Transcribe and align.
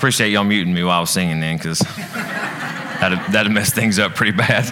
appreciate 0.00 0.30
y'all 0.30 0.44
muting 0.44 0.72
me 0.72 0.82
while 0.82 0.96
I 0.96 1.00
was 1.00 1.10
singing 1.10 1.40
then, 1.40 1.58
because 1.58 1.78
that'd, 3.00 3.18
that'd 3.34 3.52
mess 3.52 3.70
things 3.70 3.98
up 3.98 4.14
pretty 4.14 4.32
bad. 4.32 4.64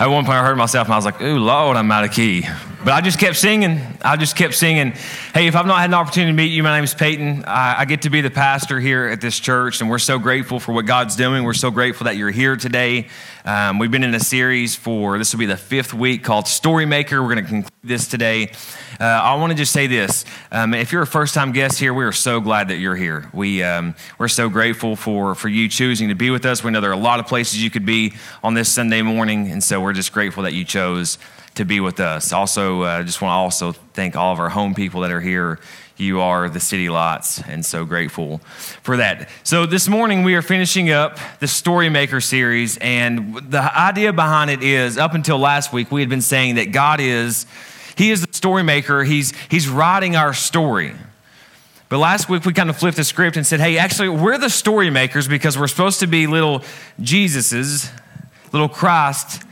At 0.00 0.06
one 0.06 0.24
point, 0.24 0.38
I 0.38 0.42
heard 0.42 0.56
myself 0.56 0.86
and 0.86 0.94
I 0.94 0.96
was 0.96 1.04
like, 1.04 1.20
ooh, 1.20 1.38
Lord, 1.38 1.76
I'm 1.76 1.92
out 1.92 2.04
of 2.04 2.12
key. 2.12 2.48
But 2.84 2.92
I 2.92 3.00
just 3.00 3.18
kept 3.18 3.36
singing. 3.36 3.80
I 4.02 4.16
just 4.16 4.36
kept 4.36 4.54
singing. 4.54 4.92
Hey, 5.34 5.48
if 5.48 5.56
I've 5.56 5.66
not 5.66 5.80
had 5.80 5.90
an 5.90 5.94
opportunity 5.94 6.30
to 6.30 6.36
meet 6.36 6.52
you, 6.52 6.62
my 6.62 6.76
name 6.76 6.84
is 6.84 6.94
Peyton. 6.94 7.44
I, 7.44 7.80
I, 7.80 7.84
get 7.86 8.02
to 8.02 8.10
be 8.10 8.20
the 8.20 8.30
pastor 8.30 8.78
here 8.78 9.08
at 9.08 9.20
this 9.20 9.40
church, 9.40 9.80
and 9.80 9.90
we're 9.90 9.98
so 9.98 10.20
grateful 10.20 10.60
for 10.60 10.72
what 10.72 10.86
God's 10.86 11.16
doing. 11.16 11.42
We're 11.42 11.54
so 11.54 11.72
grateful 11.72 12.04
that 12.04 12.16
you're 12.16 12.30
here 12.30 12.54
today. 12.56 13.08
Um, 13.44 13.80
we've 13.80 13.90
been 13.90 14.04
in 14.04 14.14
a 14.14 14.20
series 14.20 14.76
for, 14.76 15.18
this 15.18 15.32
will 15.32 15.40
be 15.40 15.46
the 15.46 15.56
fifth 15.56 15.92
week 15.92 16.22
called 16.22 16.44
Storymaker. 16.44 17.20
We're 17.20 17.34
going 17.34 17.44
to 17.44 17.50
conclude 17.50 17.72
this 17.82 18.06
today. 18.06 18.52
Uh, 19.00 19.04
I 19.04 19.34
want 19.34 19.50
to 19.50 19.56
just 19.56 19.72
say 19.72 19.88
this. 19.88 20.24
Um, 20.52 20.72
if 20.72 20.92
you're 20.92 21.02
a 21.02 21.06
first 21.06 21.34
time 21.34 21.50
guest 21.50 21.80
here, 21.80 21.92
we 21.92 22.04
are 22.04 22.12
so 22.12 22.40
glad 22.40 22.68
that 22.68 22.76
you're 22.76 22.96
here. 22.96 23.28
We, 23.32 23.60
um, 23.64 23.96
we're 24.18 24.28
so 24.28 24.48
grateful 24.48 24.94
for, 24.94 25.34
for 25.34 25.48
you 25.48 25.68
choosing 25.68 26.10
to 26.10 26.14
be 26.14 26.30
with 26.30 26.46
us. 26.46 26.62
We 26.62 26.70
know 26.70 26.80
there 26.80 26.90
are 26.90 26.94
a 26.94 26.96
lot 26.96 27.18
of 27.18 27.26
places 27.26 27.62
you 27.62 27.70
could 27.70 27.86
be 27.86 28.12
on 28.44 28.54
this 28.54 28.68
Sunday 28.68 29.02
morning, 29.02 29.50
and 29.50 29.64
so 29.64 29.80
we're 29.80 29.94
just 29.94 30.12
grateful 30.12 30.44
that 30.44 30.52
you 30.52 30.64
chose 30.64 31.18
to 31.58 31.64
be 31.64 31.80
with 31.80 31.98
us. 31.98 32.32
Also, 32.32 32.82
I 32.82 33.00
uh, 33.00 33.02
just 33.02 33.20
want 33.20 33.32
to 33.32 33.36
also 33.36 33.72
thank 33.92 34.14
all 34.14 34.32
of 34.32 34.38
our 34.38 34.48
home 34.48 34.74
people 34.74 35.00
that 35.00 35.10
are 35.10 35.20
here. 35.20 35.58
You 35.96 36.20
are 36.20 36.48
the 36.48 36.60
city 36.60 36.88
lots, 36.88 37.42
and 37.42 37.66
so 37.66 37.84
grateful 37.84 38.38
for 38.38 38.98
that. 38.98 39.28
So, 39.42 39.66
this 39.66 39.88
morning 39.88 40.22
we 40.22 40.36
are 40.36 40.42
finishing 40.42 40.90
up 40.90 41.18
the 41.40 41.46
Storymaker 41.46 42.22
series, 42.22 42.78
and 42.78 43.34
the 43.50 43.76
idea 43.76 44.12
behind 44.12 44.52
it 44.52 44.62
is 44.62 44.96
up 44.96 45.14
until 45.14 45.38
last 45.38 45.72
week, 45.72 45.90
we 45.90 46.00
had 46.00 46.08
been 46.08 46.20
saying 46.20 46.54
that 46.54 46.70
God 46.70 47.00
is, 47.00 47.44
He 47.96 48.12
is 48.12 48.24
the 48.24 48.32
story 48.32 48.62
maker, 48.62 49.02
He's, 49.02 49.32
he's 49.48 49.68
writing 49.68 50.14
our 50.14 50.32
story. 50.32 50.94
But 51.88 51.98
last 51.98 52.28
week 52.28 52.44
we 52.44 52.52
kind 52.52 52.70
of 52.70 52.76
flipped 52.76 52.98
the 52.98 53.04
script 53.04 53.36
and 53.36 53.44
said, 53.44 53.60
hey, 53.60 53.78
actually, 53.78 54.10
we're 54.10 54.36
the 54.36 54.50
story 54.50 54.90
makers 54.90 55.26
because 55.26 55.58
we're 55.58 55.68
supposed 55.68 56.00
to 56.00 56.06
be 56.06 56.26
little 56.26 56.60
Jesuses, 57.00 57.90
little 58.52 58.68
Christ 58.68 59.42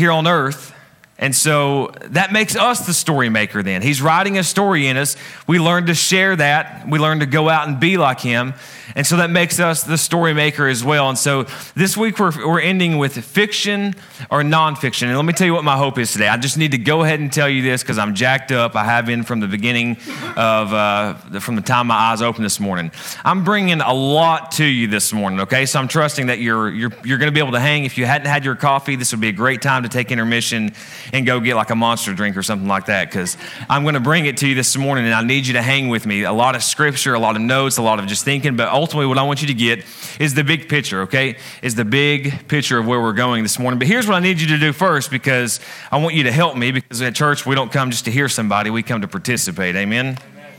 here 0.00 0.10
on 0.10 0.26
earth. 0.26 0.74
And 1.20 1.36
so 1.36 1.92
that 2.06 2.32
makes 2.32 2.56
us 2.56 2.86
the 2.86 2.94
story 2.94 3.28
maker 3.28 3.62
then. 3.62 3.82
He's 3.82 4.00
writing 4.00 4.38
a 4.38 4.42
story 4.42 4.86
in 4.86 4.96
us. 4.96 5.16
We 5.46 5.58
learn 5.58 5.86
to 5.86 5.94
share 5.94 6.34
that. 6.34 6.88
We 6.88 6.98
learn 6.98 7.20
to 7.20 7.26
go 7.26 7.50
out 7.50 7.68
and 7.68 7.78
be 7.78 7.98
like 7.98 8.20
him. 8.20 8.54
And 8.96 9.06
so 9.06 9.18
that 9.18 9.30
makes 9.30 9.60
us 9.60 9.82
the 9.84 9.98
story 9.98 10.34
maker 10.34 10.66
as 10.66 10.82
well. 10.82 11.08
And 11.08 11.18
so 11.18 11.44
this 11.76 11.96
week 11.96 12.18
we're, 12.18 12.32
we're 12.44 12.60
ending 12.60 12.98
with 12.98 13.16
fiction 13.24 13.94
or 14.30 14.42
nonfiction. 14.42 15.08
And 15.08 15.16
let 15.16 15.24
me 15.24 15.32
tell 15.32 15.46
you 15.46 15.52
what 15.52 15.62
my 15.62 15.76
hope 15.76 15.98
is 15.98 16.12
today. 16.12 16.26
I 16.26 16.36
just 16.38 16.56
need 16.56 16.72
to 16.72 16.78
go 16.78 17.02
ahead 17.02 17.20
and 17.20 17.32
tell 17.32 17.48
you 17.48 17.62
this 17.62 17.82
because 17.82 17.98
I'm 17.98 18.14
jacked 18.14 18.50
up. 18.50 18.74
I 18.74 18.84
have 18.84 19.06
been 19.06 19.22
from 19.22 19.40
the 19.40 19.46
beginning 19.46 19.96
of, 20.36 20.72
uh, 20.72 21.14
from 21.38 21.54
the 21.54 21.62
time 21.62 21.88
my 21.88 21.94
eyes 21.94 22.22
opened 22.22 22.44
this 22.44 22.58
morning. 22.58 22.90
I'm 23.24 23.44
bringing 23.44 23.80
a 23.80 23.92
lot 23.92 24.52
to 24.52 24.64
you 24.64 24.88
this 24.88 25.12
morning, 25.12 25.40
okay? 25.40 25.66
So 25.66 25.78
I'm 25.78 25.88
trusting 25.88 26.26
that 26.26 26.40
you're, 26.40 26.70
you're, 26.70 26.92
you're 27.04 27.18
going 27.18 27.30
to 27.30 27.34
be 27.34 27.40
able 27.40 27.52
to 27.52 27.60
hang. 27.60 27.84
If 27.84 27.96
you 27.98 28.06
hadn't 28.06 28.26
had 28.26 28.44
your 28.44 28.56
coffee, 28.56 28.96
this 28.96 29.12
would 29.12 29.20
be 29.20 29.28
a 29.28 29.32
great 29.32 29.62
time 29.62 29.84
to 29.84 29.88
take 29.88 30.10
intermission 30.10 30.72
and 31.12 31.26
go 31.26 31.40
get 31.40 31.56
like 31.56 31.70
a 31.70 31.74
monster 31.74 32.14
drink 32.14 32.36
or 32.36 32.42
something 32.42 32.68
like 32.68 32.86
that 32.86 33.08
because 33.08 33.36
I'm 33.68 33.82
going 33.82 33.94
to 33.94 34.00
bring 34.00 34.26
it 34.26 34.36
to 34.38 34.48
you 34.48 34.54
this 34.54 34.76
morning 34.76 35.04
and 35.04 35.14
I 35.14 35.22
need 35.22 35.46
you 35.46 35.54
to 35.54 35.62
hang 35.62 35.88
with 35.88 36.06
me. 36.06 36.22
A 36.24 36.32
lot 36.32 36.54
of 36.54 36.62
scripture, 36.62 37.14
a 37.14 37.18
lot 37.18 37.36
of 37.36 37.42
notes, 37.42 37.76
a 37.76 37.82
lot 37.82 37.98
of 37.98 38.06
just 38.06 38.24
thinking, 38.24 38.56
but 38.56 38.68
ultimately, 38.68 39.06
what 39.06 39.18
I 39.18 39.22
want 39.22 39.40
you 39.40 39.48
to 39.48 39.54
get 39.54 39.84
is 40.18 40.34
the 40.34 40.44
big 40.44 40.68
picture, 40.68 41.02
okay? 41.02 41.36
Is 41.62 41.74
the 41.74 41.84
big 41.84 42.48
picture 42.48 42.78
of 42.78 42.86
where 42.86 43.00
we're 43.00 43.12
going 43.12 43.42
this 43.42 43.58
morning. 43.58 43.78
But 43.78 43.88
here's 43.88 44.06
what 44.06 44.14
I 44.14 44.20
need 44.20 44.40
you 44.40 44.48
to 44.48 44.58
do 44.58 44.72
first 44.72 45.10
because 45.10 45.60
I 45.90 45.98
want 45.98 46.14
you 46.14 46.24
to 46.24 46.32
help 46.32 46.56
me 46.56 46.72
because 46.72 47.02
at 47.02 47.14
church, 47.14 47.46
we 47.46 47.54
don't 47.54 47.72
come 47.72 47.90
just 47.90 48.04
to 48.06 48.10
hear 48.10 48.28
somebody, 48.28 48.70
we 48.70 48.82
come 48.82 49.00
to 49.00 49.08
participate. 49.08 49.76
Amen? 49.76 50.18
Amen. 50.32 50.52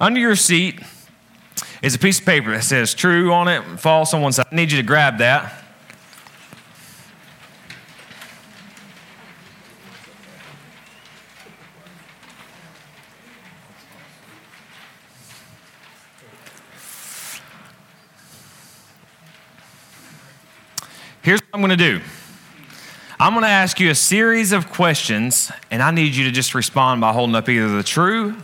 Under 0.00 0.20
your 0.20 0.36
seat 0.36 0.80
is 1.82 1.94
a 1.94 1.98
piece 1.98 2.18
of 2.20 2.26
paper 2.26 2.50
that 2.52 2.64
says 2.64 2.94
true 2.94 3.32
on 3.32 3.48
it, 3.48 3.62
false 3.78 4.14
on 4.14 4.22
one 4.22 4.32
side. 4.32 4.46
I 4.50 4.54
need 4.54 4.70
you 4.70 4.78
to 4.78 4.86
grab 4.86 5.18
that. 5.18 5.64
Here's 21.28 21.42
what 21.42 21.56
I'm 21.56 21.60
going 21.60 21.76
to 21.76 21.76
do 21.76 22.00
I'm 23.20 23.34
going 23.34 23.42
to 23.42 23.50
ask 23.50 23.78
you 23.80 23.90
a 23.90 23.94
series 23.94 24.52
of 24.52 24.70
questions, 24.70 25.52
and 25.70 25.82
I 25.82 25.90
need 25.90 26.14
you 26.14 26.24
to 26.24 26.30
just 26.30 26.54
respond 26.54 27.02
by 27.02 27.12
holding 27.12 27.36
up 27.36 27.50
either 27.50 27.68
the 27.68 27.82
true 27.82 28.34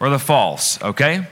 or 0.00 0.10
the 0.10 0.18
false, 0.18 0.82
okay? 0.82 1.26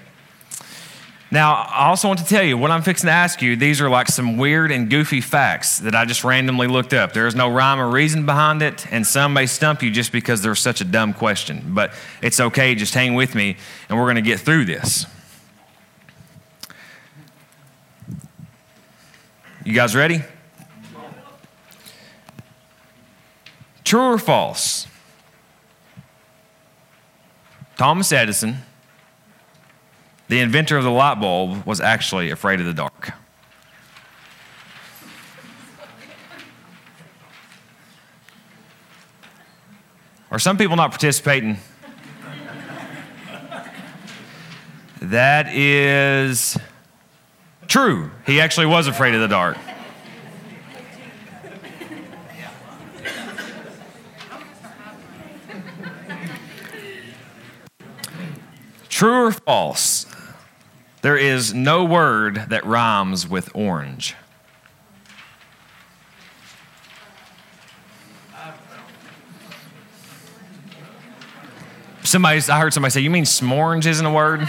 Now, 1.31 1.67
I 1.69 1.89
also 1.89 2.09
want 2.09 2.21
to 2.21 2.25
tell 2.25 2.43
you 2.43 2.57
what 2.57 2.71
I'm 2.71 2.81
fixing 2.81 3.09
to 3.09 3.13
ask 3.13 3.43
you. 3.43 3.55
These 3.55 3.83
are 3.83 3.91
like 3.91 4.09
some 4.09 4.39
weird 4.39 4.73
and 4.73 4.89
goofy 4.89 5.21
facts 5.21 5.79
that 5.81 5.95
I 5.95 6.07
just 6.07 6.25
randomly 6.25 6.69
looked 6.69 6.95
up. 6.95 7.13
There's 7.13 7.35
no 7.35 7.51
rhyme 7.51 7.79
or 7.79 7.91
reason 7.91 8.25
behind 8.25 8.63
it, 8.63 8.91
and 8.91 9.07
some 9.07 9.35
may 9.35 9.45
stump 9.45 9.83
you 9.83 9.91
just 9.91 10.11
because 10.11 10.41
they're 10.41 10.55
such 10.55 10.81
a 10.81 10.85
dumb 10.85 11.13
question. 11.13 11.75
But 11.75 11.93
it's 12.23 12.41
okay, 12.41 12.75
just 12.75 12.95
hang 12.95 13.13
with 13.13 13.35
me, 13.35 13.59
and 13.91 13.99
we're 13.99 14.07
going 14.07 14.17
to 14.17 14.23
get 14.23 14.41
through 14.41 14.65
this. 14.65 15.05
You 19.67 19.75
guys 19.75 19.95
ready? 19.95 20.23
True 23.93 24.15
or 24.15 24.19
false? 24.19 24.87
Thomas 27.77 28.11
Edison, 28.11 28.57
the 30.29 30.41
inventor 30.41 30.79
of 30.79 30.85
the 30.85 30.91
light 30.91 31.21
bulb, 31.21 31.67
was 31.67 31.79
actually 31.79 32.31
afraid 32.31 32.59
of 32.59 32.65
the 32.65 32.73
dark. 32.73 33.13
Are 40.31 40.39
some 40.39 40.57
people 40.57 40.77
not 40.77 40.89
participating? 40.89 41.59
that 45.03 45.55
is 45.55 46.57
true. 47.69 48.11
He 48.25 48.41
actually 48.41 48.69
was 48.69 48.87
afraid 48.87 49.15
of 49.15 49.21
the 49.21 49.29
dark. 49.29 49.59
True 59.03 59.27
or 59.27 59.33
false? 59.33 60.07
There 61.01 61.17
is 61.17 61.53
no 61.53 61.85
word 61.85 62.37
that 62.51 62.65
rhymes 62.65 63.29
with 63.29 63.51
orange. 63.53 64.15
Somebody, 72.05 72.43
I 72.49 72.61
heard 72.61 72.73
somebody 72.73 72.93
say, 72.93 73.01
You 73.01 73.11
mean 73.11 73.25
smorns 73.25 73.87
isn't 73.87 74.07
a 74.07 74.13
word? 74.13 74.43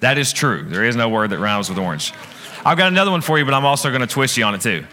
that 0.00 0.18
is 0.18 0.32
true. 0.32 0.64
There 0.68 0.84
is 0.84 0.96
no 0.96 1.08
word 1.08 1.30
that 1.30 1.38
rhymes 1.38 1.68
with 1.68 1.78
orange. 1.78 2.12
I've 2.66 2.78
got 2.78 2.88
another 2.88 3.12
one 3.12 3.20
for 3.20 3.38
you, 3.38 3.44
but 3.44 3.54
I'm 3.54 3.64
also 3.64 3.90
going 3.90 4.00
to 4.00 4.08
twist 4.08 4.36
you 4.36 4.42
on 4.42 4.56
it 4.56 4.60
too. 4.60 4.84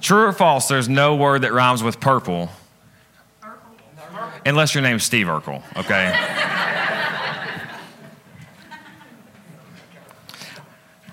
True 0.00 0.26
or 0.26 0.32
false, 0.32 0.68
there's 0.68 0.88
no 0.88 1.16
word 1.16 1.42
that 1.42 1.52
rhymes 1.52 1.82
with 1.82 1.98
purple 1.98 2.50
Unless 4.46 4.74
your 4.74 4.82
name's 4.82 5.04
Steve 5.04 5.26
Urkel, 5.26 5.62
okay? 5.76 6.12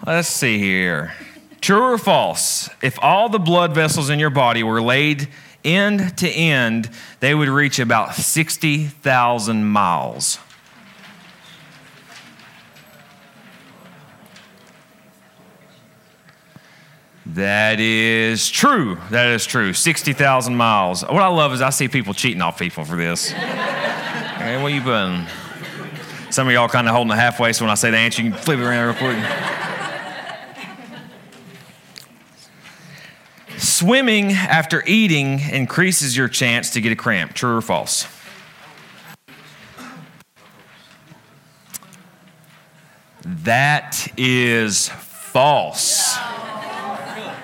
Let's 0.05 0.27
see 0.27 0.57
here. 0.57 1.13
True 1.61 1.93
or 1.93 1.97
false? 1.97 2.69
If 2.81 2.97
all 3.01 3.29
the 3.29 3.39
blood 3.39 3.73
vessels 3.73 4.09
in 4.09 4.19
your 4.19 4.31
body 4.31 4.63
were 4.63 4.81
laid 4.81 5.29
end 5.63 6.17
to 6.17 6.29
end, 6.29 6.89
they 7.19 7.35
would 7.35 7.47
reach 7.47 7.79
about 7.79 8.15
60,000 8.15 9.63
miles. 9.63 10.39
That 17.25 17.79
is 17.79 18.49
true. 18.49 18.97
That 19.11 19.27
is 19.27 19.45
true. 19.45 19.73
60,000 19.73 20.55
miles. 20.55 21.03
What 21.03 21.21
I 21.21 21.27
love 21.27 21.53
is 21.53 21.61
I 21.61 21.69
see 21.69 21.87
people 21.87 22.13
cheating 22.13 22.41
off 22.41 22.57
people 22.57 22.83
for 22.83 22.95
this. 22.95 23.29
hey, 23.31 24.61
what 24.61 24.73
you 24.73 24.81
putting? 24.81 25.27
Some 26.31 26.47
of 26.47 26.53
y'all 26.53 26.67
kind 26.67 26.87
of 26.87 26.95
holding 26.95 27.09
the 27.09 27.15
halfway, 27.15 27.53
so 27.53 27.65
when 27.65 27.71
I 27.71 27.75
say 27.75 27.91
the 27.91 27.97
answer, 27.97 28.23
you 28.23 28.31
can 28.31 28.39
flip 28.39 28.57
it 28.57 28.63
around 28.63 28.87
real 28.87 28.95
quick. 28.95 29.17
Swimming 33.57 34.31
after 34.31 34.83
eating 34.87 35.39
increases 35.39 36.17
your 36.17 36.27
chance 36.27 36.71
to 36.71 36.81
get 36.81 36.91
a 36.91 36.95
cramp. 36.95 37.33
True 37.33 37.57
or 37.57 37.61
false? 37.61 38.07
That 43.23 44.07
is 44.17 44.89
false. 44.89 46.17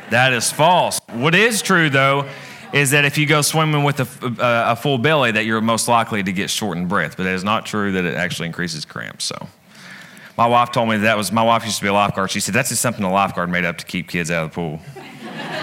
That 0.10 0.34
is 0.34 0.52
false. 0.52 1.00
What 1.12 1.36
is 1.36 1.62
true, 1.62 1.90
though, 1.90 2.30
is 2.74 2.92
that 2.92 3.06
if 3.06 3.18
you 3.18 3.26
go 3.26 3.42
swimming 3.42 3.84
with 3.84 4.00
a, 4.00 4.26
uh, 4.26 4.72
a, 4.72 4.76
full 4.76 4.98
belly, 4.98 5.32
that 5.32 5.46
you're 5.46 5.62
most 5.62 5.88
likely 5.88 6.24
to 6.24 6.32
get 6.32 6.50
shortened 6.50 6.90
breath. 6.90 7.18
But 7.18 7.26
it 7.26 7.34
is 7.34 7.44
not 7.44 7.66
true 7.66 7.92
that 7.94 8.06
it 8.06 8.16
actually 8.16 8.48
increases 8.48 8.86
cramps. 8.86 9.26
So 9.26 9.48
My 10.38 10.48
wife 10.48 10.72
told 10.72 10.90
me 10.90 10.98
that 10.98 11.18
was, 11.18 11.32
my 11.32 11.44
wife 11.44 11.66
used 11.66 11.78
to 11.78 11.84
be 11.84 11.90
a 11.90 11.94
lifeguard. 11.94 12.32
She 12.32 12.40
said, 12.40 12.54
that's 12.56 12.70
just 12.70 12.82
something 12.82 13.04
a 13.04 13.12
lifeguard 13.12 13.50
made 13.50 13.66
up 13.66 13.78
to 13.80 13.86
keep 13.86 14.08
kids 14.08 14.32
out 14.32 14.46
of 14.46 14.52
the 14.52 14.56
pool. 14.56 14.80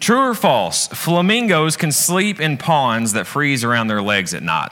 True 0.00 0.30
or 0.30 0.34
false? 0.34 0.86
Flamingos 0.88 1.76
can 1.76 1.90
sleep 1.90 2.40
in 2.40 2.58
ponds 2.58 3.12
that 3.14 3.26
freeze 3.26 3.64
around 3.64 3.88
their 3.88 4.00
legs 4.00 4.34
at 4.34 4.42
night. 4.42 4.70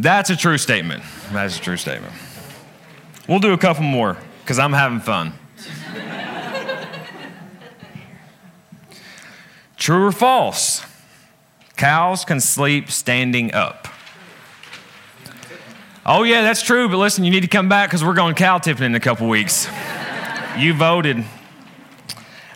That's 0.00 0.30
a 0.30 0.36
true 0.36 0.58
statement. 0.58 1.02
That's 1.32 1.58
a 1.58 1.60
true 1.60 1.76
statement. 1.76 2.14
We'll 3.28 3.40
do 3.40 3.52
a 3.52 3.58
couple 3.58 3.82
more 3.82 4.16
because 4.40 4.60
I'm 4.60 4.72
having 4.72 5.00
fun. 5.00 5.32
true 9.76 10.06
or 10.06 10.12
false? 10.12 10.86
Cows 11.76 12.24
can 12.24 12.40
sleep 12.40 12.92
standing 12.92 13.52
up. 13.52 13.88
Oh, 16.06 16.22
yeah, 16.22 16.42
that's 16.42 16.62
true, 16.62 16.88
but 16.88 16.98
listen, 16.98 17.24
you 17.24 17.30
need 17.32 17.42
to 17.42 17.48
come 17.48 17.68
back 17.68 17.90
because 17.90 18.04
we're 18.04 18.14
going 18.14 18.36
cow 18.36 18.58
tipping 18.58 18.84
in 18.84 18.94
a 18.94 19.00
couple 19.00 19.28
weeks. 19.28 19.68
you 20.56 20.74
voted. 20.74 21.18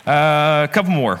Uh, 0.07 0.65
a 0.67 0.69
couple 0.71 0.91
more. 0.91 1.19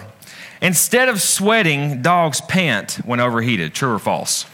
Instead 0.61 1.09
of 1.09 1.21
sweating, 1.21 2.01
dogs 2.01 2.39
pant 2.39 2.93
when 3.03 3.19
overheated. 3.19 3.73
True 3.73 3.93
or 3.93 3.99
false? 3.99 4.45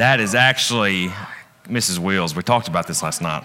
That 0.00 0.18
is 0.18 0.34
actually 0.34 1.12
Mrs. 1.64 1.98
Wheels. 1.98 2.34
We 2.34 2.42
talked 2.42 2.68
about 2.68 2.86
this 2.86 3.02
last 3.02 3.20
night. 3.20 3.44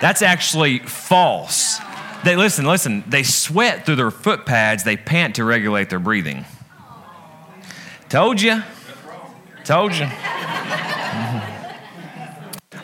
That's 0.00 0.20
actually 0.20 0.80
false. 0.80 1.78
They 2.24 2.34
listen, 2.34 2.66
listen, 2.66 3.04
they 3.06 3.22
sweat 3.22 3.86
through 3.86 3.94
their 3.94 4.10
foot 4.10 4.46
pads, 4.46 4.82
they 4.82 4.96
pant 4.96 5.36
to 5.36 5.44
regulate 5.44 5.90
their 5.90 6.00
breathing. 6.00 6.44
Told 8.08 8.42
you. 8.42 8.64
Told 9.62 9.92
you. 9.92 10.02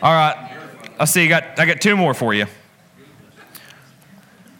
All 0.01 0.13
right. 0.13 0.57
I 0.97 1.03
see. 1.03 1.23
you 1.23 1.27
got, 1.29 1.59
I 1.59 1.65
got 1.65 1.81
two 1.81 1.97
more 1.97 2.13
for 2.13 2.33
you. 2.33 2.45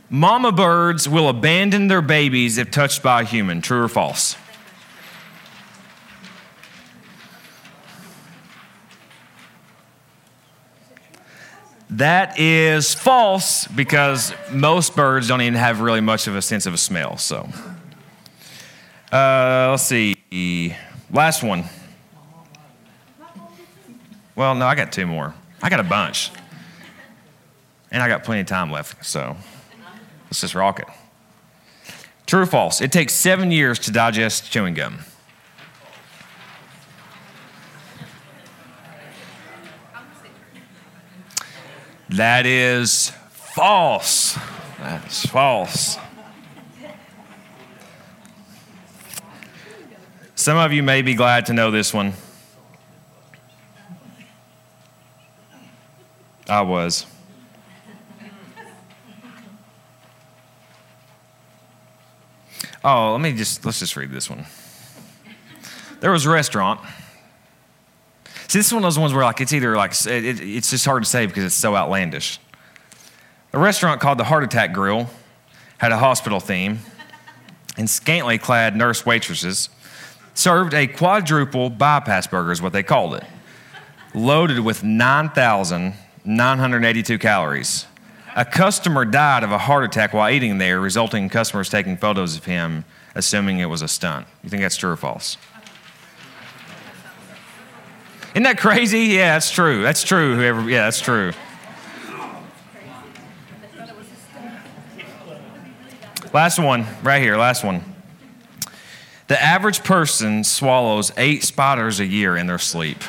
Mama 0.09 0.51
birds 0.51 1.07
will 1.07 1.29
abandon 1.29 1.87
their 1.87 2.01
babies 2.01 2.57
if 2.57 2.71
touched 2.71 3.01
by 3.01 3.21
a 3.21 3.23
human. 3.23 3.61
True 3.61 3.83
or 3.83 3.87
false? 3.87 4.35
That 12.01 12.39
is 12.39 12.95
false 12.95 13.67
because 13.67 14.33
most 14.51 14.95
birds 14.95 15.27
don't 15.27 15.41
even 15.41 15.53
have 15.53 15.81
really 15.81 16.01
much 16.01 16.25
of 16.25 16.35
a 16.35 16.41
sense 16.41 16.65
of 16.65 16.73
a 16.73 16.77
smell. 16.77 17.17
So, 17.17 17.47
uh, 19.11 19.67
let's 19.69 19.83
see. 19.83 20.75
Last 21.11 21.43
one. 21.43 21.65
Well, 24.35 24.55
no, 24.55 24.65
I 24.65 24.73
got 24.73 24.91
two 24.91 25.05
more. 25.05 25.35
I 25.61 25.69
got 25.69 25.79
a 25.79 25.83
bunch. 25.83 26.31
And 27.91 28.01
I 28.01 28.07
got 28.07 28.23
plenty 28.23 28.41
of 28.41 28.47
time 28.47 28.71
left, 28.71 29.05
so 29.05 29.37
let's 30.25 30.41
just 30.41 30.55
rock 30.55 30.79
it. 30.79 30.87
True 32.25 32.41
or 32.41 32.45
false? 32.47 32.81
It 32.81 32.91
takes 32.91 33.13
seven 33.13 33.51
years 33.51 33.77
to 33.77 33.91
digest 33.91 34.51
chewing 34.51 34.73
gum. 34.73 35.01
That 42.11 42.45
is 42.45 43.11
false. 43.29 44.37
That's 44.79 45.25
false. 45.25 45.97
Some 50.35 50.57
of 50.57 50.73
you 50.73 50.83
may 50.83 51.03
be 51.03 51.13
glad 51.13 51.45
to 51.45 51.53
know 51.53 51.71
this 51.71 51.93
one. 51.93 52.13
I 56.49 56.61
was. 56.61 57.05
Oh, 62.83 63.13
let 63.13 63.21
me 63.21 63.31
just, 63.31 63.63
let's 63.63 63.79
just 63.79 63.95
read 63.95 64.11
this 64.11 64.29
one. 64.29 64.45
There 66.01 66.11
was 66.11 66.25
a 66.25 66.29
restaurant. 66.29 66.81
See, 68.51 68.59
this 68.59 68.67
is 68.67 68.73
one 68.73 68.83
of 68.83 68.87
those 68.87 68.99
ones 68.99 69.13
where 69.13 69.23
like 69.23 69.39
it's 69.39 69.53
either 69.53 69.77
like, 69.77 69.93
it, 70.05 70.41
it's 70.41 70.71
just 70.71 70.83
hard 70.83 71.03
to 71.03 71.09
say 71.09 71.25
because 71.25 71.45
it's 71.45 71.55
so 71.55 71.73
outlandish. 71.73 72.37
A 73.53 73.59
restaurant 73.59 74.01
called 74.01 74.17
the 74.17 74.25
Heart 74.25 74.43
Attack 74.43 74.73
Grill 74.73 75.09
had 75.77 75.93
a 75.93 75.97
hospital 75.97 76.41
theme, 76.41 76.79
and 77.77 77.89
scantily 77.89 78.37
clad 78.37 78.75
nurse 78.75 79.05
waitresses 79.05 79.69
served 80.33 80.73
a 80.73 80.85
quadruple 80.85 81.69
bypass 81.69 82.27
burger, 82.27 82.51
is 82.51 82.61
what 82.61 82.73
they 82.73 82.83
called 82.83 83.13
it, 83.13 83.23
loaded 84.13 84.59
with 84.59 84.83
9,982 84.83 87.19
calories. 87.19 87.85
A 88.35 88.43
customer 88.43 89.05
died 89.05 89.45
of 89.45 89.53
a 89.53 89.59
heart 89.59 89.85
attack 89.85 90.11
while 90.11 90.29
eating 90.29 90.57
there, 90.57 90.81
resulting 90.81 91.23
in 91.23 91.29
customers 91.29 91.69
taking 91.69 91.95
photos 91.95 92.35
of 92.35 92.43
him, 92.43 92.83
assuming 93.15 93.59
it 93.59 93.67
was 93.67 93.81
a 93.81 93.87
stunt. 93.87 94.27
You 94.43 94.49
think 94.49 94.61
that's 94.61 94.75
true 94.75 94.91
or 94.91 94.97
false? 94.97 95.37
Isn't 98.31 98.43
that 98.43 98.57
crazy? 98.57 98.99
Yeah, 98.99 99.33
that's 99.33 99.51
true. 99.51 99.81
That's 99.81 100.03
true. 100.03 100.35
Whoever, 100.35 100.69
yeah, 100.69 100.85
that's 100.85 101.01
true. 101.01 101.33
Last 106.33 106.59
one, 106.59 106.85
right 107.03 107.21
here, 107.21 107.35
last 107.35 107.61
one. 107.63 107.83
The 109.27 109.41
average 109.41 109.83
person 109.83 110.45
swallows 110.45 111.11
eight 111.17 111.43
spiders 111.43 111.99
a 111.99 112.05
year 112.05 112.37
in 112.37 112.47
their 112.47 112.57
sleep. 112.57 113.03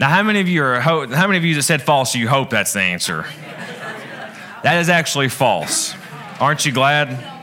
Now, 0.00 0.08
how 0.08 0.24
many 0.24 0.40
of 0.40 0.48
you 0.48 0.64
are 0.64 0.80
how 0.80 1.06
many 1.06 1.36
of 1.36 1.44
you 1.44 1.54
that 1.54 1.62
said 1.62 1.80
false? 1.80 2.16
You 2.16 2.28
hope 2.28 2.50
that's 2.50 2.72
the 2.72 2.80
answer. 2.80 3.24
That 4.64 4.80
is 4.80 4.88
actually 4.88 5.28
false. 5.28 5.94
Aren't 6.40 6.66
you 6.66 6.72
glad? 6.72 7.33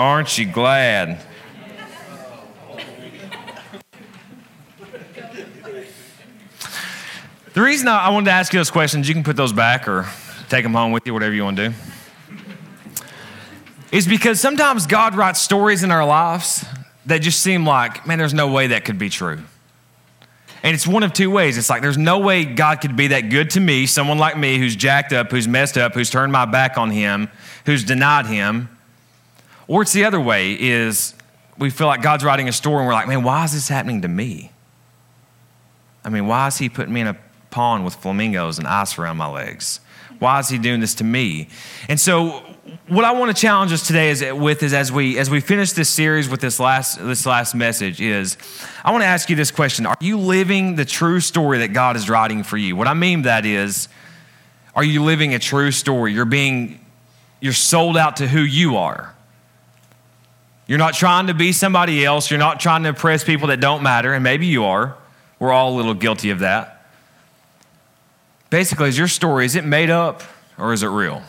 Aren't 0.00 0.38
you 0.38 0.46
glad? 0.46 1.20
The 7.52 7.60
reason 7.60 7.86
I 7.86 8.08
wanted 8.08 8.24
to 8.24 8.30
ask 8.30 8.50
you 8.54 8.58
those 8.58 8.70
questions, 8.70 9.08
you 9.08 9.14
can 9.14 9.22
put 9.22 9.36
those 9.36 9.52
back 9.52 9.86
or 9.86 10.08
take 10.48 10.62
them 10.62 10.72
home 10.72 10.92
with 10.92 11.06
you, 11.06 11.12
whatever 11.12 11.34
you 11.34 11.44
want 11.44 11.58
to 11.58 11.68
do, 11.68 11.74
is 13.92 14.08
because 14.08 14.40
sometimes 14.40 14.86
God 14.86 15.16
writes 15.16 15.38
stories 15.38 15.82
in 15.82 15.90
our 15.90 16.06
lives 16.06 16.64
that 17.04 17.18
just 17.18 17.42
seem 17.42 17.66
like, 17.66 18.06
man, 18.06 18.18
there's 18.18 18.32
no 18.32 18.50
way 18.50 18.68
that 18.68 18.86
could 18.86 18.98
be 18.98 19.10
true. 19.10 19.40
And 20.62 20.74
it's 20.74 20.86
one 20.86 21.02
of 21.02 21.12
two 21.12 21.30
ways. 21.30 21.58
It's 21.58 21.68
like 21.68 21.82
there's 21.82 21.98
no 21.98 22.20
way 22.20 22.46
God 22.46 22.80
could 22.80 22.96
be 22.96 23.08
that 23.08 23.28
good 23.28 23.50
to 23.50 23.60
me, 23.60 23.84
someone 23.84 24.16
like 24.16 24.38
me 24.38 24.56
who's 24.56 24.76
jacked 24.76 25.12
up, 25.12 25.30
who's 25.30 25.46
messed 25.46 25.76
up, 25.76 25.92
who's 25.92 26.08
turned 26.08 26.32
my 26.32 26.46
back 26.46 26.78
on 26.78 26.90
him, 26.90 27.28
who's 27.66 27.84
denied 27.84 28.24
him. 28.24 28.70
Or 29.70 29.82
it's 29.82 29.92
the 29.92 30.04
other 30.04 30.18
way 30.18 30.54
is 30.54 31.14
we 31.56 31.70
feel 31.70 31.86
like 31.86 32.02
God's 32.02 32.24
writing 32.24 32.48
a 32.48 32.52
story 32.52 32.78
and 32.78 32.88
we're 32.88 32.92
like, 32.92 33.06
man, 33.06 33.22
why 33.22 33.44
is 33.44 33.52
this 33.52 33.68
happening 33.68 34.02
to 34.02 34.08
me? 34.08 34.50
I 36.04 36.08
mean, 36.08 36.26
why 36.26 36.48
is 36.48 36.58
he 36.58 36.68
putting 36.68 36.92
me 36.92 37.02
in 37.02 37.06
a 37.06 37.16
pond 37.52 37.84
with 37.84 37.94
flamingos 37.94 38.58
and 38.58 38.66
ice 38.66 38.98
around 38.98 39.16
my 39.18 39.28
legs? 39.28 39.78
Why 40.18 40.40
is 40.40 40.48
he 40.48 40.58
doing 40.58 40.80
this 40.80 40.96
to 40.96 41.04
me? 41.04 41.46
And 41.88 42.00
so 42.00 42.42
what 42.88 43.04
I 43.04 43.12
want 43.12 43.34
to 43.34 43.40
challenge 43.40 43.70
us 43.70 43.86
today 43.86 44.10
is 44.10 44.24
with 44.32 44.64
is 44.64 44.74
as 44.74 44.90
we 44.90 45.16
as 45.20 45.30
we 45.30 45.38
finish 45.38 45.70
this 45.70 45.88
series 45.88 46.28
with 46.28 46.40
this 46.40 46.58
last 46.58 46.98
this 46.98 47.24
last 47.24 47.54
message 47.54 48.00
is 48.00 48.36
I 48.82 48.90
want 48.90 49.02
to 49.02 49.06
ask 49.06 49.30
you 49.30 49.36
this 49.36 49.52
question. 49.52 49.86
Are 49.86 49.96
you 50.00 50.18
living 50.18 50.74
the 50.74 50.84
true 50.84 51.20
story 51.20 51.58
that 51.58 51.68
God 51.68 51.94
is 51.94 52.10
writing 52.10 52.42
for 52.42 52.56
you? 52.56 52.74
What 52.74 52.88
I 52.88 52.94
mean 52.94 53.22
by 53.22 53.28
that 53.28 53.46
is 53.46 53.86
are 54.74 54.82
you 54.82 55.04
living 55.04 55.32
a 55.32 55.38
true 55.38 55.70
story? 55.70 56.12
You're 56.12 56.24
being 56.24 56.84
you're 57.38 57.52
sold 57.52 57.96
out 57.96 58.16
to 58.16 58.26
who 58.26 58.40
you 58.40 58.76
are. 58.76 59.14
You're 60.70 60.78
not 60.78 60.94
trying 60.94 61.26
to 61.26 61.34
be 61.34 61.50
somebody 61.50 62.04
else. 62.04 62.30
You're 62.30 62.38
not 62.38 62.60
trying 62.60 62.84
to 62.84 62.90
impress 62.90 63.24
people 63.24 63.48
that 63.48 63.58
don't 63.58 63.82
matter, 63.82 64.14
and 64.14 64.22
maybe 64.22 64.46
you 64.46 64.66
are. 64.66 64.96
We're 65.40 65.50
all 65.50 65.74
a 65.74 65.76
little 65.76 65.94
guilty 65.94 66.30
of 66.30 66.38
that. 66.38 66.86
Basically, 68.50 68.88
is 68.88 68.96
your 68.96 69.08
story, 69.08 69.46
is 69.46 69.56
it 69.56 69.64
made 69.64 69.90
up 69.90 70.22
or 70.56 70.72
is 70.72 70.84
it 70.84 70.86
real? 70.86 71.24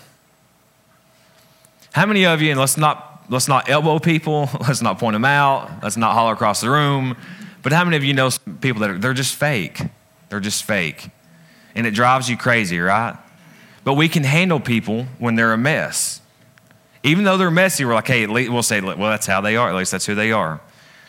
How 1.91 2.05
many 2.05 2.23
of 2.23 2.39
you, 2.43 2.51
and 2.51 2.59
let's 2.59 2.77
not, 2.77 3.23
let's 3.29 3.47
not 3.47 3.67
elbow 3.67 3.97
people, 3.97 4.47
let's 4.67 4.83
not 4.83 4.99
point 4.99 5.15
them 5.15 5.25
out, 5.25 5.71
let's 5.81 5.97
not 5.97 6.13
holler 6.13 6.33
across 6.33 6.61
the 6.61 6.69
room, 6.69 7.17
but 7.63 7.73
how 7.73 7.83
many 7.83 7.97
of 7.97 8.03
you 8.03 8.13
know 8.13 8.29
people 8.61 8.81
that 8.81 8.91
are, 8.91 8.97
they're 8.99 9.15
just 9.15 9.33
fake? 9.33 9.81
They're 10.29 10.39
just 10.39 10.65
fake. 10.65 11.09
And 11.73 11.87
it 11.87 11.95
drives 11.95 12.29
you 12.29 12.37
crazy, 12.37 12.77
right? 12.77 13.17
But 13.83 13.95
we 13.95 14.07
can 14.07 14.23
handle 14.23 14.59
people 14.59 15.07
when 15.17 15.33
they're 15.33 15.51
a 15.51 15.57
mess. 15.57 16.20
Even 17.03 17.23
though 17.23 17.37
they're 17.37 17.51
messy, 17.51 17.83
we're 17.83 17.95
like, 17.95 18.07
hey, 18.07 18.27
we'll 18.27 18.63
say, 18.63 18.79
well, 18.81 18.97
that's 18.97 19.25
how 19.25 19.41
they 19.41 19.55
are. 19.55 19.69
At 19.69 19.75
least 19.75 19.91
that's 19.91 20.05
who 20.05 20.15
they 20.15 20.31
are. 20.31 20.61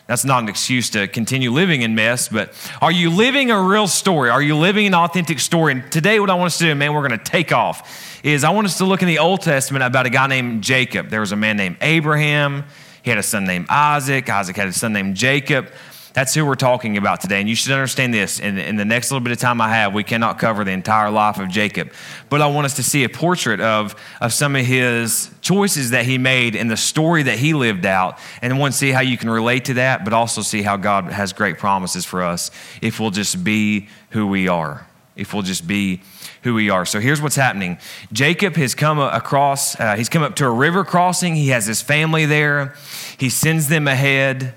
That's 0.07 0.25
not 0.25 0.43
an 0.43 0.49
excuse 0.49 0.89
to 0.91 1.07
continue 1.07 1.51
living 1.51 1.81
in 1.81 1.95
mess, 1.95 2.27
but 2.27 2.53
are 2.81 2.91
you 2.91 3.09
living 3.09 3.51
a 3.51 3.61
real 3.61 3.87
story? 3.87 4.29
Are 4.29 4.41
you 4.41 4.57
living 4.57 4.85
an 4.85 4.93
authentic 4.93 5.39
story? 5.39 5.71
And 5.71 5.91
today, 5.91 6.19
what 6.19 6.29
I 6.29 6.33
want 6.33 6.47
us 6.47 6.57
to 6.57 6.65
do, 6.65 6.75
man, 6.75 6.93
we're 6.93 7.07
going 7.07 7.17
to 7.17 7.23
take 7.23 7.53
off, 7.53 8.19
is 8.21 8.43
I 8.43 8.49
want 8.49 8.67
us 8.67 8.77
to 8.79 8.85
look 8.85 9.01
in 9.01 9.07
the 9.07 9.19
Old 9.19 9.41
Testament 9.41 9.83
about 9.83 10.05
a 10.05 10.09
guy 10.09 10.27
named 10.27 10.61
Jacob. 10.61 11.09
There 11.09 11.21
was 11.21 11.31
a 11.31 11.37
man 11.37 11.55
named 11.55 11.77
Abraham. 11.79 12.65
He 13.01 13.11
had 13.11 13.17
a 13.17 13.23
son 13.23 13.45
named 13.45 13.67
Isaac. 13.69 14.29
Isaac 14.29 14.57
had 14.57 14.67
a 14.67 14.73
son 14.73 14.91
named 14.91 15.15
Jacob. 15.15 15.71
That's 16.13 16.35
who 16.35 16.45
we're 16.45 16.53
talking 16.53 16.95
about 16.97 17.21
today. 17.21 17.39
And 17.39 17.49
you 17.49 17.55
should 17.55 17.71
understand 17.71 18.13
this. 18.13 18.39
In, 18.39 18.59
in, 18.59 18.75
the 18.75 18.85
next 18.85 19.09
little 19.09 19.23
bit 19.23 19.31
of 19.31 19.39
time 19.39 19.59
I 19.59 19.69
have, 19.69 19.95
we 19.95 20.03
cannot 20.03 20.37
cover 20.37 20.63
the 20.63 20.71
entire 20.71 21.09
life 21.09 21.39
of 21.39 21.49
Jacob. 21.49 21.91
But 22.29 22.39
I 22.39 22.47
want 22.47 22.65
us 22.65 22.75
to 22.75 22.83
see 22.83 23.03
a 23.03 23.09
portrait 23.09 23.59
of, 23.59 23.95
of 24.21 24.31
some 24.31 24.55
of 24.55 24.63
his 24.63 25.31
choices 25.41 25.89
that 25.89 26.05
he 26.05 26.19
made 26.19 26.55
and 26.55 26.69
the 26.69 26.77
story 26.77 27.23
that 27.23 27.39
he 27.39 27.55
lived 27.55 27.87
out. 27.87 28.19
And 28.43 28.53
I 28.53 28.57
want 28.57 28.73
to 28.73 28.77
see 28.77 28.91
how 28.91 29.01
you 29.01 29.17
can 29.17 29.27
relate 29.27 29.65
to 29.65 29.73
that, 29.75 30.03
but 30.03 30.13
also 30.13 30.43
see 30.43 30.61
how 30.61 30.77
God 30.77 31.05
has 31.05 31.33
great 31.33 31.57
promises 31.57 32.05
for 32.05 32.21
us 32.21 32.51
if 32.79 32.99
we'll 32.99 33.11
just 33.11 33.43
be 33.43 33.89
who 34.11 34.27
we 34.27 34.47
are. 34.47 34.85
If 35.15 35.33
we'll 35.33 35.43
just 35.43 35.65
be 35.65 36.01
who 36.43 36.53
we 36.53 36.69
are. 36.69 36.85
So 36.85 36.99
here's 36.99 37.21
what's 37.21 37.35
happening 37.35 37.79
Jacob 38.11 38.55
has 38.57 38.75
come 38.75 38.99
across, 38.99 39.79
uh, 39.79 39.95
he's 39.95 40.09
come 40.09 40.21
up 40.21 40.35
to 40.35 40.45
a 40.45 40.51
river 40.51 40.83
crossing. 40.83 41.35
He 41.35 41.49
has 41.49 41.65
his 41.65 41.81
family 41.81 42.27
there. 42.27 42.75
He 43.17 43.29
sends 43.29 43.67
them 43.67 43.87
ahead. 43.87 44.53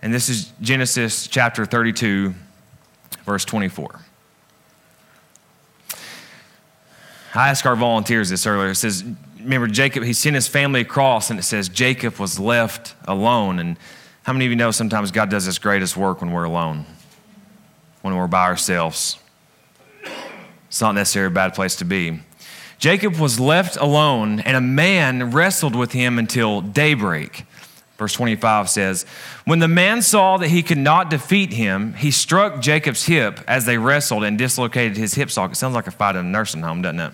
And 0.00 0.14
this 0.14 0.28
is 0.28 0.52
Genesis 0.60 1.26
chapter 1.26 1.66
32, 1.66 2.32
verse 3.24 3.44
24. 3.44 4.00
I 7.34 7.48
asked 7.48 7.66
our 7.66 7.76
volunteers 7.76 8.30
this 8.30 8.46
earlier. 8.46 8.70
It 8.70 8.76
says, 8.76 9.04
remember, 9.40 9.66
Jacob, 9.66 10.04
he 10.04 10.12
sent 10.12 10.34
his 10.34 10.46
family 10.46 10.80
across, 10.80 11.30
and 11.30 11.38
it 11.38 11.42
says 11.42 11.68
Jacob 11.68 12.18
was 12.18 12.38
left 12.38 12.94
alone. 13.06 13.58
And 13.58 13.76
how 14.22 14.32
many 14.32 14.44
of 14.44 14.50
you 14.50 14.56
know 14.56 14.70
sometimes 14.70 15.10
God 15.10 15.30
does 15.30 15.44
his 15.44 15.58
greatest 15.58 15.96
work 15.96 16.20
when 16.20 16.30
we're 16.30 16.44
alone, 16.44 16.86
when 18.02 18.14
we're 18.16 18.28
by 18.28 18.44
ourselves? 18.44 19.18
It's 20.68 20.80
not 20.80 20.94
necessarily 20.94 21.32
a 21.32 21.34
bad 21.34 21.54
place 21.54 21.74
to 21.76 21.84
be. 21.84 22.20
Jacob 22.78 23.16
was 23.16 23.40
left 23.40 23.76
alone, 23.76 24.38
and 24.40 24.56
a 24.56 24.60
man 24.60 25.32
wrestled 25.32 25.74
with 25.74 25.90
him 25.90 26.20
until 26.20 26.60
daybreak. 26.60 27.44
Verse 27.98 28.12
25 28.12 28.70
says, 28.70 29.04
When 29.44 29.58
the 29.58 29.68
man 29.68 30.02
saw 30.02 30.36
that 30.38 30.48
he 30.48 30.62
could 30.62 30.78
not 30.78 31.10
defeat 31.10 31.52
him, 31.52 31.94
he 31.94 32.12
struck 32.12 32.60
Jacob's 32.62 33.04
hip 33.04 33.40
as 33.48 33.66
they 33.66 33.76
wrestled 33.76 34.22
and 34.22 34.38
dislocated 34.38 34.96
his 34.96 35.14
hip 35.14 35.30
socket. 35.30 35.56
Sounds 35.56 35.74
like 35.74 35.88
a 35.88 35.90
fight 35.90 36.14
in 36.14 36.24
a 36.24 36.28
nursing 36.28 36.62
home, 36.62 36.80
doesn't 36.80 37.00
it? 37.00 37.12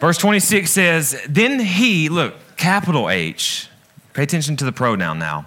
Verse 0.00 0.16
26 0.16 0.70
says, 0.70 1.22
Then 1.28 1.60
he, 1.60 2.08
look, 2.08 2.34
capital 2.56 3.10
H, 3.10 3.68
pay 4.14 4.22
attention 4.22 4.56
to 4.56 4.64
the 4.64 4.72
pronoun 4.72 5.18
now. 5.18 5.46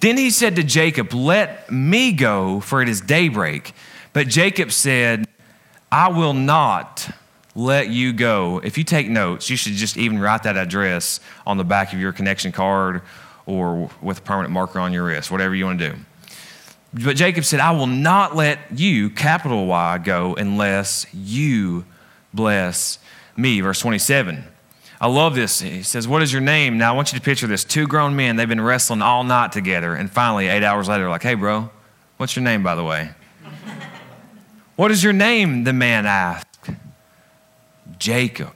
Then 0.00 0.16
he 0.16 0.30
said 0.30 0.56
to 0.56 0.64
Jacob, 0.64 1.12
Let 1.12 1.70
me 1.70 2.12
go, 2.12 2.60
for 2.60 2.80
it 2.80 2.88
is 2.88 3.02
daybreak. 3.02 3.74
But 4.14 4.28
Jacob 4.28 4.72
said, 4.72 5.28
I 5.92 6.08
will 6.08 6.34
not 6.34 7.10
let 7.54 7.88
you 7.88 8.12
go. 8.12 8.60
If 8.64 8.78
you 8.78 8.84
take 8.84 9.08
notes, 9.08 9.50
you 9.50 9.56
should 9.56 9.74
just 9.74 9.96
even 9.96 10.18
write 10.18 10.44
that 10.44 10.56
address 10.56 11.20
on 11.46 11.58
the 11.58 11.64
back 11.64 11.92
of 11.92 12.00
your 12.00 12.12
connection 12.12 12.52
card 12.52 13.02
or 13.46 13.90
with 14.00 14.18
a 14.18 14.22
permanent 14.22 14.52
marker 14.52 14.78
on 14.78 14.92
your 14.92 15.04
wrist, 15.04 15.30
whatever 15.30 15.54
you 15.54 15.66
want 15.66 15.78
to 15.78 15.90
do. 15.90 15.98
But 16.94 17.16
Jacob 17.16 17.44
said, 17.44 17.60
I 17.60 17.70
will 17.72 17.86
not 17.86 18.36
let 18.36 18.78
you, 18.78 19.10
capital 19.10 19.66
Y, 19.66 19.98
go 19.98 20.34
unless 20.34 21.06
you 21.12 21.84
bless 22.34 22.98
me. 23.36 23.60
Verse 23.60 23.80
27. 23.80 24.44
I 25.00 25.08
love 25.08 25.34
this. 25.34 25.60
He 25.60 25.82
says, 25.82 26.06
What 26.06 26.22
is 26.22 26.32
your 26.32 26.42
name? 26.42 26.78
Now 26.78 26.92
I 26.92 26.96
want 26.96 27.12
you 27.12 27.18
to 27.18 27.24
picture 27.24 27.46
this. 27.46 27.64
Two 27.64 27.88
grown 27.88 28.14
men, 28.14 28.36
they've 28.36 28.48
been 28.48 28.60
wrestling 28.60 29.02
all 29.02 29.24
night 29.24 29.52
together. 29.52 29.94
And 29.94 30.10
finally, 30.10 30.48
eight 30.48 30.62
hours 30.62 30.86
later, 30.86 31.08
like, 31.08 31.22
Hey, 31.22 31.34
bro, 31.34 31.70
what's 32.18 32.36
your 32.36 32.44
name, 32.44 32.62
by 32.62 32.74
the 32.74 32.84
way? 32.84 33.10
what 34.76 34.90
is 34.90 35.02
your 35.02 35.12
name? 35.12 35.64
The 35.64 35.72
man 35.72 36.06
asked. 36.06 36.51
Jacob. 38.02 38.52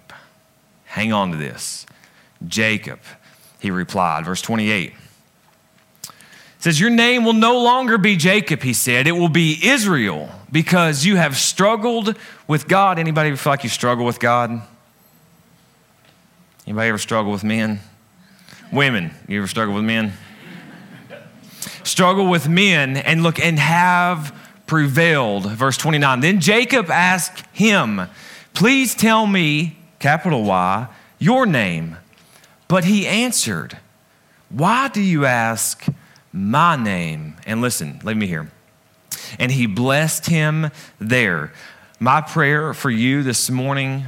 Hang 0.87 1.13
on 1.13 1.31
to 1.31 1.37
this. 1.37 1.87
Jacob, 2.49 2.99
he 3.61 3.71
replied. 3.71 4.25
Verse 4.25 4.43
28 4.43 4.93
says, 6.59 6.81
Your 6.81 6.91
name 6.91 7.25
will 7.25 7.33
no 7.33 7.63
longer 7.63 7.97
be 7.97 8.17
Jacob, 8.17 8.63
he 8.63 8.73
said. 8.73 9.07
It 9.07 9.13
will 9.13 9.29
be 9.29 9.57
Israel 9.63 10.29
because 10.51 11.05
you 11.05 11.15
have 11.15 11.37
struggled 11.37 12.19
with 12.49 12.67
God. 12.67 12.99
Anybody 12.99 13.37
feel 13.37 13.53
like 13.53 13.63
you 13.63 13.71
struggle 13.71 14.05
with 14.05 14.19
God? 14.19 14.63
Anybody 16.67 16.89
ever 16.89 16.99
struggle 16.99 17.31
with 17.31 17.45
men? 17.45 17.79
Women, 18.73 19.13
you 19.29 19.39
ever 19.39 19.47
struggle 19.47 19.77
with 19.77 19.85
men? 19.85 20.13
struggle 21.85 22.27
with 22.29 22.49
men 22.49 22.97
and 22.97 23.23
look 23.23 23.39
and 23.39 23.61
have 23.61 24.37
prevailed. 24.67 25.49
Verse 25.53 25.77
29. 25.77 26.19
Then 26.19 26.41
Jacob 26.41 26.91
asked 26.91 27.45
him, 27.53 28.09
Please 28.57 28.95
tell 28.95 29.27
me, 29.27 29.77
capital 29.99 30.43
Y, 30.45 30.89
your 31.19 31.45
name. 31.45 31.99
But 32.69 32.87
he 32.87 33.07
answered, 33.07 33.77
Why 34.49 34.89
do 34.89 35.03
you 35.03 35.27
ask 35.27 35.85
my 36.33 36.75
name? 36.75 37.37
And 37.45 37.61
listen, 37.61 38.01
let 38.03 38.17
me 38.17 38.27
hear. 38.27 38.51
And 39.39 39.53
he 39.53 39.67
blessed 39.67 40.25
him 40.25 40.71
there. 40.99 41.53
My 42.01 42.23
prayer 42.23 42.73
for 42.73 42.89
you 42.89 43.23
this 43.23 43.51
morning 43.51 44.07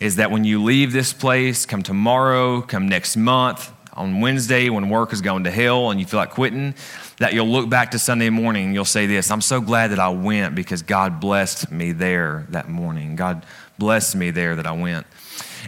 is 0.00 0.16
that 0.16 0.32
when 0.32 0.42
you 0.42 0.60
leave 0.60 0.92
this 0.92 1.12
place, 1.12 1.64
come 1.64 1.84
tomorrow, 1.84 2.60
come 2.60 2.88
next 2.88 3.16
month, 3.16 3.70
on 3.94 4.20
Wednesday 4.20 4.68
when 4.68 4.88
work 4.88 5.12
is 5.12 5.20
going 5.20 5.44
to 5.44 5.50
hell 5.50 5.90
and 5.90 6.00
you 6.00 6.06
feel 6.06 6.18
like 6.18 6.30
quitting, 6.30 6.74
that 7.18 7.34
you'll 7.34 7.48
look 7.48 7.68
back 7.68 7.90
to 7.92 7.98
Sunday 7.98 8.30
morning 8.30 8.66
and 8.66 8.74
you'll 8.74 8.84
say 8.84 9.06
this 9.06 9.30
I'm 9.30 9.40
so 9.40 9.60
glad 9.60 9.90
that 9.92 9.98
I 9.98 10.08
went 10.08 10.54
because 10.54 10.82
God 10.82 11.20
blessed 11.20 11.70
me 11.70 11.92
there 11.92 12.46
that 12.50 12.68
morning. 12.68 13.16
God 13.16 13.44
blessed 13.78 14.16
me 14.16 14.30
there 14.30 14.56
that 14.56 14.66
I 14.66 14.72
went. 14.72 15.06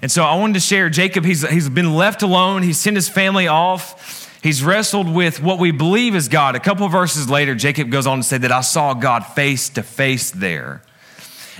And 0.03 0.11
so 0.11 0.25
I 0.25 0.37
wanted 0.37 0.55
to 0.55 0.61
share 0.61 0.91
Jacob, 0.91 1.25
he's, 1.25 1.49
he's 1.49 1.69
been 1.69 1.95
left 1.95 2.23
alone, 2.23 2.63
he's 2.63 2.79
sent 2.79 2.97
his 2.97 3.09
family 3.09 3.49
off. 3.49 4.23
He's 4.43 4.63
wrestled 4.63 5.09
with 5.09 5.43
what 5.43 5.59
we 5.59 5.71
believe 5.71 6.15
is 6.15 6.29
God. 6.29 6.55
A 6.55 6.61
couple 6.61 6.87
verses 6.91 7.31
later, 7.31 7.55
Jacob 7.55 7.91
goes 7.91 8.07
on 8.07 8.19
to 8.19 8.23
say 8.23 8.37
that 8.37 8.53
I 8.53 8.61
saw 8.61 8.93
God 8.93 9.21
face 9.21 9.71
to 9.71 9.83
face 9.83 10.31
there. 10.31 10.83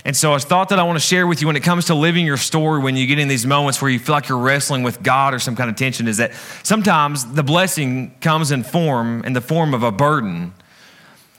And 0.07 0.15
so, 0.15 0.35
a 0.35 0.39
thought 0.39 0.69
that 0.69 0.79
I 0.79 0.83
want 0.83 0.97
to 0.97 1.05
share 1.05 1.27
with 1.27 1.41
you 1.41 1.47
when 1.47 1.57
it 1.57 1.63
comes 1.63 1.87
to 1.87 1.95
living 1.95 2.27
your 2.27 2.37
story, 2.37 2.81
when 2.81 2.95
you 2.95 3.07
get 3.07 3.19
in 3.19 3.27
these 3.27 3.47
moments 3.47 3.81
where 3.81 3.91
you 3.91 3.99
feel 3.99 4.15
like 4.15 4.29
you're 4.29 4.37
wrestling 4.37 4.83
with 4.83 5.03
God 5.03 5.33
or 5.33 5.39
some 5.39 5.57
kind 5.57 5.71
of 5.71 5.77
tension, 5.77 6.09
is 6.09 6.19
that 6.19 6.33
sometimes 6.63 7.25
the 7.33 7.43
blessing 7.43 8.15
comes 8.21 8.51
in 8.51 8.65
form, 8.65 9.25
in 9.25 9.33
the 9.33 9.41
form 9.41 9.73
of 9.73 9.83
a 9.83 9.91
burden. 9.91 10.53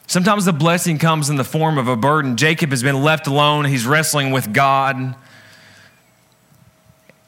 Sometimes 0.08 0.46
the 0.46 0.54
blessing 0.54 0.98
comes 0.98 1.30
in 1.30 1.36
the 1.36 1.44
form 1.44 1.78
of 1.78 1.88
a 1.88 1.96
burden. 1.96 2.38
Jacob 2.38 2.72
has 2.72 2.82
been 2.82 3.04
left 3.04 3.28
alone, 3.28 3.66
he's 3.66 3.86
wrestling 3.86 4.32
with 4.32 4.52
God. 4.52 5.16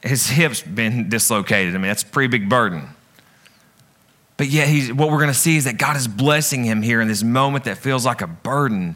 His 0.02 0.28
hip's 0.28 0.62
been 0.62 1.10
dislocated. 1.10 1.76
I 1.76 1.78
mean, 1.78 1.88
that's 1.88 2.04
a 2.04 2.08
pretty 2.08 2.30
big 2.30 2.50
burden. 2.50 2.88
But 4.38 4.48
yet, 4.48 4.68
he's, 4.68 4.94
what 4.94 5.10
we're 5.10 5.18
going 5.18 5.30
to 5.30 5.34
see 5.34 5.58
is 5.58 5.66
that 5.66 5.78
God 5.78 5.98
is 5.98 6.08
blessing 6.08 6.64
him 6.64 6.84
here 6.84 7.02
in 7.02 7.08
this 7.08 7.24
moment 7.24 7.66
that 7.66 7.78
feels 7.78 8.06
like 8.06 8.22
a 8.22 8.28
burden. 8.28 8.96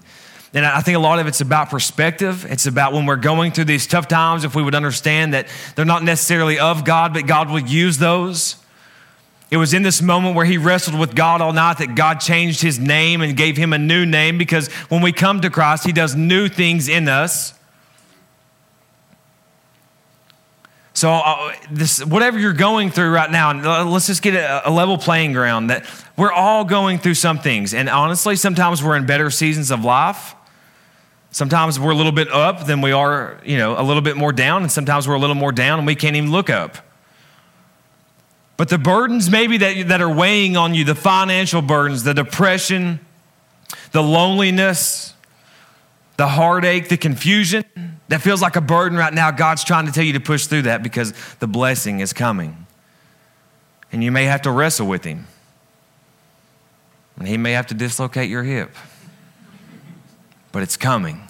And 0.53 0.65
I 0.65 0.81
think 0.81 0.97
a 0.97 0.99
lot 0.99 1.19
of 1.19 1.27
it's 1.27 1.39
about 1.39 1.69
perspective. 1.69 2.45
It's 2.49 2.65
about 2.65 2.91
when 2.91 3.05
we're 3.05 3.15
going 3.15 3.53
through 3.53 3.65
these 3.65 3.87
tough 3.87 4.07
times, 4.09 4.43
if 4.43 4.53
we 4.53 4.61
would 4.61 4.75
understand 4.75 5.33
that 5.33 5.47
they're 5.75 5.85
not 5.85 6.03
necessarily 6.03 6.59
of 6.59 6.83
God, 6.83 7.13
but 7.13 7.25
God 7.25 7.49
will 7.49 7.59
use 7.59 7.97
those. 7.97 8.57
It 9.49 9.57
was 9.57 9.73
in 9.73 9.83
this 9.83 10.01
moment 10.01 10.35
where 10.35 10.45
he 10.45 10.57
wrestled 10.57 10.97
with 10.97 11.15
God 11.15 11.41
all 11.41 11.53
night 11.53 11.77
that 11.79 11.95
God 11.95 12.19
changed 12.19 12.61
his 12.61 12.79
name 12.79 13.21
and 13.21 13.35
gave 13.35 13.57
him 13.57 13.73
a 13.73 13.77
new 13.77 14.05
name 14.05 14.37
because 14.37 14.67
when 14.89 15.01
we 15.01 15.11
come 15.11 15.41
to 15.41 15.49
Christ, 15.49 15.85
he 15.85 15.91
does 15.91 16.15
new 16.15 16.47
things 16.47 16.87
in 16.87 17.07
us. 17.07 17.53
So, 20.93 21.09
uh, 21.11 21.53
this, 21.71 22.03
whatever 22.05 22.37
you're 22.37 22.53
going 22.53 22.91
through 22.91 23.11
right 23.11 23.31
now, 23.31 23.85
let's 23.85 24.07
just 24.07 24.21
get 24.21 24.35
a, 24.35 24.69
a, 24.69 24.71
level 24.71 24.97
playing 24.97 25.31
ground 25.31 25.69
that 25.69 25.85
we're 26.17 26.31
all 26.31 26.63
going 26.65 26.99
through 26.99 27.15
some 27.15 27.39
things. 27.39 27.73
And 27.73 27.89
honestly, 27.89 28.35
sometimes 28.35 28.83
we're 28.83 28.97
in 28.97 29.05
better 29.05 29.29
seasons 29.29 29.71
of 29.71 29.83
life. 29.83 30.35
Sometimes 31.31 31.79
we're 31.79 31.91
a 31.91 31.95
little 31.95 32.11
bit 32.11 32.29
up 32.29 32.65
than 32.65 32.81
we 32.81 32.91
are, 32.91 33.39
you 33.45 33.57
know, 33.57 33.79
a 33.79 33.83
little 33.83 34.01
bit 34.01 34.17
more 34.17 34.33
down, 34.33 34.63
and 34.63 34.71
sometimes 34.71 35.07
we're 35.07 35.15
a 35.15 35.19
little 35.19 35.35
more 35.35 35.53
down 35.53 35.79
and 35.79 35.87
we 35.87 35.95
can't 35.95 36.17
even 36.17 36.29
look 36.29 36.49
up. 36.49 36.77
But 38.57 38.67
the 38.67 38.77
burdens 38.77 39.29
maybe 39.29 39.57
that, 39.57 39.87
that 39.87 40.01
are 40.01 40.13
weighing 40.13 40.57
on 40.57 40.75
you, 40.75 40.83
the 40.83 40.93
financial 40.93 41.61
burdens, 41.61 42.03
the 42.03 42.13
depression, 42.13 42.99
the 43.93 44.03
loneliness, 44.03 45.13
the 46.17 46.27
heartache, 46.27 46.89
the 46.89 46.97
confusion 46.97 47.63
that 48.09 48.21
feels 48.21 48.41
like 48.41 48.57
a 48.57 48.61
burden 48.61 48.97
right 48.97 49.13
now, 49.13 49.31
God's 49.31 49.63
trying 49.63 49.85
to 49.85 49.91
tell 49.91 50.03
you 50.03 50.13
to 50.13 50.19
push 50.19 50.47
through 50.47 50.63
that 50.63 50.83
because 50.83 51.13
the 51.39 51.47
blessing 51.47 52.01
is 52.01 52.11
coming. 52.11 52.67
And 53.93 54.03
you 54.03 54.11
may 54.11 54.25
have 54.25 54.41
to 54.43 54.51
wrestle 54.51 54.85
with 54.85 55.05
Him. 55.05 55.27
And 57.17 57.27
He 57.27 57.37
may 57.37 57.53
have 57.53 57.67
to 57.67 57.73
dislocate 57.73 58.29
your 58.29 58.43
hip 58.43 58.75
but 60.51 60.63
it's 60.63 60.77
coming. 60.77 61.27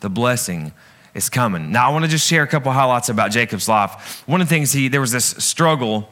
The 0.00 0.10
blessing 0.10 0.72
is 1.14 1.30
coming. 1.30 1.70
Now, 1.72 1.88
I 1.88 1.92
want 1.92 2.04
to 2.04 2.10
just 2.10 2.26
share 2.26 2.42
a 2.42 2.46
couple 2.46 2.72
highlights 2.72 3.08
about 3.08 3.30
Jacob's 3.30 3.68
life. 3.68 4.22
One 4.26 4.40
of 4.40 4.48
the 4.48 4.54
things 4.54 4.72
he, 4.72 4.88
there 4.88 5.00
was 5.00 5.12
this 5.12 5.24
struggle 5.24 6.08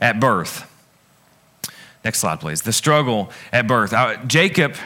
at 0.00 0.18
birth. 0.18 0.72
Next 2.04 2.20
slide, 2.20 2.40
please. 2.40 2.62
The 2.62 2.72
struggle 2.72 3.30
at 3.52 3.66
birth. 3.66 3.92
Uh, 3.92 4.16
Jacob, 4.26 4.76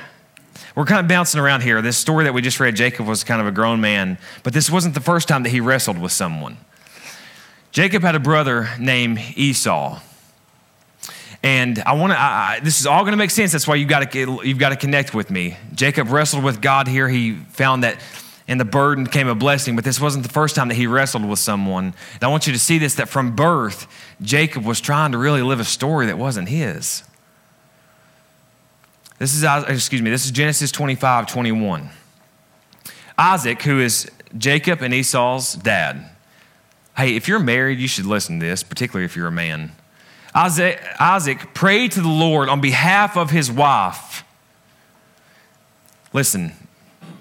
we're 0.74 0.84
kind 0.84 1.00
of 1.00 1.08
bouncing 1.08 1.40
around 1.40 1.62
here. 1.62 1.82
This 1.82 1.96
story 1.96 2.24
that 2.24 2.32
we 2.32 2.42
just 2.42 2.58
read, 2.58 2.76
Jacob 2.76 3.06
was 3.06 3.24
kind 3.24 3.40
of 3.40 3.46
a 3.46 3.52
grown 3.52 3.80
man, 3.80 4.18
but 4.42 4.52
this 4.52 4.70
wasn't 4.70 4.94
the 4.94 5.00
first 5.00 5.28
time 5.28 5.42
that 5.42 5.50
he 5.50 5.60
wrestled 5.60 5.98
with 5.98 6.12
someone. 6.12 6.56
Jacob 7.72 8.02
had 8.02 8.14
a 8.14 8.20
brother 8.20 8.68
named 8.78 9.20
Esau. 9.36 10.00
And 11.42 11.82
I 11.86 11.94
want 11.94 12.12
to. 12.12 12.64
This 12.64 12.80
is 12.80 12.86
all 12.86 13.00
going 13.00 13.12
to 13.12 13.16
make 13.16 13.30
sense. 13.30 13.52
That's 13.52 13.66
why 13.66 13.76
you 13.76 13.86
got 13.86 14.10
to 14.10 14.40
you've 14.44 14.58
got 14.58 14.70
to 14.70 14.76
connect 14.76 15.14
with 15.14 15.30
me. 15.30 15.56
Jacob 15.74 16.10
wrestled 16.10 16.44
with 16.44 16.60
God 16.60 16.86
here. 16.86 17.08
He 17.08 17.34
found 17.34 17.82
that, 17.82 17.98
and 18.46 18.60
the 18.60 18.66
burden 18.66 19.06
came 19.06 19.26
a 19.26 19.34
blessing. 19.34 19.74
But 19.74 19.84
this 19.84 19.98
wasn't 19.98 20.24
the 20.24 20.32
first 20.32 20.54
time 20.54 20.68
that 20.68 20.74
he 20.74 20.86
wrestled 20.86 21.24
with 21.24 21.38
someone. 21.38 21.94
And 22.14 22.22
I 22.22 22.28
want 22.28 22.46
you 22.46 22.52
to 22.52 22.58
see 22.58 22.76
this: 22.76 22.96
that 22.96 23.08
from 23.08 23.34
birth, 23.34 23.86
Jacob 24.20 24.66
was 24.66 24.82
trying 24.82 25.12
to 25.12 25.18
really 25.18 25.40
live 25.40 25.60
a 25.60 25.64
story 25.64 26.06
that 26.06 26.18
wasn't 26.18 26.50
his. 26.50 27.04
This 29.18 29.34
is 29.34 29.42
excuse 29.42 30.02
me. 30.02 30.10
This 30.10 30.26
is 30.26 30.30
Genesis 30.30 30.70
25, 30.70 31.26
21. 31.26 31.88
Isaac, 33.16 33.62
who 33.62 33.80
is 33.80 34.10
Jacob 34.36 34.82
and 34.82 34.92
Esau's 34.92 35.54
dad. 35.54 36.10
Hey, 36.96 37.16
if 37.16 37.28
you're 37.28 37.38
married, 37.38 37.78
you 37.78 37.88
should 37.88 38.06
listen 38.06 38.40
to 38.40 38.46
this, 38.46 38.62
particularly 38.62 39.04
if 39.06 39.16
you're 39.16 39.28
a 39.28 39.32
man. 39.32 39.72
Isaac, 40.34 40.80
Isaac 40.98 41.54
prayed 41.54 41.92
to 41.92 42.00
the 42.00 42.08
Lord 42.08 42.48
on 42.48 42.60
behalf 42.60 43.16
of 43.16 43.30
his 43.30 43.50
wife. 43.50 44.24
Listen, 46.12 46.52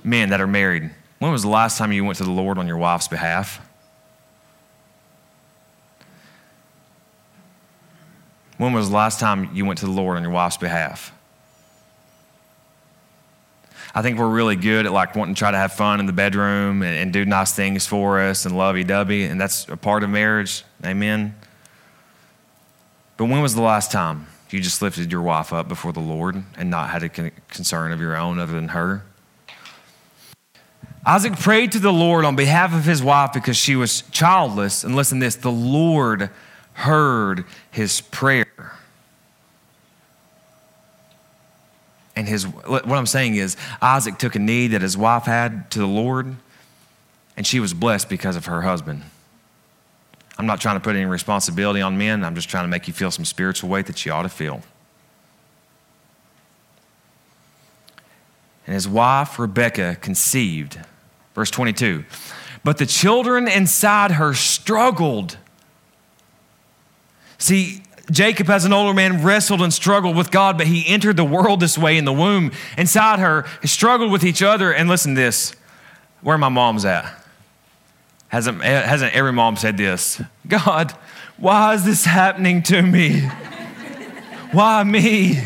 men 0.03 0.29
that 0.29 0.41
are 0.41 0.47
married, 0.47 0.91
when 1.19 1.31
was 1.31 1.41
the 1.41 1.49
last 1.49 1.77
time 1.77 1.91
you 1.91 2.05
went 2.05 2.17
to 2.19 2.23
the 2.23 2.31
Lord 2.31 2.57
on 2.57 2.67
your 2.67 2.77
wife's 2.77 3.07
behalf? 3.07 3.65
When 8.57 8.73
was 8.73 8.89
the 8.89 8.95
last 8.95 9.19
time 9.19 9.49
you 9.53 9.65
went 9.65 9.79
to 9.79 9.85
the 9.85 9.91
Lord 9.91 10.17
on 10.17 10.23
your 10.23 10.31
wife's 10.31 10.57
behalf? 10.57 11.13
I 13.95 14.01
think 14.01 14.19
we're 14.19 14.29
really 14.29 14.55
good 14.55 14.85
at 14.85 14.91
like 14.91 15.15
wanting 15.15 15.33
to 15.33 15.39
try 15.39 15.49
to 15.49 15.57
have 15.57 15.73
fun 15.73 15.99
in 15.99 16.05
the 16.05 16.13
bedroom 16.13 16.83
and, 16.83 16.95
and 16.95 17.13
do 17.13 17.25
nice 17.25 17.53
things 17.53 17.87
for 17.87 18.19
us 18.19 18.45
and 18.45 18.55
lovey 18.55 18.83
dovey, 18.83 19.23
and 19.23 19.41
that's 19.41 19.67
a 19.67 19.77
part 19.77 20.03
of 20.03 20.09
marriage. 20.09 20.63
Amen. 20.85 21.35
But 23.19 23.25
when 23.25 23.41
was 23.41 23.53
the 23.53 23.61
last 23.61 23.91
time 23.91 24.27
you 24.49 24.61
just 24.61 24.81
lifted 24.81 25.11
your 25.11 25.21
wife 25.21 25.51
up 25.51 25.67
before 25.67 25.91
the 25.91 25.99
Lord 25.99 26.41
and 26.57 26.69
not 26.69 26.89
had 26.89 27.03
a 27.03 27.09
concern 27.09 27.91
of 27.91 27.99
your 27.99 28.15
own 28.15 28.39
other 28.39 28.53
than 28.53 28.69
her? 28.69 29.03
Isaac 31.05 31.33
prayed 31.33 31.73
to 31.73 31.79
the 31.79 31.91
Lord 31.91 32.23
on 32.23 32.37
behalf 32.37 32.73
of 32.73 32.85
his 32.85 33.03
wife 33.03 33.33
because 33.33 33.57
she 33.57 33.75
was 33.75 34.03
childless. 34.03 34.85
And 34.85 34.95
listen 34.95 35.19
this 35.19 35.35
the 35.35 35.51
Lord 35.51 36.29
heard 36.71 37.43
his 37.69 37.99
prayer. 37.99 38.77
And 42.15 42.25
his, 42.25 42.45
what 42.45 42.87
I'm 42.87 43.05
saying 43.05 43.35
is, 43.35 43.57
Isaac 43.81 44.17
took 44.17 44.35
a 44.35 44.39
need 44.39 44.67
that 44.67 44.81
his 44.81 44.95
wife 44.95 45.25
had 45.25 45.69
to 45.71 45.79
the 45.79 45.87
Lord, 45.87 46.37
and 47.35 47.45
she 47.45 47.59
was 47.59 47.73
blessed 47.73 48.07
because 48.07 48.37
of 48.37 48.45
her 48.45 48.61
husband. 48.61 49.03
I'm 50.39 50.45
not 50.45 50.61
trying 50.61 50.77
to 50.77 50.79
put 50.79 50.95
any 50.95 51.03
responsibility 51.03 51.81
on 51.81 51.97
men. 51.97 52.23
I'm 52.23 52.33
just 52.33 52.47
trying 52.47 52.63
to 52.63 52.69
make 52.69 52.87
you 52.87 52.93
feel 52.93 53.11
some 53.11 53.25
spiritual 53.25 53.69
weight 53.69 53.87
that 53.87 54.05
you 54.05 54.13
ought 54.13 54.23
to 54.23 54.29
feel. 54.29 54.61
And 58.65 58.73
his 58.73 58.87
wife, 58.87 59.37
Rebekah, 59.37 59.97
conceived. 59.99 60.79
Verse 61.35 61.51
22. 61.51 62.05
But 62.63 62.77
the 62.77 62.85
children 62.85 63.49
inside 63.49 64.11
her 64.11 64.33
struggled. 64.33 65.37
See, 67.37 67.83
Jacob, 68.09 68.49
as 68.49 68.63
an 68.63 68.71
older 68.71 68.93
man, 68.93 69.21
wrestled 69.21 69.61
and 69.61 69.73
struggled 69.73 70.15
with 70.15 70.31
God, 70.31 70.57
but 70.57 70.67
he 70.67 70.87
entered 70.87 71.17
the 71.17 71.25
world 71.25 71.59
this 71.59 71.77
way 71.77 71.97
in 71.97 72.05
the 72.05 72.13
womb. 72.13 72.53
Inside 72.77 73.19
her, 73.19 73.45
struggled 73.65 74.09
with 74.09 74.23
each 74.23 74.41
other. 74.41 74.73
And 74.73 74.87
listen 74.87 75.15
to 75.15 75.21
this 75.21 75.53
where 76.21 76.37
my 76.37 76.49
mom's 76.49 76.85
at. 76.85 77.13
Hasn't, 78.29 78.63
eh, 78.63 78.81
hasn't 78.81 79.13
every 79.13 79.33
mom 79.33 79.57
said 79.57 79.77
this? 79.77 80.21
God, 80.47 80.93
why 81.37 81.73
is 81.73 81.83
this 81.83 82.05
happening 82.05 82.63
to 82.63 82.81
me? 82.81 83.21
why 84.51 84.83
me? 84.83 85.39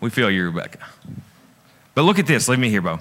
We 0.00 0.10
feel 0.10 0.30
you, 0.30 0.46
Rebecca. 0.46 0.78
But 1.94 2.02
look 2.02 2.18
at 2.18 2.26
this. 2.26 2.48
Leave 2.48 2.58
me 2.58 2.70
here, 2.70 2.80
Bo. 2.80 3.00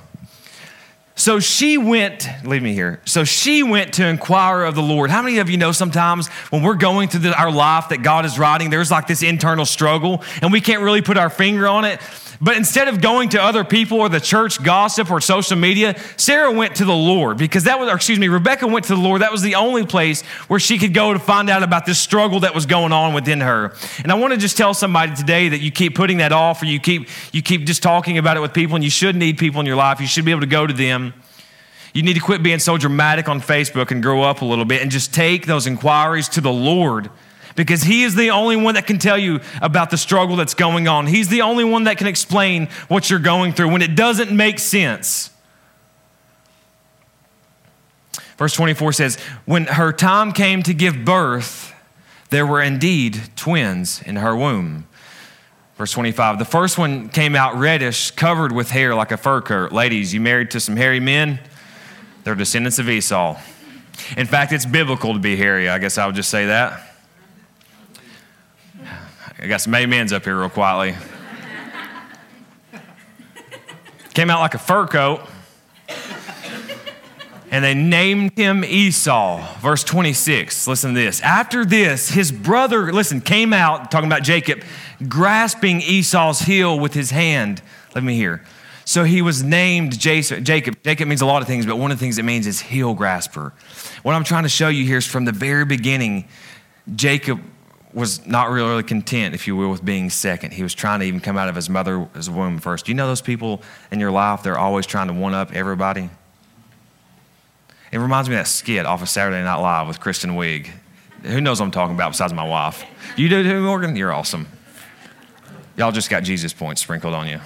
So 1.16 1.40
she 1.40 1.78
went, 1.78 2.30
leave 2.46 2.62
me 2.64 2.74
here. 2.74 3.02
So 3.04 3.26
she 3.26 3.62
went 3.62 3.96
to 3.96 4.08
inquire 4.08 4.64
of 4.64 4.76
the 4.76 4.82
Lord. 4.82 5.10
How 5.10 5.22
many 5.22 5.40
of 5.40 5.50
you 5.50 5.58
know 5.58 5.74
sometimes 5.74 6.30
when 6.50 6.64
we're 6.64 6.76
going 6.76 7.10
through 7.10 7.22
the, 7.22 7.38
our 7.38 7.52
life 7.52 7.90
that 7.90 8.04
God 8.04 8.26
is 8.26 8.40
writing, 8.40 8.70
there's 8.70 8.90
like 8.90 9.06
this 9.06 9.22
internal 9.22 9.66
struggle 9.66 10.24
and 10.42 10.52
we 10.52 10.62
can't 10.62 10.82
really 10.82 11.02
put 11.02 11.18
our 11.18 11.30
finger 11.30 11.68
on 11.68 11.84
it? 11.84 12.00
But 12.42 12.56
instead 12.56 12.88
of 12.88 13.02
going 13.02 13.30
to 13.30 13.42
other 13.42 13.66
people 13.66 14.00
or 14.00 14.08
the 14.08 14.22
church 14.22 14.64
gossip 14.64 15.12
or 15.12 15.20
social 15.20 15.58
media, 15.58 16.00
Sarah 16.16 16.52
went 16.52 16.76
to 16.76 16.86
the 16.86 16.96
Lord 16.96 17.38
because 17.38 17.66
that 17.66 17.80
was, 17.80 17.92
excuse 17.92 18.18
me, 18.18 18.30
Rebecca 18.30 18.66
went 18.66 18.86
to 18.86 18.96
the 18.96 19.02
Lord. 19.02 19.22
That 19.22 19.32
was 19.34 19.42
the 19.42 19.56
only 19.56 19.86
place 19.86 20.22
where 20.48 20.60
she 20.60 20.78
could 20.78 20.94
go 20.94 21.12
to 21.12 21.20
find 21.20 21.50
out 21.50 21.64
about 21.64 21.86
this 21.86 22.00
struggle 22.00 22.40
that 22.42 22.56
was 22.56 22.66
going 22.66 22.94
on 22.94 23.14
within 23.14 23.42
her. 23.42 23.74
And 24.04 24.12
I 24.12 24.16
want 24.16 24.34
to 24.34 24.40
just 24.40 24.56
tell 24.56 24.74
somebody 24.74 25.14
today 25.16 25.50
that 25.50 25.60
you 25.60 25.70
keep 25.70 25.96
putting 25.96 26.20
that 26.20 26.32
off 26.32 26.62
or 26.62 26.66
you 26.66 26.80
keep, 26.80 27.10
you 27.34 27.42
keep 27.42 27.66
just 27.66 27.84
talking 27.84 28.18
about 28.18 28.38
it 28.38 28.40
with 28.40 28.54
people 28.54 28.76
and 28.76 28.86
you 28.86 28.90
should 28.90 29.18
need 29.18 29.38
people 29.38 29.60
in 29.60 29.66
your 29.66 29.76
life. 29.76 30.00
You 30.00 30.08
should 30.08 30.24
be 30.24 30.32
able 30.32 30.42
to 30.42 30.48
go 30.48 30.66
to 30.66 30.74
them. 30.74 31.14
You 31.94 32.04
need 32.04 32.14
to 32.14 32.22
quit 32.22 32.42
being 32.42 32.60
so 32.60 32.78
dramatic 32.78 33.28
on 33.28 33.42
Facebook 33.42 33.92
and 33.92 34.02
grow 34.02 34.22
up 34.22 34.42
a 34.42 34.46
little 34.46 34.64
bit 34.64 34.82
and 34.82 34.92
just 34.92 35.14
take 35.14 35.46
those 35.46 35.68
inquiries 35.68 36.30
to 36.30 36.42
the 36.42 36.54
Lord 36.54 37.10
because 37.60 37.82
He 37.82 38.04
is 38.04 38.16
the 38.16 38.30
only 38.30 38.56
one 38.56 38.76
that 38.76 38.88
can 38.88 39.00
tell 39.00 39.18
you 39.18 39.42
about 39.62 39.90
the 39.90 39.98
struggle 39.98 40.38
that's 40.38 40.54
going 40.54 40.88
on. 40.88 41.08
He's 41.08 41.28
the 41.28 41.42
only 41.42 41.66
one 41.66 41.84
that 41.84 41.98
can 41.98 42.08
explain 42.08 42.70
what 42.88 43.10
you're 43.10 43.20
going 43.20 43.52
through 43.52 43.70
when 43.74 43.82
it 43.82 43.96
doesn't 43.96 44.32
make 44.32 44.60
sense. 44.60 45.30
Verse 48.38 48.54
24 48.54 48.94
says, 48.94 49.18
When 49.44 49.66
her 49.66 49.92
time 49.92 50.32
came 50.32 50.64
to 50.64 50.74
give 50.74 51.04
birth, 51.04 51.74
there 52.30 52.48
were 52.48 52.62
indeed 52.62 53.24
twins 53.36 54.02
in 54.04 54.16
her 54.16 54.34
womb. 54.34 54.88
Verse 55.76 55.92
25, 55.92 56.40
the 56.40 56.46
first 56.46 56.78
one 56.78 57.10
came 57.10 57.36
out 57.36 57.56
reddish, 57.56 58.12
covered 58.12 58.54
with 58.54 58.70
hair 58.70 58.96
like 58.96 59.12
a 59.12 59.18
fur 59.18 59.42
coat. 59.42 59.74
Ladies, 59.74 60.14
you 60.14 60.22
married 60.22 60.50
to 60.52 60.62
some 60.62 60.78
hairy 60.78 61.02
men? 61.02 61.42
They're 62.24 62.36
descendants 62.36 62.80
of 62.80 62.90
Esau. 62.90 63.38
In 64.16 64.28
fact, 64.28 64.54
it's 64.54 64.66
biblical 64.66 65.12
to 65.12 65.20
be 65.20 65.36
hairy. 65.36 65.68
I 65.68 65.78
guess 65.78 65.98
I 65.98 66.06
would 66.06 66.16
just 66.16 66.30
say 66.30 66.46
that. 66.46 66.86
I 69.42 69.48
got 69.48 69.62
some 69.62 69.74
amens 69.74 70.12
up 70.12 70.26
here 70.26 70.38
real 70.38 70.50
quietly. 70.50 70.98
Came 74.14 74.30
out 74.30 74.42
like 74.42 74.54
a 74.54 74.60
fur 74.60 74.86
coat. 74.86 75.22
And 77.50 77.64
they 77.64 77.74
named 77.74 78.38
him 78.38 78.66
Esau. 78.66 79.42
Verse 79.60 79.84
26. 79.84 80.68
Listen 80.68 80.94
to 80.94 81.00
this. 81.00 81.22
After 81.22 81.64
this, 81.64 82.10
his 82.10 82.32
brother, 82.32 82.92
listen, 82.92 83.22
came 83.22 83.54
out, 83.54 83.90
talking 83.90 84.08
about 84.08 84.24
Jacob, 84.24 84.62
grasping 85.08 85.82
Esau's 85.82 86.42
heel 86.42 86.78
with 86.78 86.94
his 86.94 87.12
hand. 87.12 87.62
Let 87.96 88.04
me 88.04 88.16
hear. 88.16 88.44
So 88.84 89.06
he 89.06 89.22
was 89.22 89.42
named 89.42 89.98
Jacob. 89.98 90.44
Jacob 90.44 91.08
means 91.08 91.22
a 91.22 91.26
lot 91.26 91.42
of 91.42 91.48
things, 91.48 91.66
but 91.66 91.78
one 91.78 91.92
of 91.92 91.98
the 91.98 92.04
things 92.04 92.18
it 92.18 92.26
means 92.26 92.46
is 92.46 92.60
heel 92.60 92.94
grasper. 92.94 93.54
What 94.04 94.16
I'm 94.16 94.26
trying 94.26 94.44
to 94.44 94.50
show 94.50 94.68
you 94.68 94.84
here 94.84 94.98
is 94.98 95.08
from 95.08 95.26
the 95.26 95.32
very 95.32 95.64
beginning, 95.64 96.28
Jacob 96.94 97.40
was 97.94 98.26
not 98.26 98.50
really, 98.50 98.84
content, 98.84 99.34
if 99.34 99.48
you 99.48 99.56
will, 99.56 99.70
with 99.70 99.84
being 99.84 100.10
second. 100.10 100.54
He 100.54 100.64
was 100.64 100.74
trying 100.74 101.00
to 101.00 101.06
even 101.06 101.20
come 101.20 101.38
out 101.38 101.50
of 101.50 101.56
his 101.56 101.70
mother's 101.70 102.30
womb 102.30 102.60
first. 102.60 102.86
Do 102.86 102.92
you 102.92 102.96
know 102.96 103.08
those 103.08 103.22
people 103.22 103.62
in 103.92 104.00
your 104.00 104.12
life? 104.12 104.44
They're 104.44 104.60
always 104.60 104.86
trying 104.86 105.08
to 105.08 105.14
one 105.14 105.34
up 105.34 105.54
everybody. 105.54 106.10
It 107.92 107.98
reminds 107.98 108.30
me 108.30 108.36
of 108.36 108.42
that 108.42 108.48
skit 108.48 108.86
off 108.86 109.02
of 109.02 109.10
Saturday 109.10 109.44
Night 109.44 109.56
Live 109.56 109.88
with 109.88 110.00
Kristen 110.00 110.32
Wiig. 110.32 110.70
Who 111.24 111.42
knows 111.42 111.60
what 111.60 111.66
I'm 111.66 111.72
talking 111.72 111.96
about 111.96 112.12
besides 112.12 112.32
my 112.34 112.48
wife? 112.48 112.86
You 113.18 113.28
do 113.28 113.44
too, 113.44 113.62
Morgan? 113.62 113.96
You're 113.96 114.14
awesome. 114.14 114.48
Y'all 115.76 115.92
just 115.92 116.10
got 116.10 116.24
Jesus 116.24 116.54
points 116.54 116.82
sprinkled 116.82 117.14
on 117.14 117.28
you. 117.28 117.40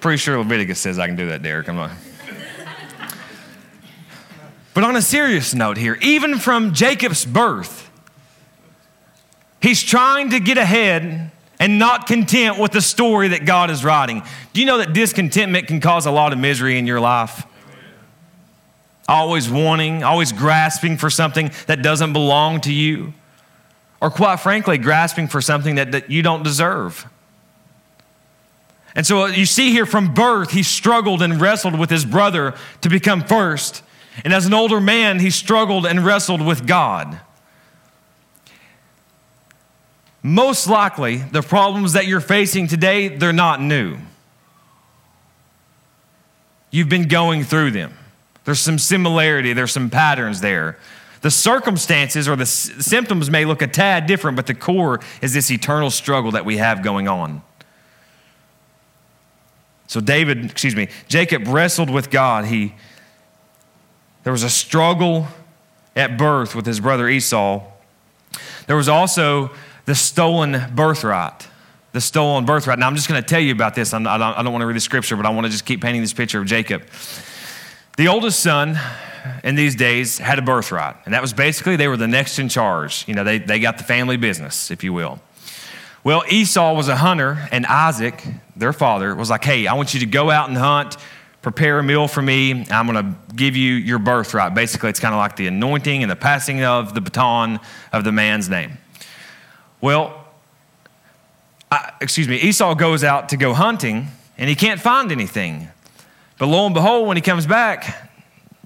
Pretty 0.00 0.18
sure 0.18 0.38
Leviticus 0.38 0.78
says 0.78 0.98
I 0.98 1.06
can 1.06 1.16
do 1.16 1.28
that, 1.28 1.42
Derek. 1.42 1.68
I'm. 1.68 1.90
But 4.76 4.84
on 4.84 4.94
a 4.94 5.00
serious 5.00 5.54
note 5.54 5.78
here, 5.78 5.96
even 6.02 6.38
from 6.38 6.74
Jacob's 6.74 7.24
birth, 7.24 7.90
he's 9.58 9.82
trying 9.82 10.28
to 10.32 10.38
get 10.38 10.58
ahead 10.58 11.30
and 11.58 11.78
not 11.78 12.06
content 12.06 12.58
with 12.58 12.72
the 12.72 12.82
story 12.82 13.28
that 13.28 13.46
God 13.46 13.70
is 13.70 13.86
writing. 13.86 14.22
Do 14.52 14.60
you 14.60 14.66
know 14.66 14.76
that 14.76 14.92
discontentment 14.92 15.66
can 15.66 15.80
cause 15.80 16.04
a 16.04 16.10
lot 16.10 16.34
of 16.34 16.38
misery 16.38 16.78
in 16.78 16.86
your 16.86 17.00
life? 17.00 17.46
Always 19.08 19.48
wanting, 19.48 20.04
always 20.04 20.30
grasping 20.32 20.98
for 20.98 21.08
something 21.08 21.52
that 21.68 21.80
doesn't 21.80 22.12
belong 22.12 22.60
to 22.60 22.72
you, 22.74 23.14
or 24.02 24.10
quite 24.10 24.40
frankly, 24.40 24.76
grasping 24.76 25.26
for 25.26 25.40
something 25.40 25.76
that, 25.76 25.92
that 25.92 26.10
you 26.10 26.20
don't 26.20 26.42
deserve. 26.42 27.06
And 28.94 29.06
so 29.06 29.22
uh, 29.22 29.26
you 29.28 29.46
see 29.46 29.70
here 29.70 29.86
from 29.86 30.12
birth, 30.12 30.50
he 30.50 30.62
struggled 30.62 31.22
and 31.22 31.40
wrestled 31.40 31.78
with 31.78 31.88
his 31.88 32.04
brother 32.04 32.54
to 32.82 32.90
become 32.90 33.22
first. 33.24 33.82
And 34.24 34.32
as 34.32 34.46
an 34.46 34.54
older 34.54 34.80
man, 34.80 35.20
he 35.20 35.30
struggled 35.30 35.86
and 35.86 36.04
wrestled 36.04 36.44
with 36.44 36.66
God. 36.66 37.20
Most 40.22 40.66
likely, 40.66 41.18
the 41.18 41.42
problems 41.42 41.92
that 41.92 42.06
you're 42.06 42.20
facing 42.20 42.66
today, 42.66 43.08
they're 43.08 43.32
not 43.32 43.60
new. 43.60 43.98
You've 46.70 46.88
been 46.88 47.08
going 47.08 47.44
through 47.44 47.70
them. 47.70 47.96
There's 48.44 48.60
some 48.60 48.78
similarity, 48.78 49.52
there's 49.52 49.72
some 49.72 49.90
patterns 49.90 50.40
there. 50.40 50.78
The 51.20 51.30
circumstances 51.30 52.28
or 52.28 52.36
the 52.36 52.46
symptoms 52.46 53.30
may 53.30 53.44
look 53.44 53.62
a 53.62 53.66
tad 53.66 54.06
different, 54.06 54.36
but 54.36 54.46
the 54.46 54.54
core 54.54 55.00
is 55.22 55.32
this 55.32 55.50
eternal 55.50 55.90
struggle 55.90 56.32
that 56.32 56.44
we 56.44 56.58
have 56.58 56.82
going 56.82 57.08
on. 57.08 57.42
So 59.86 60.00
David, 60.00 60.44
excuse 60.44 60.76
me, 60.76 60.88
Jacob 61.08 61.46
wrestled 61.46 61.90
with 61.90 62.10
God. 62.10 62.46
He 62.46 62.74
there 64.26 64.32
was 64.32 64.42
a 64.42 64.50
struggle 64.50 65.28
at 65.94 66.18
birth 66.18 66.56
with 66.56 66.66
his 66.66 66.80
brother 66.80 67.08
Esau. 67.08 67.62
There 68.66 68.74
was 68.74 68.88
also 68.88 69.52
the 69.84 69.94
stolen 69.94 70.74
birthright. 70.74 71.46
The 71.92 72.00
stolen 72.00 72.44
birthright. 72.44 72.80
Now, 72.80 72.88
I'm 72.88 72.96
just 72.96 73.06
going 73.06 73.22
to 73.22 73.28
tell 73.28 73.38
you 73.38 73.52
about 73.52 73.76
this. 73.76 73.94
I'm, 73.94 74.04
I 74.04 74.18
don't, 74.18 74.34
don't 74.42 74.52
want 74.52 74.62
to 74.62 74.66
read 74.66 74.74
the 74.74 74.80
scripture, 74.80 75.14
but 75.14 75.26
I 75.26 75.30
want 75.30 75.44
to 75.44 75.48
just 75.52 75.64
keep 75.64 75.80
painting 75.80 76.00
this 76.00 76.12
picture 76.12 76.40
of 76.40 76.46
Jacob. 76.46 76.82
The 77.98 78.08
oldest 78.08 78.40
son 78.40 78.76
in 79.44 79.54
these 79.54 79.76
days 79.76 80.18
had 80.18 80.40
a 80.40 80.42
birthright, 80.42 80.96
and 81.04 81.14
that 81.14 81.22
was 81.22 81.32
basically 81.32 81.76
they 81.76 81.86
were 81.86 81.96
the 81.96 82.08
next 82.08 82.40
in 82.40 82.48
charge. 82.48 83.06
You 83.06 83.14
know, 83.14 83.22
they, 83.22 83.38
they 83.38 83.60
got 83.60 83.78
the 83.78 83.84
family 83.84 84.16
business, 84.16 84.72
if 84.72 84.82
you 84.82 84.92
will. 84.92 85.20
Well, 86.02 86.24
Esau 86.28 86.74
was 86.74 86.88
a 86.88 86.96
hunter, 86.96 87.46
and 87.52 87.64
Isaac, 87.64 88.24
their 88.56 88.72
father, 88.72 89.14
was 89.14 89.30
like, 89.30 89.44
Hey, 89.44 89.68
I 89.68 89.74
want 89.74 89.94
you 89.94 90.00
to 90.00 90.06
go 90.06 90.32
out 90.32 90.48
and 90.48 90.58
hunt, 90.58 90.96
prepare 91.46 91.78
a 91.78 91.82
meal 91.84 92.08
for 92.08 92.22
me. 92.22 92.66
I'm 92.72 92.88
going 92.88 93.04
to 93.04 93.34
give 93.36 93.54
you 93.54 93.74
your 93.74 94.00
birthright. 94.00 94.52
Basically, 94.52 94.90
it's 94.90 94.98
kind 94.98 95.14
of 95.14 95.18
like 95.18 95.36
the 95.36 95.46
anointing 95.46 96.02
and 96.02 96.10
the 96.10 96.16
passing 96.16 96.64
of 96.64 96.92
the 96.92 97.00
baton 97.00 97.60
of 97.92 98.02
the 98.02 98.10
man's 98.10 98.48
name. 98.48 98.78
Well, 99.80 100.24
I, 101.70 101.92
excuse 102.00 102.26
me, 102.26 102.34
Esau 102.34 102.74
goes 102.74 103.04
out 103.04 103.28
to 103.28 103.36
go 103.36 103.54
hunting, 103.54 104.08
and 104.36 104.50
he 104.50 104.56
can't 104.56 104.80
find 104.80 105.12
anything. 105.12 105.68
But 106.36 106.46
lo 106.46 106.66
and 106.66 106.74
behold, 106.74 107.06
when 107.06 107.16
he 107.16 107.20
comes 107.20 107.46
back, 107.46 108.10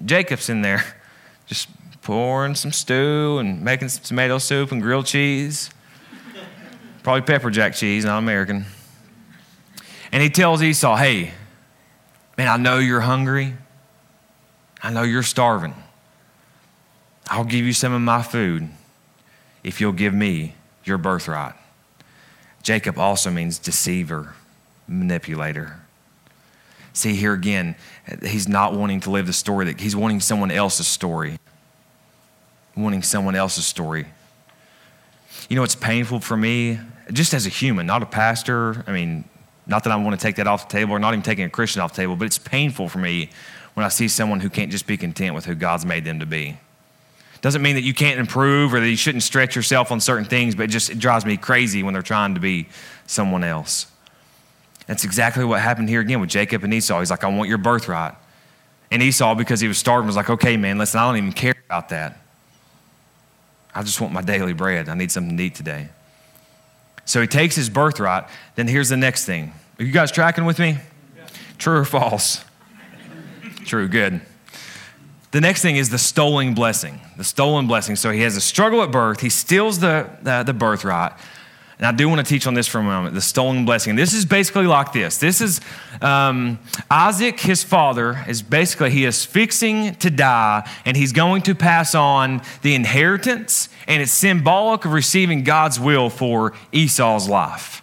Jacob's 0.03 0.49
in 0.49 0.63
there 0.63 0.83
just 1.45 1.69
pouring 2.01 2.55
some 2.55 2.71
stew 2.71 3.37
and 3.37 3.61
making 3.61 3.89
some 3.89 4.03
tomato 4.03 4.39
soup 4.39 4.71
and 4.71 4.81
grilled 4.81 5.05
cheese. 5.05 5.69
Probably 7.03 7.21
pepper 7.21 7.51
jack 7.51 7.75
cheese, 7.75 8.05
not 8.05 8.17
American. 8.17 8.65
And 10.11 10.23
he 10.23 10.31
tells 10.31 10.63
Esau, 10.63 10.95
hey, 10.95 11.33
man, 12.41 12.49
I 12.49 12.57
know 12.57 12.79
you're 12.79 13.01
hungry. 13.01 13.53
I 14.81 14.89
know 14.89 15.03
you're 15.03 15.21
starving. 15.21 15.75
I'll 17.27 17.43
give 17.43 17.65
you 17.65 17.73
some 17.73 17.93
of 17.93 18.01
my 18.01 18.23
food 18.23 18.67
if 19.63 19.79
you'll 19.79 19.91
give 19.91 20.13
me 20.13 20.55
your 20.83 20.97
birthright. 20.97 21.53
Jacob 22.63 22.97
also 22.97 23.29
means 23.29 23.59
deceiver, 23.59 24.33
manipulator. 24.87 25.81
See, 26.93 27.13
here 27.13 27.33
again, 27.33 27.75
he's 28.23 28.47
not 28.47 28.73
wanting 28.73 29.01
to 29.01 29.11
live 29.11 29.27
the 29.27 29.33
story 29.33 29.65
that 29.65 29.79
he's 29.79 29.95
wanting 29.95 30.19
someone 30.19 30.49
else's 30.49 30.87
story. 30.87 31.37
Wanting 32.75 33.03
someone 33.03 33.35
else's 33.35 33.67
story. 33.67 34.07
You 35.47 35.57
know, 35.57 35.63
it's 35.63 35.75
painful 35.75 36.21
for 36.21 36.35
me, 36.35 36.79
just 37.13 37.35
as 37.35 37.45
a 37.45 37.49
human, 37.49 37.85
not 37.85 38.01
a 38.01 38.07
pastor. 38.07 38.83
I 38.87 38.93
mean, 38.93 39.25
not 39.71 39.85
that 39.85 39.91
I 39.91 39.95
want 39.95 40.19
to 40.19 40.23
take 40.23 40.35
that 40.35 40.47
off 40.47 40.67
the 40.67 40.73
table 40.73 40.91
or 40.91 40.99
not 40.99 41.13
even 41.13 41.23
taking 41.23 41.45
a 41.45 41.49
Christian 41.49 41.81
off 41.81 41.93
the 41.93 42.01
table, 42.01 42.15
but 42.17 42.25
it's 42.25 42.37
painful 42.37 42.89
for 42.89 42.99
me 42.99 43.29
when 43.73 43.85
I 43.85 43.89
see 43.89 44.09
someone 44.09 44.41
who 44.41 44.49
can't 44.49 44.69
just 44.69 44.85
be 44.85 44.97
content 44.97 45.33
with 45.33 45.45
who 45.45 45.55
God's 45.55 45.85
made 45.85 46.03
them 46.03 46.19
to 46.19 46.25
be. 46.25 46.57
Doesn't 47.39 47.61
mean 47.61 47.75
that 47.75 47.83
you 47.83 47.93
can't 47.93 48.19
improve 48.19 48.73
or 48.73 48.81
that 48.81 48.89
you 48.89 48.97
shouldn't 48.97 49.23
stretch 49.23 49.55
yourself 49.55 49.91
on 49.91 49.99
certain 49.99 50.25
things, 50.25 50.53
but 50.53 50.63
it 50.63 50.67
just 50.67 50.91
it 50.91 50.99
drives 50.99 51.25
me 51.25 51.37
crazy 51.37 51.81
when 51.81 51.93
they're 51.93 52.03
trying 52.03 52.35
to 52.35 52.41
be 52.41 52.67
someone 53.07 53.43
else. 53.43 53.87
That's 54.87 55.05
exactly 55.05 55.45
what 55.45 55.61
happened 55.61 55.89
here 55.89 56.01
again 56.01 56.19
with 56.19 56.29
Jacob 56.29 56.63
and 56.63 56.73
Esau. 56.73 56.99
He's 56.99 57.09
like, 57.09 57.23
I 57.23 57.27
want 57.27 57.49
your 57.49 57.57
birthright. 57.57 58.13
And 58.91 59.01
Esau, 59.01 59.35
because 59.35 59.61
he 59.61 59.69
was 59.69 59.77
starving, 59.77 60.05
was 60.05 60.17
like, 60.17 60.29
okay, 60.29 60.57
man, 60.57 60.77
listen, 60.77 60.99
I 60.99 61.07
don't 61.07 61.17
even 61.17 61.31
care 61.31 61.55
about 61.65 61.89
that. 61.89 62.19
I 63.73 63.83
just 63.83 64.01
want 64.01 64.11
my 64.11 64.21
daily 64.21 64.53
bread. 64.53 64.89
I 64.89 64.95
need 64.95 65.11
something 65.11 65.37
to 65.37 65.43
eat 65.43 65.55
today. 65.55 65.89
So 67.05 67.21
he 67.21 67.27
takes 67.27 67.55
his 67.55 67.69
birthright. 67.69 68.25
Then 68.55 68.67
here's 68.67 68.89
the 68.89 68.97
next 68.97 69.25
thing. 69.25 69.53
Are 69.81 69.83
you 69.83 69.91
guys 69.91 70.11
tracking 70.11 70.45
with 70.45 70.59
me? 70.59 70.77
True 71.57 71.79
or 71.79 71.85
false? 71.85 72.45
True, 73.65 73.87
good. 73.87 74.21
The 75.31 75.41
next 75.41 75.63
thing 75.63 75.75
is 75.75 75.89
the 75.89 75.97
stolen 75.97 76.53
blessing. 76.53 77.01
The 77.17 77.23
stolen 77.23 77.65
blessing. 77.65 77.95
So 77.95 78.11
he 78.11 78.21
has 78.21 78.37
a 78.37 78.41
struggle 78.41 78.83
at 78.83 78.91
birth. 78.91 79.21
He 79.21 79.29
steals 79.31 79.79
the, 79.79 80.07
the, 80.21 80.43
the 80.43 80.53
birthright. 80.53 81.13
And 81.79 81.87
I 81.87 81.93
do 81.93 82.07
want 82.07 82.23
to 82.23 82.31
teach 82.31 82.45
on 82.45 82.53
this 82.53 82.67
for 82.67 82.77
a 82.77 82.83
moment 82.83 83.15
the 83.15 83.21
stolen 83.21 83.65
blessing. 83.65 83.95
This 83.95 84.13
is 84.13 84.23
basically 84.23 84.67
like 84.67 84.93
this. 84.93 85.17
This 85.17 85.41
is 85.41 85.61
um, 85.99 86.59
Isaac, 86.91 87.39
his 87.39 87.63
father, 87.63 88.23
is 88.27 88.43
basically, 88.43 88.91
he 88.91 89.05
is 89.05 89.25
fixing 89.25 89.95
to 89.95 90.11
die 90.11 90.69
and 90.85 90.95
he's 90.95 91.11
going 91.11 91.41
to 91.41 91.55
pass 91.55 91.95
on 91.95 92.43
the 92.61 92.75
inheritance, 92.75 93.67
and 93.87 93.99
it's 93.99 94.11
symbolic 94.11 94.85
of 94.85 94.93
receiving 94.93 95.43
God's 95.43 95.79
will 95.79 96.11
for 96.11 96.53
Esau's 96.71 97.27
life. 97.27 97.81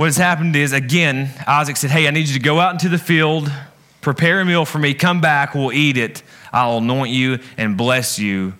What 0.00 0.06
has 0.06 0.16
happened 0.16 0.56
is, 0.56 0.72
again, 0.72 1.28
Isaac 1.46 1.76
said, 1.76 1.90
Hey, 1.90 2.08
I 2.08 2.10
need 2.10 2.26
you 2.26 2.32
to 2.32 2.40
go 2.40 2.58
out 2.58 2.72
into 2.72 2.88
the 2.88 2.96
field, 2.96 3.52
prepare 4.00 4.40
a 4.40 4.46
meal 4.46 4.64
for 4.64 4.78
me, 4.78 4.94
come 4.94 5.20
back, 5.20 5.54
we'll 5.54 5.74
eat 5.74 5.98
it. 5.98 6.22
I'll 6.54 6.78
anoint 6.78 7.10
you 7.10 7.38
and 7.58 7.76
bless 7.76 8.18
you, 8.18 8.54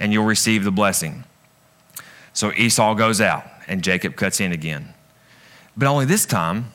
and 0.00 0.12
you'll 0.12 0.24
receive 0.24 0.64
the 0.64 0.72
blessing. 0.72 1.22
So 2.32 2.50
Esau 2.54 2.94
goes 2.94 3.20
out 3.20 3.44
and 3.68 3.84
Jacob 3.84 4.16
cuts 4.16 4.40
in 4.40 4.50
again. 4.50 4.92
But 5.76 5.86
only 5.86 6.06
this 6.06 6.26
time, 6.26 6.72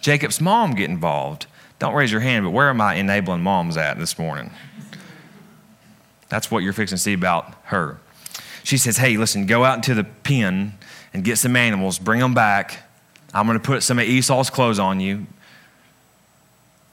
Jacob's 0.00 0.40
mom 0.40 0.74
get 0.74 0.88
involved. 0.88 1.44
Don't 1.78 1.92
raise 1.92 2.10
your 2.10 2.22
hand, 2.22 2.46
but 2.46 2.52
where 2.52 2.70
are 2.70 2.74
my 2.74 2.94
enabling 2.94 3.42
moms 3.42 3.76
at 3.76 3.98
this 3.98 4.18
morning? 4.18 4.50
That's 6.30 6.50
what 6.50 6.62
you're 6.62 6.72
fixing 6.72 6.96
to 6.96 7.02
see 7.02 7.12
about 7.12 7.52
her. 7.64 7.98
She 8.62 8.78
says, 8.78 8.96
Hey, 8.96 9.18
listen, 9.18 9.44
go 9.44 9.62
out 9.62 9.76
into 9.76 9.92
the 9.92 10.04
pen 10.04 10.78
and 11.12 11.22
get 11.22 11.36
some 11.36 11.54
animals, 11.54 11.98
bring 11.98 12.20
them 12.20 12.32
back. 12.32 12.84
I'm 13.36 13.46
going 13.46 13.58
to 13.58 13.64
put 13.64 13.82
some 13.82 13.98
of 13.98 14.06
Esau's 14.06 14.48
clothes 14.48 14.78
on 14.78 14.98
you, 14.98 15.26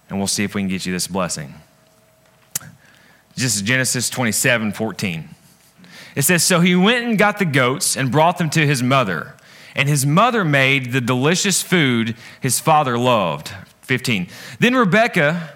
and 0.10 0.18
we'll 0.18 0.28
see 0.28 0.44
if 0.44 0.56
we 0.56 0.62
can 0.62 0.68
get 0.68 0.86
you 0.86 0.92
this 0.92 1.08
blessing. 1.08 1.54
This 3.36 3.56
is 3.56 3.62
Genesis 3.62 4.10
27 4.10 4.74
14. 4.74 5.30
It 6.16 6.24
says, 6.24 6.44
So 6.44 6.60
he 6.60 6.76
went 6.76 7.06
and 7.06 7.18
got 7.18 7.40
the 7.40 7.46
goats 7.46 7.96
and 7.96 8.12
brought 8.12 8.38
them 8.40 8.50
to 8.52 8.68
his 8.68 8.84
mother. 8.84 9.36
And 9.74 9.88
his 9.88 10.06
mother 10.06 10.44
made 10.44 10.92
the 10.92 11.00
delicious 11.00 11.62
food 11.62 12.16
his 12.42 12.60
father 12.60 12.98
loved. 12.98 13.54
15. 13.84 14.28
Then 14.60 14.76
Rebekah, 14.76 15.54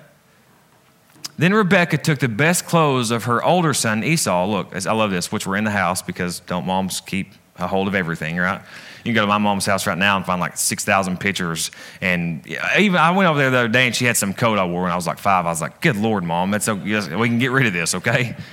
then 1.37 1.53
Rebekah 1.53 1.97
took 1.97 2.19
the 2.19 2.29
best 2.29 2.65
clothes 2.65 3.11
of 3.11 3.25
her 3.25 3.43
older 3.43 3.73
son 3.73 4.05
Esau. 4.05 4.47
Look, 4.47 4.73
I 4.73 4.93
love 4.93 5.11
this, 5.11 5.33
which 5.33 5.45
were 5.45 5.57
in 5.57 5.65
the 5.65 5.71
house 5.71 6.01
because 6.01 6.39
don't 6.39 6.65
moms 6.65 7.01
keep 7.01 7.33
a 7.57 7.67
hold 7.67 7.87
of 7.87 7.95
everything, 7.95 8.37
right? 8.37 8.61
You 9.07 9.13
can 9.13 9.21
go 9.21 9.21
to 9.21 9.27
my 9.27 9.37
mom's 9.37 9.65
house 9.65 9.87
right 9.87 9.97
now 9.97 10.17
and 10.17 10.25
find 10.25 10.41
like 10.41 10.57
6,000 10.57 11.17
pictures. 11.17 11.71
And 12.01 12.45
even 12.77 12.97
I 12.97 13.11
went 13.11 13.29
over 13.29 13.39
there 13.39 13.49
the 13.49 13.57
other 13.59 13.67
day 13.69 13.85
and 13.85 13.95
she 13.95 14.03
had 14.03 14.17
some 14.17 14.33
coat 14.33 14.59
I 14.59 14.65
wore 14.65 14.81
when 14.81 14.91
I 14.91 14.97
was 14.97 15.07
like 15.07 15.17
five. 15.17 15.45
I 15.45 15.49
was 15.49 15.61
like, 15.61 15.79
good 15.79 15.95
Lord, 15.95 16.25
mom, 16.25 16.51
that's 16.51 16.67
okay. 16.67 17.15
we 17.15 17.29
can 17.29 17.39
get 17.39 17.51
rid 17.51 17.67
of 17.67 17.71
this, 17.71 17.95
okay? 17.95 18.35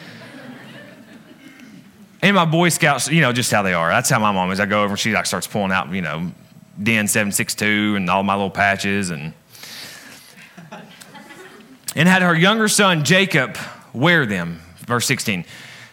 And 2.23 2.37
my 2.37 2.47
Boy 2.47 2.71
Scouts, 2.71 3.09
you 3.09 3.21
know, 3.21 3.35
just 3.35 3.53
how 3.53 3.61
they 3.61 3.75
are. 3.75 3.91
That's 3.91 4.09
how 4.09 4.19
my 4.19 4.33
mom 4.33 4.51
is. 4.51 4.59
I 4.59 4.65
go 4.65 4.83
over 4.83 4.93
and 4.93 4.99
she 4.99 5.13
like 5.13 5.27
starts 5.27 5.47
pulling 5.47 5.73
out, 5.73 5.93
you 5.93 6.01
know, 6.01 6.33
DN 6.81 7.07
762 7.07 7.97
and 7.97 8.09
all 8.09 8.23
my 8.23 8.33
little 8.33 8.49
patches 8.49 9.11
and 9.11 9.35
and 11.95 12.09
had 12.09 12.23
her 12.23 12.35
younger 12.35 12.67
son 12.69 13.05
Jacob 13.05 13.59
wear 13.93 14.25
them. 14.25 14.63
Verse 14.87 15.05
16. 15.05 15.45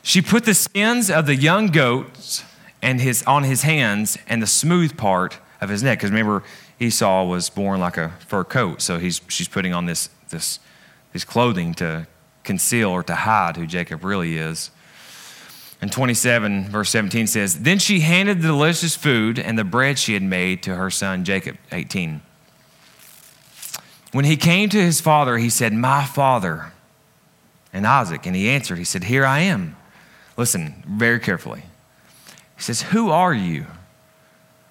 She 0.04 0.22
put 0.22 0.46
the 0.46 0.54
skins 0.54 1.12
of 1.12 1.26
the 1.26 1.36
young 1.36 1.68
goats 1.68 2.46
and 2.82 3.00
his 3.00 3.24
on 3.24 3.44
his 3.44 3.62
hands 3.64 4.18
and 4.28 4.42
the 4.42 4.48
smooth 4.48 4.98
part 4.98 5.40
of 5.60 5.70
his 5.70 5.84
neck. 5.84 6.00
Because 6.00 6.12
remember, 6.12 6.44
Esau 6.80 7.26
was 7.26 7.50
born 7.50 7.80
like 7.80 7.98
a 7.98 8.14
fur 8.28 8.44
coat, 8.44 8.82
so 8.82 8.98
he's 9.00 9.22
she's 9.28 9.48
putting 9.48 9.74
on 9.74 9.86
this 9.86 10.10
this 10.30 10.60
this 11.14 11.24
clothing 11.24 11.74
to 11.76 12.08
conceal 12.44 12.90
or 12.90 13.04
to 13.04 13.16
hide 13.16 13.58
who 13.58 13.68
Jacob 13.68 14.04
really 14.04 14.38
is. 14.38 14.72
And 15.82 15.92
27, 15.92 16.70
verse 16.70 16.92
17 16.92 17.26
says, 17.26 17.62
Then 17.62 17.80
she 17.80 18.02
handed 18.02 18.42
the 18.42 18.48
delicious 18.48 18.96
food 18.96 19.40
and 19.40 19.58
the 19.58 19.64
bread 19.64 19.98
she 19.98 20.14
had 20.14 20.22
made 20.22 20.62
to 20.64 20.76
her 20.76 20.92
son 20.92 21.24
Jacob. 21.24 21.58
18. 21.72 22.22
When 24.12 24.26
he 24.26 24.38
came 24.38 24.70
to 24.70 24.82
his 24.82 25.02
father, 25.02 25.38
he 25.38 25.50
said, 25.50 25.74
My 25.74 26.06
father, 26.06 26.72
and 27.74 27.88
Isaac. 27.88 28.26
And 28.26 28.36
he 28.36 28.50
answered, 28.50 28.78
He 28.78 28.84
said, 28.84 29.06
Here 29.06 29.26
I 29.26 29.40
am. 29.40 29.76
Listen 30.38 30.84
very 30.88 31.20
carefully. 31.20 31.64
He 32.62 32.66
says, 32.66 32.84
Who 32.84 33.10
are 33.10 33.34
you, 33.34 33.66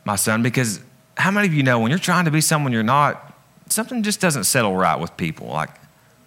my 0.05 0.15
son? 0.15 0.45
Because 0.45 0.79
how 1.17 1.33
many 1.33 1.49
of 1.49 1.55
you 1.55 1.65
know 1.65 1.81
when 1.81 1.91
you're 1.91 1.99
trying 1.99 2.25
to 2.25 2.31
be 2.31 2.41
someone 2.41 2.73
you're 2.73 2.85
not, 2.85 3.37
something 3.69 4.05
just 4.05 4.21
doesn't 4.21 4.45
settle 4.45 4.77
right 4.77 4.95
with 4.95 5.17
people? 5.17 5.49
Like, 5.49 5.71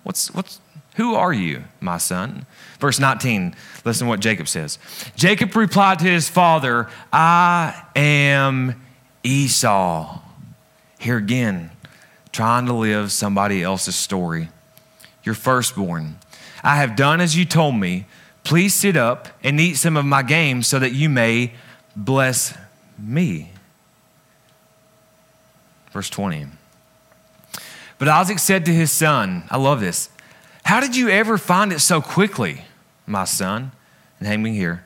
what's, 0.03 0.29
what's, 0.33 0.59
who 0.95 1.15
are 1.15 1.31
you, 1.31 1.63
my 1.79 1.99
son? 1.99 2.45
Verse 2.81 2.99
19, 2.99 3.55
listen 3.85 4.07
to 4.07 4.09
what 4.09 4.19
Jacob 4.19 4.49
says. 4.49 4.77
Jacob 5.15 5.55
replied 5.55 5.99
to 5.99 6.05
his 6.05 6.27
father, 6.27 6.89
I 7.13 7.81
am 7.95 8.83
Esau. 9.23 10.19
Here 10.99 11.15
again, 11.15 11.71
trying 12.33 12.65
to 12.65 12.73
live 12.73 13.09
somebody 13.09 13.63
else's 13.63 13.95
story. 13.95 14.49
Your 15.23 15.33
firstborn. 15.33 16.17
I 16.61 16.75
have 16.75 16.97
done 16.97 17.21
as 17.21 17.37
you 17.37 17.45
told 17.45 17.75
me. 17.75 18.05
Please 18.43 18.73
sit 18.73 18.97
up 18.97 19.29
and 19.43 19.59
eat 19.59 19.75
some 19.75 19.95
of 19.95 20.05
my 20.05 20.21
game 20.21 20.63
so 20.63 20.79
that 20.79 20.91
you 20.91 21.09
may 21.09 21.53
bless 21.95 22.57
me. 22.97 23.51
Verse 25.91 26.09
20. 26.09 26.47
But 27.97 28.07
Isaac 28.07 28.39
said 28.39 28.65
to 28.65 28.73
his 28.73 28.91
son, 28.91 29.43
I 29.49 29.57
love 29.57 29.79
this. 29.79 30.09
How 30.65 30.79
did 30.79 30.95
you 30.95 31.09
ever 31.09 31.37
find 31.37 31.71
it 31.71 31.79
so 31.79 32.01
quickly, 32.01 32.61
my 33.05 33.25
son? 33.25 33.71
And 34.19 34.27
hang 34.27 34.41
me 34.41 34.55
here. 34.55 34.83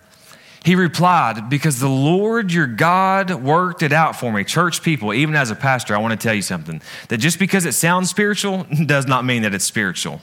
He 0.63 0.75
replied, 0.75 1.49
Because 1.49 1.79
the 1.79 1.87
Lord 1.87 2.51
your 2.51 2.67
God 2.67 3.31
worked 3.31 3.83
it 3.83 3.93
out 3.93 4.17
for 4.17 4.33
me. 4.33 4.43
Church 4.43 4.83
people, 4.83 5.13
even 5.13 5.35
as 5.35 5.49
a 5.49 5.55
pastor, 5.55 5.95
I 5.95 5.99
want 5.99 6.19
to 6.19 6.21
tell 6.21 6.33
you 6.33 6.41
something 6.41 6.81
that 7.07 7.19
just 7.19 7.39
because 7.39 7.65
it 7.65 7.73
sounds 7.73 8.09
spiritual 8.09 8.65
does 8.85 9.07
not 9.07 9.23
mean 9.23 9.43
that 9.43 9.53
it's 9.53 9.65
spiritual. 9.65 10.21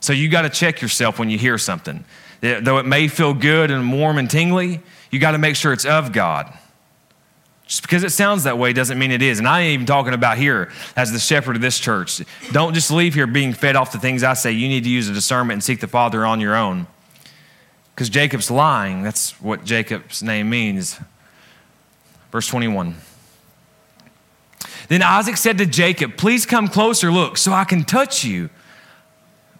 So 0.00 0.12
you 0.12 0.28
got 0.28 0.42
to 0.42 0.48
check 0.48 0.80
yourself 0.80 1.18
when 1.18 1.28
you 1.28 1.38
hear 1.38 1.58
something. 1.58 2.04
Though 2.44 2.76
it 2.76 2.84
may 2.84 3.08
feel 3.08 3.32
good 3.32 3.70
and 3.70 3.90
warm 3.90 4.18
and 4.18 4.30
tingly, 4.30 4.80
you 5.10 5.18
got 5.18 5.30
to 5.30 5.38
make 5.38 5.56
sure 5.56 5.72
it's 5.72 5.86
of 5.86 6.12
God. 6.12 6.52
Just 7.66 7.80
because 7.80 8.04
it 8.04 8.10
sounds 8.10 8.44
that 8.44 8.58
way 8.58 8.74
doesn't 8.74 8.98
mean 8.98 9.10
it 9.10 9.22
is. 9.22 9.38
And 9.38 9.48
I 9.48 9.62
ain't 9.62 9.72
even 9.72 9.86
talking 9.86 10.12
about 10.12 10.36
here 10.36 10.70
as 10.94 11.10
the 11.10 11.18
shepherd 11.18 11.56
of 11.56 11.62
this 11.62 11.78
church. 11.78 12.20
Don't 12.52 12.74
just 12.74 12.90
leave 12.90 13.14
here 13.14 13.26
being 13.26 13.54
fed 13.54 13.76
off 13.76 13.92
the 13.92 13.98
things 13.98 14.22
I 14.22 14.34
say. 14.34 14.52
You 14.52 14.68
need 14.68 14.84
to 14.84 14.90
use 14.90 15.08
a 15.08 15.14
discernment 15.14 15.54
and 15.54 15.64
seek 15.64 15.80
the 15.80 15.88
Father 15.88 16.26
on 16.26 16.38
your 16.38 16.54
own. 16.54 16.86
Because 17.94 18.10
Jacob's 18.10 18.50
lying. 18.50 19.02
That's 19.02 19.40
what 19.40 19.64
Jacob's 19.64 20.22
name 20.22 20.50
means. 20.50 21.00
Verse 22.30 22.46
21. 22.48 22.96
Then 24.88 25.00
Isaac 25.00 25.38
said 25.38 25.56
to 25.56 25.66
Jacob, 25.66 26.18
Please 26.18 26.44
come 26.44 26.68
closer, 26.68 27.10
look, 27.10 27.38
so 27.38 27.52
I 27.52 27.64
can 27.64 27.84
touch 27.84 28.22
you. 28.22 28.50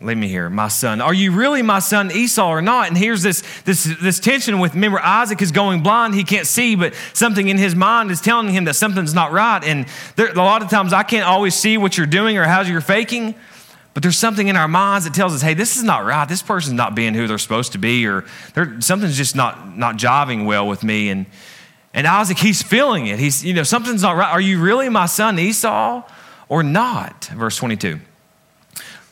Let 0.04 0.18
me 0.18 0.28
hear, 0.28 0.50
my 0.50 0.68
son. 0.68 1.00
Are 1.00 1.14
you 1.14 1.32
really 1.32 1.62
my 1.62 1.78
son 1.78 2.12
Esau 2.12 2.46
or 2.46 2.60
not? 2.60 2.88
And 2.88 2.98
here's 2.98 3.22
this, 3.22 3.42
this, 3.62 3.84
this 4.02 4.20
tension 4.20 4.58
with, 4.58 4.74
remember, 4.74 5.00
Isaac 5.00 5.40
is 5.40 5.50
going 5.50 5.82
blind. 5.82 6.14
He 6.14 6.24
can't 6.24 6.46
see, 6.46 6.74
but 6.74 6.92
something 7.14 7.48
in 7.48 7.56
his 7.56 7.74
mind 7.74 8.10
is 8.10 8.20
telling 8.20 8.50
him 8.50 8.64
that 8.64 8.74
something's 8.74 9.14
not 9.14 9.32
right. 9.32 9.64
And 9.64 9.86
there, 10.16 10.30
a 10.30 10.34
lot 10.34 10.62
of 10.62 10.68
times 10.68 10.92
I 10.92 11.04
can't 11.04 11.26
always 11.26 11.54
see 11.54 11.78
what 11.78 11.96
you're 11.96 12.06
doing 12.06 12.36
or 12.36 12.44
how 12.44 12.60
you're 12.60 12.82
faking, 12.82 13.34
but 13.94 14.02
there's 14.02 14.18
something 14.18 14.48
in 14.48 14.56
our 14.56 14.68
minds 14.68 15.06
that 15.06 15.14
tells 15.14 15.34
us, 15.34 15.40
hey, 15.40 15.54
this 15.54 15.78
is 15.78 15.82
not 15.82 16.04
right. 16.04 16.28
This 16.28 16.42
person's 16.42 16.76
not 16.76 16.94
being 16.94 17.14
who 17.14 17.26
they're 17.26 17.38
supposed 17.38 17.72
to 17.72 17.78
be, 17.78 18.06
or 18.06 18.26
something's 18.80 19.16
just 19.16 19.34
not, 19.34 19.78
not 19.78 19.96
jiving 19.96 20.44
well 20.44 20.68
with 20.68 20.84
me. 20.84 21.08
And, 21.08 21.24
and 21.94 22.06
Isaac, 22.06 22.36
he's 22.36 22.62
feeling 22.62 23.06
it. 23.06 23.18
He's, 23.18 23.42
you 23.42 23.54
know, 23.54 23.62
something's 23.62 24.02
not 24.02 24.16
right. 24.16 24.30
Are 24.30 24.40
you 24.40 24.60
really 24.60 24.90
my 24.90 25.06
son 25.06 25.38
Esau 25.38 26.02
or 26.50 26.62
not? 26.62 27.24
Verse 27.24 27.56
22. 27.56 28.00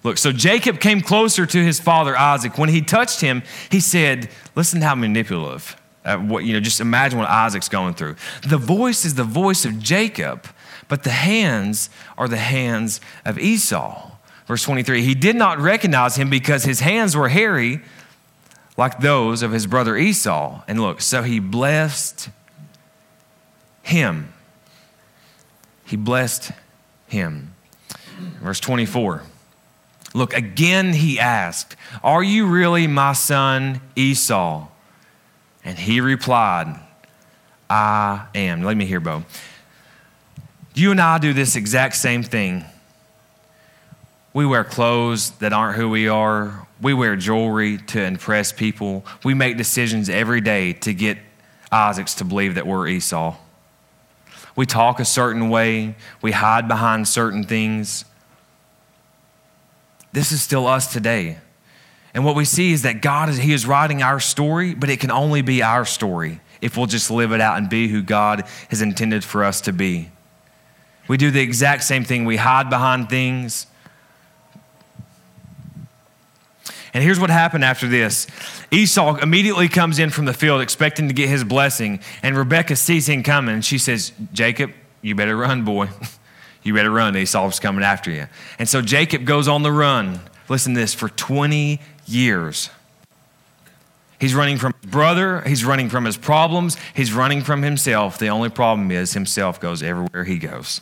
Look, 0.03 0.19
so 0.19 0.33
Jacob 0.33 0.81
came 0.81 1.01
closer 1.01 1.47
to 1.47 1.65
his 1.65 1.79
father 1.79 2.17
Isaac. 2.17 2.59
When 2.59 2.69
he 2.69 2.83
touched 2.83 3.21
him, 3.21 3.43
he 3.71 3.81
said, 3.81 4.29
Listen 4.57 4.81
to 4.81 4.87
how 4.87 4.95
manipulative. 4.95 5.77
Uh, 6.05 6.19
what, 6.19 6.45
you 6.45 6.53
know, 6.53 6.61
just 6.61 6.81
imagine 6.81 7.19
what 7.19 7.29
Isaac's 7.29 7.69
going 7.69 7.95
through. 7.95 8.17
The 8.47 8.59
voice 8.59 9.05
is 9.05 9.15
the 9.15 9.25
voice 9.25 9.65
of 9.65 9.79
Jacob, 9.79 10.47
but 10.89 11.05
the 11.05 11.11
hands 11.11 11.89
are 12.19 12.27
the 12.27 12.39
hands 12.39 13.01
of 13.25 13.39
Esau. 13.39 14.11
Verse 14.47 14.65
23 14.65 15.03
He 15.03 15.15
did 15.15 15.37
not 15.37 15.59
recognize 15.59 16.17
him 16.17 16.29
because 16.29 16.65
his 16.65 16.81
hands 16.81 17.17
were 17.17 17.29
hairy 17.29 17.81
like 18.77 19.01
those 19.01 19.43
of 19.43 19.53
his 19.53 19.67
brother 19.67 19.97
Esau. 19.97 20.63
And 20.67 20.81
look, 20.81 21.01
so 21.01 21.23
he 21.23 21.39
blessed 21.39 22.31
him. 23.83 24.33
He 25.85 25.97
blessed 25.97 26.53
him. 27.07 27.55
Verse 28.41 28.59
24. 28.61 29.23
Look, 30.15 30.35
again 30.35 30.93
he 30.93 31.19
asked, 31.19 31.77
Are 32.03 32.23
you 32.23 32.47
really 32.47 32.87
my 32.87 33.13
son 33.13 33.81
Esau? 33.97 34.69
And 35.65 35.79
he 35.79 36.01
replied, 36.01 36.79
I 37.71 38.27
am. 38.35 38.63
Let 38.63 38.77
me 38.77 38.85
hear, 38.85 39.01
Bo. 39.01 39.25
You 40.75 40.91
and 40.91 41.01
I 41.01 41.19
do 41.19 41.33
this 41.33 41.57
exact 41.57 41.97
same 41.97 42.23
thing. 42.23 42.65
We 44.35 44.47
wear 44.47 44.65
clothes 44.65 45.31
that 45.39 45.53
aren't 45.53 45.77
who 45.77 45.89
we 45.89 46.09
are. 46.09 46.67
We 46.81 46.95
wear 46.95 47.17
jewelry 47.17 47.79
to 47.79 48.03
impress 48.03 48.51
people. 48.51 49.05
We 49.25 49.35
make 49.35 49.57
decisions 49.57 50.09
every 50.09 50.41
day 50.41 50.73
to 50.75 50.95
get 50.95 51.19
Isaacs 51.71 52.15
to 52.17 52.25
believe 52.25 52.55
that 52.57 52.67
we're 52.67 52.89
Esau. 52.89 53.37
We 54.57 54.67
talk 54.67 55.01
a 55.01 55.05
certain 55.05 55.49
way. 55.49 55.95
We 56.21 56.33
hide 56.33 56.69
behind 56.69 57.09
certain 57.09 57.45
things. 57.45 58.05
This 60.13 60.33
is 60.33 60.43
still 60.43 60.67
us 60.67 60.93
today. 60.93 61.39
And 62.15 62.25
what 62.25 62.37
we 62.37 62.45
see 62.45 62.73
is 62.73 62.83
that 62.83 63.01
God 63.01 63.29
is 63.29 63.39
He 63.39 63.53
is 63.53 63.67
writing 63.67 64.03
our 64.03 64.21
story, 64.21 64.75
but 64.75 64.91
it 64.91 65.01
can 65.01 65.11
only 65.11 65.43
be 65.43 65.63
our 65.63 65.85
story 65.85 66.41
if 66.61 66.77
we'll 66.77 66.87
just 66.87 67.11
live 67.11 67.33
it 67.33 67.41
out 67.41 67.59
and 67.59 67.69
be 67.69 67.89
who 67.89 68.03
God 68.03 68.45
has 68.69 68.83
intended 68.83 69.25
for 69.25 69.43
us 69.43 69.61
to 69.63 69.73
be. 69.73 70.11
We 71.09 71.17
do 71.17 71.31
the 71.31 71.41
exact 71.41 71.83
same 71.85 72.05
thing. 72.05 72.25
We 72.25 72.37
hide 72.37 72.71
behind 72.71 73.09
things. 73.09 73.67
And 76.95 77.03
here's 77.03 77.19
what 77.19 77.31
happened 77.31 77.65
after 77.65 77.89
this 77.89 78.27
Esau 78.71 79.17
immediately 79.17 79.69
comes 79.69 79.99
in 79.99 80.11
from 80.11 80.27
the 80.27 80.35
field 80.35 80.61
expecting 80.61 81.09
to 81.09 81.15
get 81.15 81.29
his 81.29 81.43
blessing, 81.43 82.01
and 82.23 82.37
Rebecca 82.37 82.77
sees 82.77 83.09
him 83.09 83.23
coming, 83.23 83.55
and 83.55 83.65
she 83.65 83.79
says, 83.79 84.13
Jacob, 84.33 84.73
you 85.01 85.15
better 85.15 85.37
run, 85.37 85.65
boy. 85.65 85.89
You 86.63 86.75
better 86.75 86.91
run. 86.91 87.17
Esau's 87.17 87.61
coming 87.61 87.85
after 87.85 88.11
you. 88.11 88.27
And 88.59 88.69
so 88.69 88.83
Jacob 88.83 89.25
goes 89.25 89.49
on 89.49 89.63
the 89.63 89.73
run. 89.73 90.21
Listen 90.49 90.75
to 90.75 90.81
this 90.81 90.95
for 90.95 91.09
20 91.09 91.81
years. 92.07 92.71
He's 94.21 94.37
running 94.37 94.57
from 94.57 94.73
his 94.81 94.89
brother, 94.89 95.41
he's 95.41 95.65
running 95.65 95.89
from 95.89 96.05
his 96.05 96.17
problems, 96.17 96.77
he's 96.95 97.13
running 97.13 97.43
from 97.43 97.63
himself. 97.63 98.19
The 98.19 98.29
only 98.29 98.51
problem 98.51 98.93
is 98.93 99.15
himself 99.15 99.59
goes 99.59 99.83
everywhere 99.83 100.23
he 100.23 100.39
goes. 100.39 100.81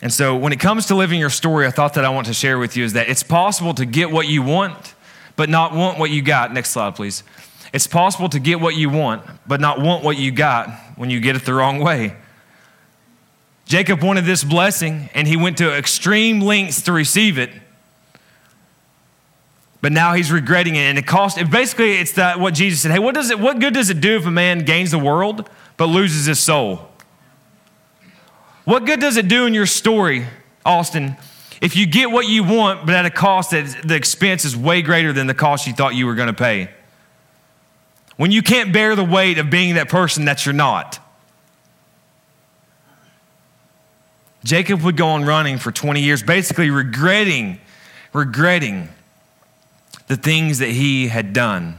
And 0.00 0.12
so, 0.12 0.36
when 0.36 0.52
it 0.52 0.60
comes 0.60 0.86
to 0.86 0.94
living 0.94 1.18
your 1.18 1.30
story, 1.30 1.66
a 1.66 1.72
thought 1.72 1.94
that 1.94 2.04
I 2.04 2.10
want 2.10 2.28
to 2.28 2.34
share 2.34 2.56
with 2.56 2.76
you 2.76 2.84
is 2.84 2.92
that 2.92 3.08
it's 3.08 3.24
possible 3.24 3.74
to 3.74 3.84
get 3.84 4.12
what 4.12 4.28
you 4.28 4.42
want, 4.42 4.94
but 5.34 5.48
not 5.48 5.74
want 5.74 5.98
what 5.98 6.10
you 6.10 6.22
got. 6.22 6.52
Next 6.54 6.70
slide, 6.70 6.94
please. 6.94 7.24
It's 7.72 7.88
possible 7.88 8.28
to 8.28 8.38
get 8.38 8.60
what 8.60 8.76
you 8.76 8.90
want, 8.90 9.24
but 9.44 9.60
not 9.60 9.80
want 9.80 10.04
what 10.04 10.18
you 10.18 10.30
got 10.30 10.70
when 10.94 11.10
you 11.10 11.18
get 11.18 11.34
it 11.34 11.44
the 11.44 11.54
wrong 11.54 11.80
way. 11.80 12.14
Jacob 13.68 14.02
wanted 14.02 14.24
this 14.24 14.42
blessing 14.42 15.10
and 15.12 15.28
he 15.28 15.36
went 15.36 15.58
to 15.58 15.76
extreme 15.76 16.40
lengths 16.40 16.80
to 16.82 16.92
receive 16.92 17.36
it. 17.38 17.50
But 19.80 19.92
now 19.92 20.14
he's 20.14 20.32
regretting 20.32 20.74
it, 20.74 20.80
and 20.80 20.98
it 20.98 21.06
cost. 21.06 21.38
Basically, 21.50 21.92
it's 21.98 22.12
that 22.12 22.40
what 22.40 22.52
Jesus 22.52 22.80
said. 22.80 22.90
Hey, 22.90 22.98
what 22.98 23.14
does 23.14 23.30
it? 23.30 23.38
What 23.38 23.60
good 23.60 23.74
does 23.74 23.90
it 23.90 24.00
do 24.00 24.16
if 24.16 24.26
a 24.26 24.30
man 24.30 24.64
gains 24.64 24.90
the 24.90 24.98
world 24.98 25.48
but 25.76 25.86
loses 25.86 26.26
his 26.26 26.40
soul? 26.40 26.88
What 28.64 28.86
good 28.86 28.98
does 28.98 29.16
it 29.16 29.28
do 29.28 29.46
in 29.46 29.54
your 29.54 29.66
story, 29.66 30.26
Austin, 30.66 31.16
if 31.60 31.76
you 31.76 31.86
get 31.86 32.10
what 32.10 32.26
you 32.26 32.42
want, 32.42 32.86
but 32.86 32.96
at 32.96 33.06
a 33.06 33.10
cost 33.10 33.52
that 33.52 33.82
the 33.84 33.94
expense 33.94 34.44
is 34.44 34.56
way 34.56 34.82
greater 34.82 35.12
than 35.12 35.28
the 35.28 35.34
cost 35.34 35.68
you 35.68 35.72
thought 35.72 35.94
you 35.94 36.06
were 36.06 36.16
going 36.16 36.26
to 36.26 36.32
pay? 36.32 36.70
When 38.16 38.32
you 38.32 38.42
can't 38.42 38.72
bear 38.72 38.96
the 38.96 39.04
weight 39.04 39.38
of 39.38 39.48
being 39.48 39.76
that 39.76 39.88
person 39.88 40.24
that 40.24 40.44
you're 40.44 40.52
not. 40.52 40.98
Jacob 44.44 44.82
would 44.82 44.96
go 44.96 45.08
on 45.08 45.24
running 45.24 45.58
for 45.58 45.72
20 45.72 46.00
years, 46.00 46.22
basically 46.22 46.70
regretting, 46.70 47.60
regretting 48.12 48.88
the 50.06 50.16
things 50.16 50.58
that 50.58 50.70
he 50.70 51.08
had 51.08 51.32
done. 51.32 51.78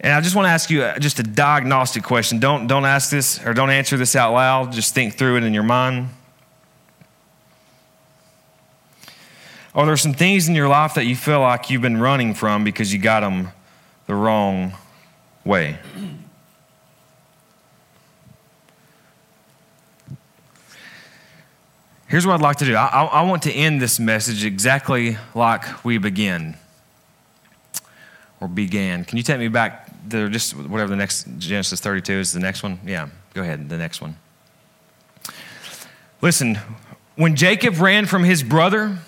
And 0.00 0.12
I 0.12 0.20
just 0.20 0.34
want 0.34 0.46
to 0.46 0.50
ask 0.50 0.68
you 0.68 0.82
uh, 0.82 0.98
just 0.98 1.20
a 1.20 1.22
diagnostic 1.22 2.02
question. 2.02 2.40
Don't, 2.40 2.66
don't 2.66 2.84
ask 2.84 3.08
this 3.08 3.44
or 3.46 3.54
don't 3.54 3.70
answer 3.70 3.96
this 3.96 4.16
out 4.16 4.32
loud. 4.32 4.72
Just 4.72 4.94
think 4.94 5.14
through 5.14 5.36
it 5.36 5.44
in 5.44 5.54
your 5.54 5.62
mind. 5.62 6.08
Are 9.74 9.86
there 9.86 9.96
some 9.96 10.12
things 10.12 10.48
in 10.48 10.54
your 10.54 10.68
life 10.68 10.94
that 10.94 11.06
you 11.06 11.16
feel 11.16 11.40
like 11.40 11.70
you've 11.70 11.82
been 11.82 12.00
running 12.00 12.34
from 12.34 12.64
because 12.64 12.92
you 12.92 12.98
got 12.98 13.20
them 13.20 13.48
the 14.06 14.14
wrong 14.14 14.72
way? 15.44 15.78
Here's 22.12 22.26
what 22.26 22.34
I'd 22.34 22.42
like 22.42 22.58
to 22.58 22.66
do 22.66 22.76
I, 22.76 23.04
I, 23.04 23.22
want 23.22 23.44
to 23.44 23.50
end 23.50 23.80
this 23.80 23.98
message 23.98 24.44
exactly 24.44 25.16
like 25.34 25.82
we 25.82 25.96
began 25.96 26.58
or 28.38 28.48
began. 28.48 29.06
Can 29.06 29.16
you 29.16 29.22
take 29.22 29.38
me 29.38 29.48
back 29.48 29.88
the 30.06 30.28
just 30.28 30.54
whatever 30.54 30.90
the 30.90 30.96
next 30.96 31.26
Genesis 31.38 31.80
32 31.80 32.12
is 32.12 32.34
the 32.34 32.38
next 32.38 32.62
one. 32.62 32.80
Yeah, 32.84 33.08
go 33.32 33.40
ahead, 33.40 33.66
the 33.70 33.78
next 33.78 34.02
one. 34.02 34.16
Listen, 36.20 36.58
when 37.16 37.34
Jacob 37.34 37.80
ran 37.80 38.04
from 38.04 38.24
his 38.24 38.42
brother, 38.42 38.98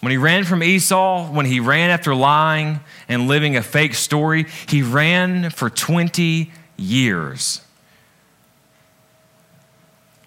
when 0.00 0.10
he 0.10 0.18
ran 0.18 0.44
from 0.44 0.62
Esau, 0.62 1.26
when 1.32 1.46
he 1.46 1.58
ran 1.58 1.88
after 1.88 2.14
lying 2.14 2.80
and 3.08 3.28
living 3.28 3.56
a 3.56 3.62
fake 3.62 3.94
story, 3.94 4.44
he 4.68 4.82
ran 4.82 5.48
for 5.48 5.70
20 5.70 6.52
years. 6.76 7.62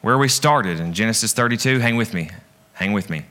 Where 0.04 0.18
we 0.18 0.28
started 0.28 0.82
in 0.82 0.94
Genesis 0.94 1.32
32, 1.32 1.80
hang 1.80 1.96
with 1.96 2.13
me, 2.13 2.30
hang 2.74 2.92
with 2.92 3.10
me. 3.10 3.24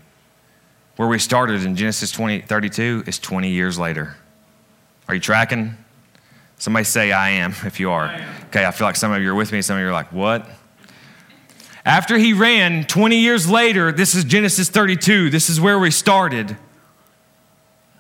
Where 0.97 1.07
we 1.07 1.19
started 1.19 1.65
in 1.65 1.77
Genesis 1.77 2.11
20, 2.11 2.41
32 2.41 3.05
is 3.07 3.19
20 3.19 3.51
years 3.51 3.79
later. 3.79 4.17
Are 5.07 5.15
you 5.15 5.21
tracking? 5.21 5.77
Somebody 6.57 6.85
say, 6.85 7.13
I 7.13 7.29
am, 7.29 7.53
if 7.67 7.79
you 7.79 7.91
are. 7.91 8.07
Okay, 8.47 8.65
I 8.65 8.71
feel 8.71 8.87
like 8.87 8.97
some 8.97 9.13
of 9.13 9.21
you 9.21 9.33
are 9.33 9.35
with 9.35 9.53
me, 9.53 9.61
some 9.61 9.77
of 9.77 9.83
you 9.83 9.89
are 9.89 9.93
like, 9.93 10.15
what? 10.15 10.49
After 11.85 12.17
he 12.17 12.33
ran 12.33 12.85
20 12.85 13.17
years 13.17 13.51
later, 13.51 13.93
this 13.93 14.15
is 14.15 14.25
Genesis 14.25 14.71
32. 14.71 15.29
This 15.29 15.51
is 15.51 15.61
where 15.61 15.79
we 15.79 15.91
started. 15.91 16.57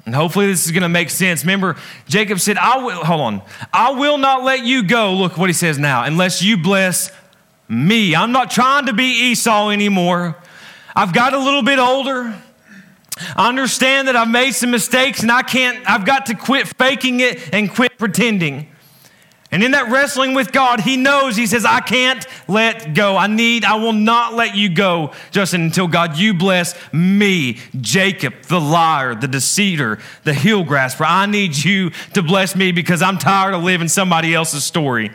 And 0.07 0.15
hopefully 0.15 0.47
this 0.47 0.65
is 0.65 0.73
going 0.73 0.83
to 0.83 0.89
make 0.89 1.11
sense. 1.11 1.43
Remember, 1.45 1.77
Jacob 2.09 2.41
said, 2.41 2.57
I 2.57 2.79
will, 2.79 3.05
hold 3.05 3.21
on, 3.21 3.43
I 3.71 3.91
will 3.91 4.17
not 4.17 4.45
let 4.45 4.65
you 4.65 4.83
go. 4.83 5.13
Look 5.13 5.37
what 5.37 5.51
he 5.51 5.53
says 5.53 5.79
now, 5.79 6.05
unless 6.05 6.43
you 6.43 6.57
bless 6.57 7.13
me. 7.73 8.15
I'm 8.15 8.33
not 8.33 8.51
trying 8.51 8.87
to 8.87 8.93
be 8.93 9.31
Esau 9.31 9.71
anymore. 9.71 10.37
I've 10.95 11.15
got 11.15 11.33
a 11.33 11.39
little 11.39 11.63
bit 11.63 11.79
older. 11.79 12.35
I 13.35 13.49
understand 13.49 14.09
that 14.09 14.17
I've 14.17 14.31
made 14.31 14.53
some 14.53 14.71
mistakes 14.71 15.23
and 15.23 15.33
I 15.33 15.43
can't, 15.43 15.79
I've 15.89 16.05
got 16.05 16.27
to 16.27 16.35
quit 16.35 16.69
faking 16.69 17.21
it 17.21 17.53
and 17.53 17.73
quit 17.73 17.97
pretending. 17.99 18.69
And 19.51 19.63
in 19.63 19.73
that 19.73 19.91
wrestling 19.91 20.33
with 20.33 20.51
God, 20.51 20.81
he 20.81 20.97
knows, 20.97 21.37
he 21.37 21.47
says, 21.47 21.67
I 21.67 21.81
can't 21.81 22.27
let 22.49 22.95
go. 22.95 23.19
I 23.19 23.27
need, 23.27 23.67
I 23.67 23.75
will 23.75 23.93
not 23.93 24.33
let 24.33 24.55
you 24.57 24.71
go, 24.71 25.13
Justin, 25.31 25.61
until 25.63 25.89
God, 25.89 26.17
you 26.17 26.33
bless 26.33 26.75
me, 26.91 27.59
Jacob, 27.79 28.35
the 28.49 28.61
liar, 28.61 29.15
the 29.15 29.29
deceiver, 29.29 29.99
the 30.25 30.33
heel 30.33 30.65
grasper. 30.65 31.05
I 31.05 31.27
need 31.27 31.55
you 31.55 31.91
to 32.15 32.23
bless 32.23 32.57
me 32.57 32.73
because 32.73 33.03
I'm 33.03 33.19
tired 33.19 33.53
of 33.53 33.63
living 33.63 33.89
somebody 33.89 34.35
else's 34.35 34.65
story. 34.65 35.11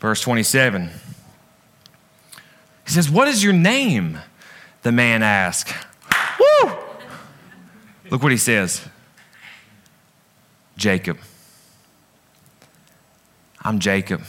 Verse 0.00 0.20
27. 0.22 0.90
He 2.84 2.90
says, 2.90 3.10
What 3.10 3.28
is 3.28 3.44
your 3.44 3.52
name? 3.52 4.18
The 4.82 4.92
man 4.92 5.22
asked. 5.22 5.74
Woo! 6.38 6.72
Look 8.10 8.22
what 8.22 8.32
he 8.32 8.38
says 8.38 8.84
Jacob. 10.76 11.18
I'm 13.62 13.78
Jacob. 13.78 14.22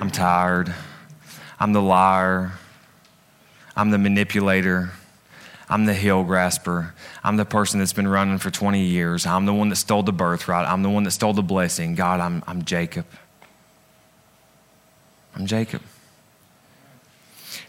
I'm 0.00 0.10
tired. 0.12 0.72
I'm 1.58 1.72
the 1.72 1.82
liar. 1.82 2.52
I'm 3.76 3.90
the 3.90 3.98
manipulator. 3.98 4.92
I'm 5.68 5.84
the 5.86 5.94
heel 5.94 6.22
grasper. 6.22 6.94
I'm 7.24 7.36
the 7.36 7.44
person 7.44 7.80
that's 7.80 7.92
been 7.92 8.06
running 8.06 8.38
for 8.38 8.50
20 8.50 8.80
years. 8.80 9.26
I'm 9.26 9.44
the 9.44 9.52
one 9.52 9.68
that 9.70 9.76
stole 9.76 10.04
the 10.04 10.12
birthright. 10.12 10.66
I'm 10.66 10.82
the 10.82 10.88
one 10.88 11.02
that 11.02 11.10
stole 11.10 11.32
the 11.32 11.42
blessing. 11.42 11.96
God, 11.96 12.20
I'm, 12.20 12.44
I'm 12.46 12.64
Jacob. 12.64 13.04
I'm 15.38 15.46
Jacob. 15.46 15.82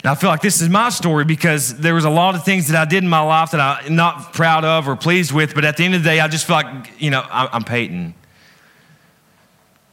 And 0.02 0.10
I 0.10 0.14
feel 0.14 0.30
like 0.30 0.40
this 0.40 0.60
is 0.60 0.68
my 0.68 0.88
story 0.88 1.24
because 1.24 1.78
there 1.78 1.94
was 1.94 2.04
a 2.04 2.10
lot 2.10 2.34
of 2.34 2.44
things 2.44 2.68
that 2.68 2.76
I 2.76 2.88
did 2.88 3.04
in 3.04 3.08
my 3.08 3.20
life 3.20 3.50
that 3.50 3.60
I'm 3.60 3.94
not 3.94 4.32
proud 4.32 4.64
of 4.64 4.88
or 4.88 4.96
pleased 4.96 5.30
with, 5.30 5.54
but 5.54 5.64
at 5.64 5.76
the 5.76 5.84
end 5.84 5.94
of 5.94 6.02
the 6.02 6.08
day, 6.08 6.20
I 6.20 6.28
just 6.28 6.46
feel 6.46 6.56
like, 6.56 6.90
you 6.98 7.10
know, 7.10 7.24
I'm 7.30 7.64
Peyton. 7.64 8.14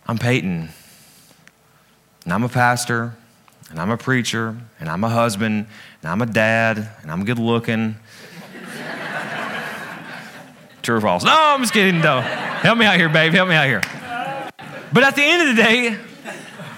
I'm 0.07 0.17
Peyton. 0.17 0.69
And 2.23 2.33
I'm 2.33 2.43
a 2.43 2.49
pastor, 2.49 3.15
and 3.69 3.79
I'm 3.79 3.91
a 3.91 3.97
preacher, 3.97 4.55
and 4.79 4.89
I'm 4.89 5.03
a 5.03 5.09
husband, 5.09 5.67
and 6.01 6.11
I'm 6.11 6.21
a 6.21 6.25
dad, 6.25 6.89
and 7.01 7.11
I'm 7.11 7.25
good 7.25 7.39
looking. 7.39 7.95
True 10.81 10.97
or 10.97 11.01
false? 11.01 11.23
No, 11.23 11.33
I'm 11.33 11.61
just 11.61 11.73
kidding, 11.73 12.01
though. 12.01 12.21
Help 12.21 12.77
me 12.77 12.85
out 12.85 12.95
here, 12.95 13.09
babe. 13.09 13.33
Help 13.33 13.49
me 13.49 13.55
out 13.55 13.65
here. 13.65 13.81
But 14.93 15.03
at 15.03 15.15
the 15.15 15.23
end 15.23 15.49
of 15.49 15.55
the 15.55 15.61
day, 15.61 15.97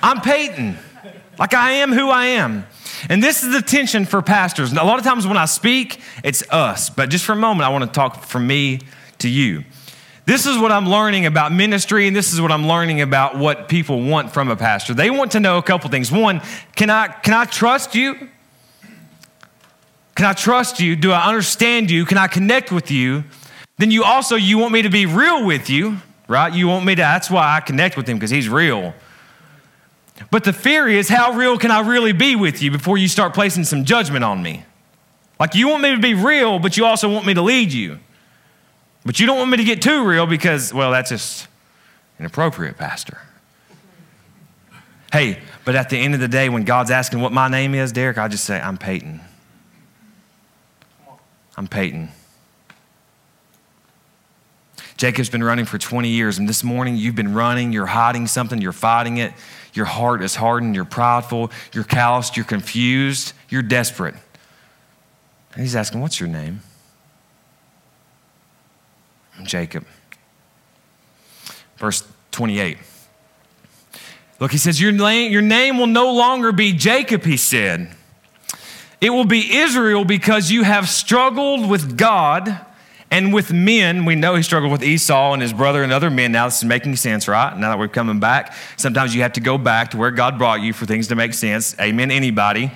I'm 0.02 0.22
Peyton. 0.22 0.78
Like 1.40 1.54
I 1.54 1.72
am 1.72 1.94
who 1.94 2.10
I 2.10 2.26
am. 2.26 2.68
And 3.10 3.24
this 3.24 3.44
is 3.44 3.54
the 3.54 3.62
tension 3.62 4.06
for 4.06 4.22
pastors. 4.22 4.74
A 4.74 4.76
lot 4.76 5.00
of 5.00 5.06
times 5.06 5.26
when 5.26 5.38
I 5.38 5.46
speak, 5.46 6.02
it's 6.24 6.44
us. 6.50 6.90
But 6.90 7.10
just 7.10 7.24
for 7.24 7.32
a 7.32 7.38
moment, 7.38 7.66
I 7.66 7.70
want 7.70 7.86
to 7.86 7.92
talk 7.92 8.24
from 8.24 8.46
me 8.46 8.82
to 9.20 9.30
you. 9.30 9.64
This 10.26 10.46
is 10.46 10.60
what 10.60 10.72
I'm 10.72 10.88
learning 10.88 11.26
about 11.26 11.52
ministry, 11.52 12.08
and 12.08 12.16
this 12.16 12.34
is 12.34 12.40
what 12.40 12.52
I'm 12.52 12.68
learning 12.68 13.02
about 13.02 13.38
what 13.38 13.68
people 13.68 14.04
want 14.04 14.32
from 14.32 14.50
a 14.50 14.56
pastor. 14.56 14.94
They 14.94 15.10
want 15.10 15.32
to 15.32 15.40
know 15.40 15.58
a 15.58 15.64
couple 15.64 15.90
things. 15.90 16.12
One, 16.12 16.42
can 16.76 16.90
I, 16.92 17.08
can 17.08 17.34
I 17.34 17.46
trust 17.46 17.96
you? 17.96 18.14
Can 20.16 20.26
I 20.26 20.34
trust 20.34 20.80
you? 20.80 20.96
Do 20.96 21.12
I 21.14 21.28
understand 21.28 21.90
you? 21.90 22.06
Can 22.06 22.18
I 22.18 22.28
connect 22.28 22.72
with 22.72 22.92
you? 22.92 23.24
Then 23.78 23.90
you 23.90 24.04
also, 24.04 24.36
you 24.36 24.58
want 24.58 24.74
me 24.74 24.82
to 24.82 24.90
be 24.90 25.06
real 25.06 25.46
with 25.46 25.70
you, 25.70 25.98
right? 26.28 26.54
You 26.54 26.68
want 26.68 26.86
me 26.86 26.94
to, 26.96 27.02
that's 27.02 27.32
why 27.32 27.56
I 27.56 27.62
connect 27.62 27.96
with 27.96 28.08
him, 28.08 28.18
because 28.18 28.30
he's 28.30 28.50
real. 28.50 28.94
But 30.32 30.44
the 30.44 30.54
fear 30.54 30.88
is, 30.88 31.10
how 31.10 31.34
real 31.34 31.58
can 31.58 31.72
I 31.72 31.82
really 31.82 32.12
be 32.12 32.36
with 32.36 32.62
you 32.62 32.72
before 32.72 32.98
you 32.98 33.08
start 33.08 33.34
placing 33.34 33.64
some 33.64 33.86
judgment 33.86 34.24
on 34.24 34.42
me? 34.44 34.64
Like 35.40 35.56
you 35.56 35.68
want 35.70 35.82
me 35.82 35.96
to 35.96 36.02
be 36.02 36.14
real, 36.14 36.60
but 36.60 36.78
you 36.78 36.86
also 36.86 37.10
want 37.10 37.26
me 37.26 37.34
to 37.34 37.42
lead 37.42 37.72
you. 37.72 38.00
But 39.06 39.20
you 39.20 39.26
don't 39.26 39.38
want 39.38 39.50
me 39.50 39.58
to 39.58 39.64
get 39.64 39.82
too 39.82 40.06
real 40.06 40.26
because, 40.28 40.74
well, 40.74 40.92
that's 40.92 41.10
just 41.10 41.48
inappropriate, 42.20 42.78
Pastor. 42.78 43.18
Hey, 45.12 45.40
but 45.66 45.76
at 45.76 45.90
the 45.90 45.98
end 45.98 46.14
of 46.14 46.20
the 46.20 46.28
day, 46.28 46.50
when 46.50 46.64
God's 46.64 46.92
asking 46.92 47.22
what 47.22 47.32
my 47.32 47.48
name 47.48 47.74
is, 47.74 47.92
Derek, 47.92 48.18
I 48.18 48.28
just 48.28 48.44
say, 48.44 48.60
I'm 48.60 48.78
Peyton. 48.78 49.22
I'm 51.58 51.68
Peyton. 51.68 52.10
Jacob's 54.98 55.30
been 55.30 55.44
running 55.44 55.66
for 55.66 55.78
20 55.78 56.10
years, 56.10 56.38
and 56.38 56.48
this 56.48 56.64
morning 56.64 56.98
you've 56.98 57.16
been 57.16 57.34
running, 57.34 57.72
you're 57.72 57.86
hiding 57.86 58.28
something, 58.28 58.62
you're 58.62 58.74
fighting 58.74 59.18
it. 59.18 59.34
Your 59.80 59.86
heart 59.86 60.22
is 60.22 60.36
hardened, 60.36 60.76
you're 60.76 60.84
prideful, 60.84 61.52
you're 61.72 61.86
calloused, 61.86 62.36
you're 62.36 62.46
confused, 62.46 63.32
you're 63.48 63.62
desperate. 63.62 64.14
And 65.54 65.62
he's 65.62 65.74
asking, 65.74 66.02
What's 66.02 66.20
your 66.20 66.28
name? 66.28 66.60
Jacob. 69.44 69.86
Verse 71.78 72.06
28. 72.32 72.78
Look, 74.42 74.52
he 74.52 74.58
says, 74.58 74.82
your 74.82 74.92
name, 74.92 75.32
your 75.32 75.42
name 75.42 75.78
will 75.78 75.88
no 75.88 76.12
longer 76.12 76.52
be 76.52 76.74
Jacob, 76.74 77.24
he 77.24 77.38
said. 77.38 77.90
It 79.00 79.12
will 79.12 79.24
be 79.24 79.60
Israel 79.60 80.04
because 80.04 80.52
you 80.52 80.64
have 80.64 80.90
struggled 80.90 81.70
with 81.70 81.98
God 81.98 82.60
and 83.12 83.34
with 83.34 83.52
men. 83.52 84.06
We 84.06 84.16
know 84.16 84.36
he 84.36 84.44
struggled 84.44 84.72
with 84.72 84.84
Esau 84.84 85.34
and 85.34 85.42
his 85.42 85.54
brother 85.54 85.84
and 85.84 85.92
other 85.92 86.10
men. 86.10 86.32
Now 86.32 86.46
this 86.46 86.58
is 86.58 86.66
making 86.66 86.96
sense, 86.96 87.28
right? 87.28 87.56
Now 87.58 87.70
that 87.70 87.80
we're 87.80 87.88
coming 87.88 88.20
back, 88.20 88.54
sometimes 88.78 89.16
you 89.16 89.22
have 89.24 89.34
to 89.34 89.42
go 89.42 89.58
back 89.58 89.92
to 89.92 89.98
where 89.98 90.12
God 90.12 90.38
brought 90.38 90.62
you 90.62 90.74
for 90.74 90.86
things 90.86 91.08
to 91.08 91.16
make 91.16 91.34
sense. 91.34 91.76
Amen, 91.80 92.12
anybody? 92.12 92.72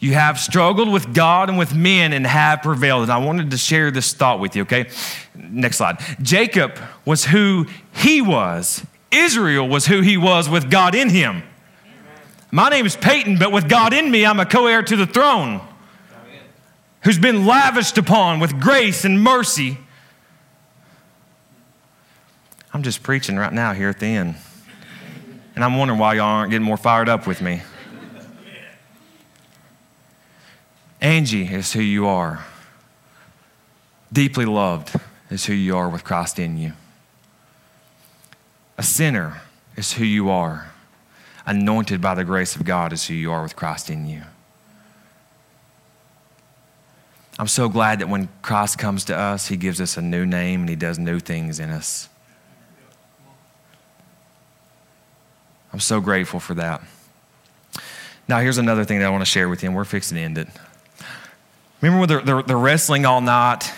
You 0.00 0.14
have 0.14 0.40
struggled 0.40 0.90
with 0.90 1.14
God 1.14 1.48
and 1.48 1.56
with 1.56 1.76
men 1.76 2.12
and 2.12 2.26
have 2.26 2.62
prevailed. 2.62 3.04
And 3.04 3.12
I 3.12 3.18
wanted 3.18 3.52
to 3.52 3.56
share 3.56 3.92
this 3.92 4.12
thought 4.14 4.40
with 4.40 4.56
you, 4.56 4.62
okay? 4.62 4.88
Next 5.34 5.76
slide. 5.76 5.98
Jacob 6.20 6.76
was 7.04 7.26
who 7.26 7.66
he 7.92 8.20
was, 8.20 8.84
Israel 9.12 9.68
was 9.68 9.86
who 9.86 10.00
he 10.00 10.16
was 10.16 10.48
with 10.48 10.70
God 10.70 10.94
in 10.94 11.10
him. 11.10 11.42
My 12.50 12.68
name 12.68 12.84
is 12.84 12.96
Peyton, 12.96 13.38
but 13.38 13.52
with 13.52 13.68
God 13.68 13.92
in 13.92 14.10
me, 14.10 14.26
I'm 14.26 14.40
a 14.40 14.46
co 14.46 14.66
heir 14.66 14.82
to 14.82 14.96
the 14.96 15.06
throne 15.06 15.60
who's 17.04 17.18
been 17.18 17.46
lavished 17.46 17.98
upon 17.98 18.40
with 18.40 18.60
grace 18.60 19.04
and 19.04 19.22
mercy. 19.22 19.78
I'm 22.72 22.82
just 22.82 23.02
preaching 23.02 23.36
right 23.36 23.52
now 23.52 23.74
here 23.74 23.88
at 23.88 24.00
the 24.00 24.06
end. 24.06 24.36
And 25.54 25.62
I'm 25.62 25.76
wondering 25.76 26.00
why 26.00 26.14
y'all 26.14 26.24
aren't 26.24 26.50
getting 26.50 26.64
more 26.64 26.76
fired 26.76 27.08
up 27.08 27.26
with 27.26 27.42
me. 27.42 27.62
Angie 31.00 31.52
is 31.52 31.72
who 31.72 31.82
you 31.82 32.06
are. 32.06 32.44
Deeply 34.12 34.44
loved 34.44 34.94
is 35.30 35.46
who 35.46 35.52
you 35.52 35.76
are 35.76 35.88
with 35.88 36.04
Christ 36.04 36.38
in 36.38 36.56
you. 36.56 36.72
A 38.78 38.82
sinner 38.82 39.42
is 39.76 39.94
who 39.94 40.04
you 40.04 40.30
are. 40.30 40.70
Anointed 41.44 42.00
by 42.00 42.14
the 42.14 42.24
grace 42.24 42.54
of 42.54 42.64
God 42.64 42.92
is 42.92 43.08
who 43.08 43.14
you 43.14 43.32
are 43.32 43.42
with 43.42 43.56
Christ 43.56 43.90
in 43.90 44.06
you. 44.06 44.22
I'm 47.38 47.48
so 47.48 47.68
glad 47.68 48.00
that 48.00 48.08
when 48.08 48.28
Christ 48.42 48.78
comes 48.78 49.04
to 49.06 49.16
us, 49.16 49.48
he 49.48 49.56
gives 49.56 49.80
us 49.80 49.96
a 49.96 50.02
new 50.02 50.26
name 50.26 50.60
and 50.60 50.68
he 50.68 50.76
does 50.76 50.98
new 50.98 51.18
things 51.18 51.58
in 51.58 51.70
us. 51.70 52.08
I'm 55.72 55.80
so 55.80 56.00
grateful 56.00 56.40
for 56.40 56.54
that. 56.54 56.82
Now, 58.28 58.40
here's 58.40 58.58
another 58.58 58.84
thing 58.84 58.98
that 58.98 59.06
I 59.06 59.10
want 59.10 59.22
to 59.22 59.30
share 59.30 59.48
with 59.48 59.62
you, 59.62 59.70
and 59.70 59.76
we're 59.76 59.84
fixing 59.84 60.16
to 60.16 60.22
end 60.22 60.38
it. 60.38 60.48
Remember 61.80 62.00
when 62.00 62.08
they're, 62.08 62.20
they're, 62.20 62.42
they're 62.42 62.58
wrestling 62.58 63.06
all 63.06 63.20
night? 63.20 63.72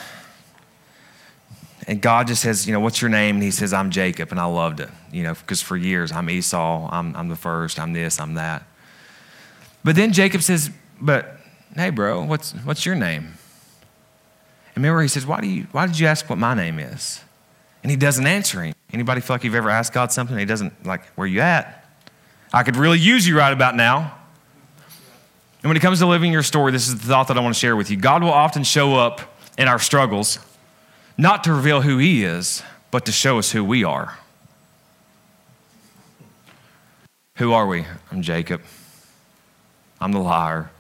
and 1.87 2.01
God 2.01 2.27
just 2.27 2.43
says, 2.43 2.67
you 2.67 2.73
know, 2.73 2.81
what's 2.81 3.03
your 3.03 3.11
name? 3.11 3.37
And 3.37 3.43
he 3.43 3.51
says, 3.51 3.73
I'm 3.73 3.91
Jacob. 3.91 4.31
And 4.31 4.41
I 4.41 4.47
loved 4.47 4.81
it, 4.81 4.89
you 5.13 5.23
know, 5.23 5.35
because 5.35 5.61
for 5.61 5.77
years 5.77 6.13
I'm 6.13 6.31
Esau, 6.31 6.89
I'm, 6.91 7.15
I'm 7.15 7.29
the 7.29 7.37
first, 7.37 7.79
I'm 7.79 7.93
this, 7.93 8.19
I'm 8.19 8.35
that. 8.35 8.65
But 9.83 9.97
then 9.97 10.13
Jacob 10.13 10.43
says, 10.43 10.71
but 11.01 11.37
hey, 11.75 11.91
bro, 11.91 12.25
what's, 12.25 12.53
what's 12.53 12.87
your 12.87 12.95
name? 12.95 13.35
And 14.75 14.83
remember, 14.83 15.03
he 15.03 15.09
says, 15.09 15.25
why, 15.27 15.41
do 15.41 15.47
you, 15.47 15.66
why 15.72 15.87
did 15.87 15.99
you 15.99 16.07
ask 16.07 16.29
what 16.29 16.39
my 16.39 16.55
name 16.55 16.79
is? 16.79 17.20
And 17.83 17.91
he 17.91 17.97
doesn't 17.97 18.27
answer 18.27 18.62
him. 18.62 18.75
Anybody 18.93 19.20
feel 19.20 19.35
like 19.35 19.45
you've 19.45 19.55
ever 19.55 19.70
asked 19.70 19.93
God 19.93 20.11
something? 20.11 20.37
He 20.37 20.45
doesn't, 20.45 20.85
like, 20.85 21.05
where 21.14 21.27
you 21.27 21.41
at? 21.41 21.85
I 22.53 22.62
could 22.62 22.77
really 22.77 22.99
use 22.99 23.27
you 23.27 23.37
right 23.37 23.53
about 23.53 23.77
now. 23.77 24.16
And 25.62 25.70
when 25.70 25.77
it 25.77 25.81
comes 25.81 25.99
to 26.01 26.07
living 26.07 26.33
your 26.33 26.43
story, 26.43 26.72
this 26.72 26.89
is 26.89 26.99
the 26.99 27.07
thought 27.07 27.29
that 27.29 27.39
I 27.39 27.41
want 27.41 27.55
to 27.55 27.59
share 27.59 27.77
with 27.77 27.91
you. 27.91 27.97
God 27.97 28.22
will 28.22 28.33
often 28.33 28.64
show 28.64 28.97
up 28.97 29.39
in 29.57 29.68
our 29.68 29.79
struggles, 29.79 30.39
not 31.16 31.45
to 31.45 31.53
reveal 31.53 31.83
who 31.83 31.99
he 31.99 32.25
is, 32.25 32.62
but 32.91 33.07
to 33.07 33.12
show 33.12 33.39
us 33.39 33.53
who 33.53 33.64
we 33.64 33.85
are. 33.85 34.18
Who 37.39 37.53
are 37.53 37.66
we? 37.66 37.85
I'm 38.12 38.22
Jacob. 38.22 38.62
I'm 40.01 40.12
the 40.12 40.20
liar. 40.20 40.70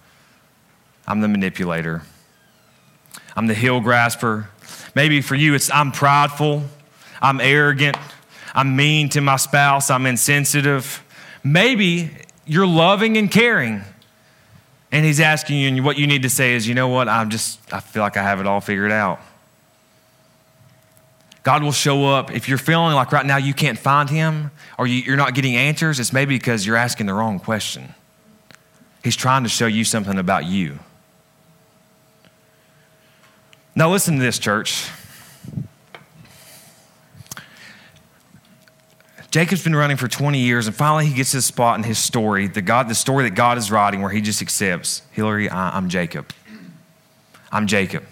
I'm 1.06 1.20
the 1.20 1.28
manipulator. 1.28 2.02
I'm 3.36 3.46
the 3.46 3.54
heel 3.54 3.80
grasper. 3.80 4.48
Maybe 4.94 5.20
for 5.20 5.34
you, 5.34 5.54
it's 5.54 5.70
I'm 5.70 5.92
prideful. 5.92 6.64
I'm 7.20 7.40
arrogant. 7.40 7.96
I'm 8.54 8.76
mean 8.76 9.08
to 9.10 9.20
my 9.20 9.36
spouse. 9.36 9.90
I'm 9.90 10.06
insensitive. 10.06 11.02
Maybe 11.42 12.10
you're 12.46 12.66
loving 12.66 13.16
and 13.16 13.30
caring. 13.30 13.82
And 14.92 15.04
he's 15.04 15.18
asking 15.18 15.58
you, 15.58 15.68
and 15.68 15.84
what 15.84 15.98
you 15.98 16.06
need 16.06 16.22
to 16.22 16.30
say 16.30 16.54
is, 16.54 16.68
you 16.68 16.74
know 16.74 16.88
what? 16.88 17.08
I'm 17.08 17.30
just, 17.30 17.58
I 17.72 17.80
feel 17.80 18.02
like 18.02 18.16
I 18.16 18.22
have 18.22 18.38
it 18.38 18.46
all 18.46 18.60
figured 18.60 18.92
out. 18.92 19.20
God 21.42 21.62
will 21.62 21.72
show 21.72 22.06
up. 22.06 22.30
If 22.30 22.48
you're 22.48 22.58
feeling 22.58 22.94
like 22.94 23.12
right 23.12 23.26
now 23.26 23.36
you 23.36 23.52
can't 23.52 23.78
find 23.78 24.08
him 24.08 24.50
or 24.78 24.86
you're 24.86 25.16
not 25.16 25.34
getting 25.34 25.56
answers, 25.56 25.98
it's 26.00 26.12
maybe 26.12 26.36
because 26.36 26.64
you're 26.64 26.76
asking 26.76 27.06
the 27.06 27.14
wrong 27.14 27.38
question. 27.38 27.94
He's 29.02 29.16
trying 29.16 29.42
to 29.42 29.48
show 29.50 29.66
you 29.66 29.84
something 29.84 30.18
about 30.18 30.46
you. 30.46 30.78
Now, 33.76 33.90
listen 33.90 34.18
to 34.18 34.22
this, 34.22 34.38
church. 34.38 34.88
Jacob's 39.32 39.64
been 39.64 39.74
running 39.74 39.96
for 39.96 40.06
20 40.06 40.38
years, 40.38 40.68
and 40.68 40.76
finally 40.76 41.06
he 41.06 41.14
gets 41.14 41.32
his 41.32 41.44
spot 41.44 41.76
in 41.76 41.82
his 41.82 41.98
story, 41.98 42.46
the, 42.46 42.62
God, 42.62 42.88
the 42.88 42.94
story 42.94 43.24
that 43.24 43.34
God 43.34 43.58
is 43.58 43.72
writing, 43.72 44.00
where 44.00 44.12
he 44.12 44.20
just 44.20 44.40
accepts 44.40 45.02
Hillary, 45.10 45.50
I, 45.50 45.76
I'm 45.76 45.88
Jacob. 45.88 46.32
I'm 47.50 47.66
Jacob. 47.66 48.04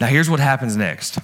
Now, 0.00 0.06
here's 0.06 0.30
what 0.30 0.40
happens 0.40 0.74
next. 0.74 1.18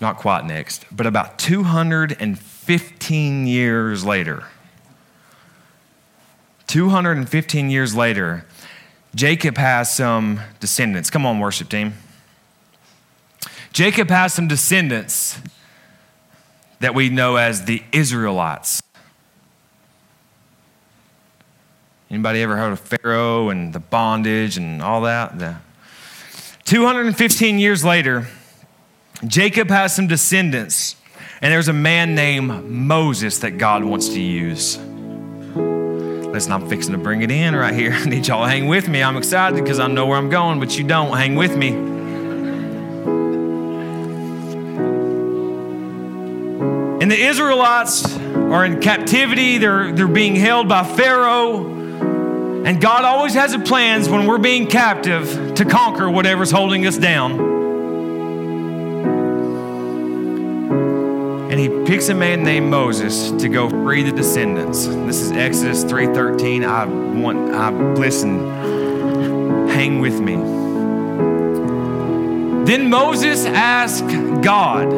Not 0.00 0.18
quite 0.18 0.44
next, 0.44 0.86
but 0.92 1.06
about 1.06 1.40
215 1.40 3.46
years 3.48 4.04
later, 4.04 4.44
215 6.68 7.70
years 7.70 7.96
later, 7.96 8.46
Jacob 9.14 9.58
has 9.58 9.94
some 9.94 10.40
descendants. 10.58 11.10
Come 11.10 11.26
on, 11.26 11.38
worship 11.38 11.68
team. 11.68 11.94
Jacob 13.72 14.08
has 14.10 14.32
some 14.32 14.48
descendants 14.48 15.38
that 16.80 16.94
we 16.94 17.08
know 17.08 17.36
as 17.36 17.64
the 17.64 17.82
Israelites. 17.92 18.82
Anybody 22.10 22.42
ever 22.42 22.56
heard 22.56 22.72
of 22.72 22.80
Pharaoh 22.80 23.48
and 23.48 23.72
the 23.72 23.80
bondage 23.80 24.56
and 24.56 24.82
all 24.82 25.02
that? 25.02 25.38
The 25.38 25.56
215 26.64 27.58
years 27.58 27.84
later, 27.84 28.28
Jacob 29.26 29.68
has 29.70 29.94
some 29.94 30.06
descendants, 30.06 30.96
and 31.40 31.52
there's 31.52 31.68
a 31.68 31.72
man 31.72 32.14
named 32.14 32.64
Moses 32.64 33.38
that 33.38 33.52
God 33.52 33.84
wants 33.84 34.08
to 34.10 34.20
use. 34.20 34.78
Listen, 36.32 36.52
I'm 36.52 36.66
fixing 36.66 36.92
to 36.92 36.98
bring 36.98 37.20
it 37.20 37.30
in 37.30 37.54
right 37.54 37.74
here. 37.74 37.92
I 37.94 38.06
need 38.06 38.26
y'all 38.26 38.42
to 38.42 38.48
hang 38.48 38.66
with 38.66 38.88
me. 38.88 39.02
I'm 39.02 39.18
excited 39.18 39.62
because 39.62 39.78
I 39.78 39.86
know 39.86 40.06
where 40.06 40.16
I'm 40.16 40.30
going, 40.30 40.60
but 40.60 40.78
you 40.78 40.82
don't. 40.82 41.14
Hang 41.14 41.34
with 41.34 41.54
me. 41.54 41.68
And 47.02 47.10
the 47.10 47.20
Israelites 47.20 48.16
are 48.16 48.64
in 48.64 48.80
captivity, 48.80 49.58
they're, 49.58 49.92
they're 49.92 50.08
being 50.08 50.34
held 50.34 50.70
by 50.70 50.84
Pharaoh. 50.84 51.66
And 52.64 52.80
God 52.80 53.04
always 53.04 53.34
has 53.34 53.52
a 53.52 53.58
plans 53.58 54.08
when 54.08 54.26
we're 54.26 54.38
being 54.38 54.68
captive 54.68 55.54
to 55.56 55.66
conquer 55.66 56.08
whatever's 56.08 56.50
holding 56.50 56.86
us 56.86 56.96
down. 56.96 57.51
Picks 61.92 62.08
a 62.08 62.14
man 62.14 62.42
named 62.42 62.70
Moses 62.70 63.32
to 63.32 63.50
go 63.50 63.68
free 63.68 64.02
the 64.02 64.12
descendants. 64.12 64.86
This 64.86 65.20
is 65.20 65.30
Exodus 65.30 65.84
3:13. 65.84 66.64
I 66.64 66.86
want 66.86 67.54
I 67.54 67.68
listen. 67.68 69.68
Hang 69.68 70.00
with 70.00 70.18
me. 70.18 70.36
Then 72.64 72.88
Moses 72.88 73.44
asked 73.44 74.08
God, 74.40 74.90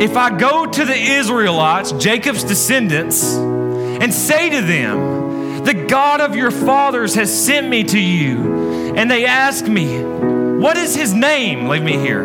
if 0.00 0.16
I 0.16 0.30
go 0.30 0.64
to 0.64 0.84
the 0.84 0.96
Israelites, 0.96 1.90
Jacob's 1.90 2.44
descendants, 2.44 3.34
and 3.34 4.14
say 4.14 4.48
to 4.50 4.62
them, 4.62 5.64
The 5.64 5.74
God 5.74 6.20
of 6.20 6.36
your 6.36 6.52
fathers 6.52 7.16
has 7.16 7.36
sent 7.36 7.68
me 7.68 7.82
to 7.82 7.98
you, 7.98 8.94
and 8.94 9.10
they 9.10 9.26
ask 9.26 9.66
me, 9.66 10.04
What 10.04 10.76
is 10.76 10.94
his 10.94 11.12
name? 11.12 11.66
Leave 11.66 11.82
me 11.82 11.98
here. 11.98 12.22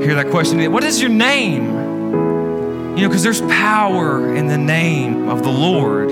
Hear 0.00 0.14
that 0.14 0.30
question? 0.30 0.70
What 0.70 0.84
is 0.84 1.00
your 1.00 1.10
name? 1.10 1.77
You 2.98 3.04
know, 3.04 3.10
because 3.10 3.22
there's 3.22 3.42
power 3.42 4.34
in 4.34 4.48
the 4.48 4.58
name 4.58 5.28
of 5.28 5.44
the 5.44 5.52
Lord. 5.52 6.10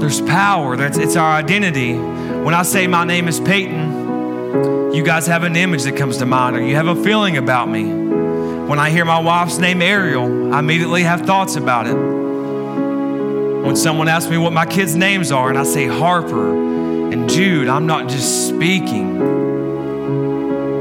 There's 0.00 0.20
power. 0.22 0.76
That's 0.76 0.98
it's 0.98 1.14
our 1.14 1.30
identity. 1.30 1.94
When 1.94 2.54
I 2.54 2.64
say 2.64 2.88
my 2.88 3.04
name 3.04 3.28
is 3.28 3.38
Peyton, 3.38 4.92
you 4.92 5.04
guys 5.04 5.28
have 5.28 5.44
an 5.44 5.54
image 5.54 5.84
that 5.84 5.96
comes 5.96 6.16
to 6.16 6.26
mind, 6.26 6.56
or 6.56 6.60
you 6.60 6.74
have 6.74 6.88
a 6.88 6.96
feeling 7.04 7.36
about 7.36 7.68
me. 7.68 7.84
When 7.84 8.80
I 8.80 8.90
hear 8.90 9.04
my 9.04 9.20
wife's 9.20 9.58
name 9.58 9.80
Ariel, 9.80 10.52
I 10.52 10.58
immediately 10.58 11.04
have 11.04 11.20
thoughts 11.20 11.54
about 11.54 11.86
it. 11.86 11.94
When 11.94 13.76
someone 13.76 14.08
asks 14.08 14.28
me 14.28 14.38
what 14.38 14.52
my 14.52 14.66
kids' 14.66 14.96
names 14.96 15.30
are 15.30 15.50
and 15.50 15.56
I 15.56 15.62
say 15.62 15.86
Harper 15.86 17.12
and 17.12 17.30
Jude, 17.30 17.68
I'm 17.68 17.86
not 17.86 18.08
just 18.08 18.48
speaking, 18.48 19.22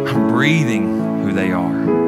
I'm 0.07 0.29
breathing 0.29 1.21
who 1.21 1.31
they 1.31 1.51
are. 1.51 2.06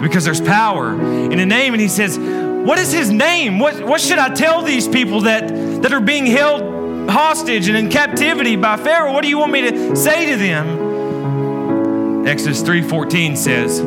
Because 0.00 0.24
there's 0.24 0.40
power 0.40 0.92
in 0.94 1.38
a 1.38 1.46
name. 1.46 1.74
And 1.74 1.80
he 1.80 1.88
says, 1.88 2.18
What 2.18 2.78
is 2.78 2.92
his 2.92 3.10
name? 3.10 3.58
What, 3.58 3.84
what 3.84 4.00
should 4.00 4.18
I 4.18 4.32
tell 4.34 4.62
these 4.62 4.88
people 4.88 5.22
that, 5.22 5.48
that 5.82 5.92
are 5.92 6.00
being 6.00 6.26
held 6.26 7.10
hostage 7.10 7.68
and 7.68 7.76
in 7.76 7.90
captivity 7.90 8.56
by 8.56 8.76
Pharaoh? 8.76 9.12
What 9.12 9.22
do 9.22 9.28
you 9.28 9.38
want 9.38 9.52
me 9.52 9.70
to 9.70 9.96
say 9.96 10.30
to 10.30 10.36
them? 10.36 12.26
Exodus 12.26 12.62
3:14 12.62 13.36
says, 13.36 13.80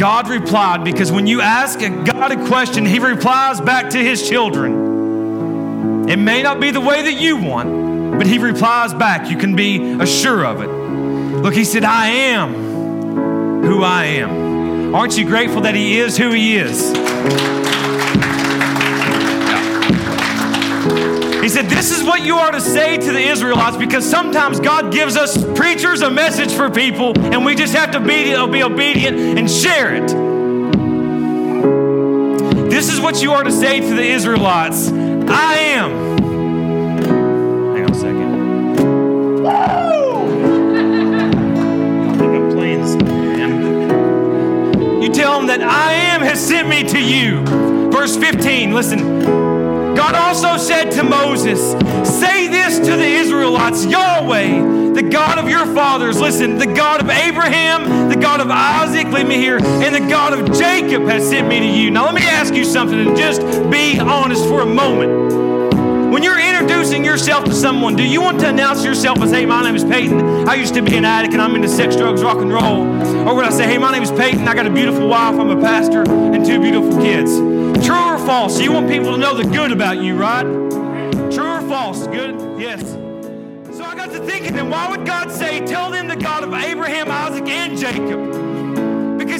God 0.00 0.28
replied 0.28 0.84
because 0.84 1.10
when 1.10 1.26
you 1.26 1.40
ask 1.40 1.80
a 1.82 1.90
God 1.90 2.32
a 2.32 2.46
question, 2.46 2.86
He 2.86 2.98
replies 2.98 3.60
back 3.60 3.90
to 3.90 3.98
His 3.98 4.28
children. 4.28 6.08
It 6.08 6.18
may 6.18 6.42
not 6.42 6.60
be 6.60 6.70
the 6.70 6.80
way 6.80 7.02
that 7.02 7.14
you 7.14 7.36
want, 7.36 8.18
but 8.18 8.26
He 8.26 8.38
replies 8.38 8.94
back. 8.94 9.30
You 9.30 9.36
can 9.36 9.56
be 9.56 9.92
assured 9.92 10.44
of 10.44 10.62
it. 10.62 10.68
Look, 11.42 11.54
He 11.54 11.64
said, 11.64 11.84
I 11.84 12.08
am 12.08 12.54
who 13.62 13.82
I 13.82 14.04
am. 14.04 14.49
Aren't 14.92 15.16
you 15.16 15.24
grateful 15.24 15.60
that 15.60 15.76
He 15.76 16.00
is 16.00 16.16
who 16.16 16.32
He 16.32 16.56
is? 16.56 16.88
He 21.40 21.48
said, 21.48 21.66
This 21.66 21.92
is 21.92 22.02
what 22.02 22.22
you 22.22 22.36
are 22.36 22.50
to 22.50 22.60
say 22.60 22.96
to 22.98 23.12
the 23.12 23.20
Israelites 23.20 23.76
because 23.76 24.04
sometimes 24.08 24.58
God 24.58 24.92
gives 24.92 25.16
us 25.16 25.42
preachers 25.54 26.02
a 26.02 26.10
message 26.10 26.52
for 26.52 26.68
people 26.68 27.16
and 27.16 27.44
we 27.44 27.54
just 27.54 27.72
have 27.74 27.92
to 27.92 28.00
be, 28.00 28.34
uh, 28.34 28.48
be 28.48 28.64
obedient 28.64 29.16
and 29.38 29.48
share 29.48 29.94
it. 29.94 30.08
This 32.68 32.92
is 32.92 33.00
what 33.00 33.22
you 33.22 33.32
are 33.32 33.44
to 33.44 33.52
say 33.52 33.78
to 33.80 33.94
the 33.94 34.02
Israelites 34.04 34.90
I 34.90 35.54
am. 35.54 36.09
That 45.30 45.62
I 45.62 45.92
am 45.92 46.20
has 46.22 46.44
sent 46.44 46.68
me 46.68 46.82
to 46.84 47.00
you. 47.00 47.40
Verse 47.90 48.16
15, 48.16 48.72
listen. 48.72 49.94
God 49.94 50.14
also 50.14 50.56
said 50.56 50.90
to 50.92 51.04
Moses, 51.04 51.72
Say 52.04 52.48
this 52.48 52.78
to 52.78 52.96
the 52.96 53.06
Israelites 53.06 53.84
Yahweh, 53.84 54.92
the 54.92 55.02
God 55.02 55.38
of 55.38 55.48
your 55.48 55.66
fathers, 55.74 56.20
listen, 56.20 56.58
the 56.58 56.66
God 56.66 57.00
of 57.00 57.08
Abraham, 57.10 58.08
the 58.08 58.16
God 58.16 58.40
of 58.40 58.50
Isaac, 58.50 59.06
leave 59.08 59.26
me 59.26 59.36
here, 59.36 59.58
and 59.62 59.94
the 59.94 60.08
God 60.10 60.32
of 60.32 60.56
Jacob 60.56 61.04
has 61.04 61.28
sent 61.28 61.48
me 61.48 61.60
to 61.60 61.66
you. 61.66 61.90
Now, 61.90 62.06
let 62.06 62.14
me 62.14 62.22
ask 62.22 62.52
you 62.54 62.64
something 62.64 62.98
and 62.98 63.16
just 63.16 63.40
be 63.70 63.98
honest 63.98 64.44
for 64.46 64.60
a 64.60 64.66
moment. 64.66 65.49
When 66.10 66.24
you're 66.24 66.40
introducing 66.40 67.04
yourself 67.04 67.44
to 67.44 67.54
someone? 67.54 67.94
Do 67.94 68.02
you 68.02 68.20
want 68.20 68.40
to 68.40 68.48
announce 68.48 68.84
yourself 68.84 69.22
as, 69.22 69.30
hey, 69.30 69.46
my 69.46 69.62
name 69.62 69.76
is 69.76 69.84
Peyton. 69.84 70.48
I 70.48 70.56
used 70.56 70.74
to 70.74 70.82
be 70.82 70.96
an 70.96 71.04
addict 71.04 71.34
and 71.34 71.40
I'm 71.40 71.54
into 71.54 71.68
sex, 71.68 71.94
drugs, 71.94 72.20
rock 72.20 72.38
and 72.38 72.52
roll. 72.52 72.82
Or 73.28 73.36
would 73.36 73.44
I 73.44 73.50
say, 73.50 73.64
hey, 73.64 73.78
my 73.78 73.92
name 73.92 74.02
is 74.02 74.10
Peyton. 74.10 74.48
I 74.48 74.56
got 74.56 74.66
a 74.66 74.70
beautiful 74.70 75.06
wife. 75.06 75.36
I'm 75.36 75.50
a 75.50 75.60
pastor 75.60 76.02
and 76.10 76.44
two 76.44 76.60
beautiful 76.60 77.00
kids. 77.00 77.36
True 77.86 77.94
or 77.94 78.18
false? 78.18 78.60
You 78.60 78.72
want 78.72 78.88
people 78.88 79.12
to 79.12 79.18
know 79.18 79.36
the 79.36 79.44
good 79.44 79.70
about 79.70 80.02
you, 80.02 80.16
right? 80.16 80.42
True 81.32 81.46
or 81.46 81.60
false? 81.68 82.08
Good? 82.08 82.60
Yes. 82.60 82.82
So 83.76 83.84
I 83.84 83.94
got 83.94 84.10
to 84.10 84.18
thinking, 84.18 84.54
then 84.56 84.68
why 84.68 84.90
would 84.90 85.06
God 85.06 85.30
say, 85.30 85.64
tell 85.64 85.92
them 85.92 86.08
the 86.08 86.16
God 86.16 86.42
of 86.42 86.52
Abraham, 86.52 87.08
Isaac, 87.08 87.48
and 87.48 87.78
Jacob? 87.78 88.49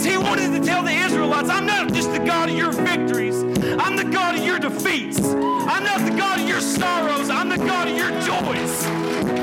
He 0.04 0.16
wanted 0.16 0.52
to 0.58 0.64
tell 0.64 0.82
the 0.82 0.92
Israelites, 0.92 1.50
I'm 1.50 1.66
not 1.66 1.92
just 1.92 2.10
the 2.12 2.18
God 2.20 2.48
of 2.48 2.56
your 2.56 2.72
victories. 2.72 3.42
I'm 3.78 3.96
the 3.96 4.04
God 4.04 4.34
of 4.36 4.44
your 4.44 4.58
defeats. 4.58 5.18
I'm 5.20 5.84
not 5.84 6.00
the 6.10 6.16
God 6.16 6.40
of 6.40 6.48
your 6.48 6.60
sorrows. 6.60 7.28
I'm 7.28 7.48
the 7.48 7.58
God 7.58 7.88
of 7.88 7.96
your 7.96 8.10
joys. 8.20 8.82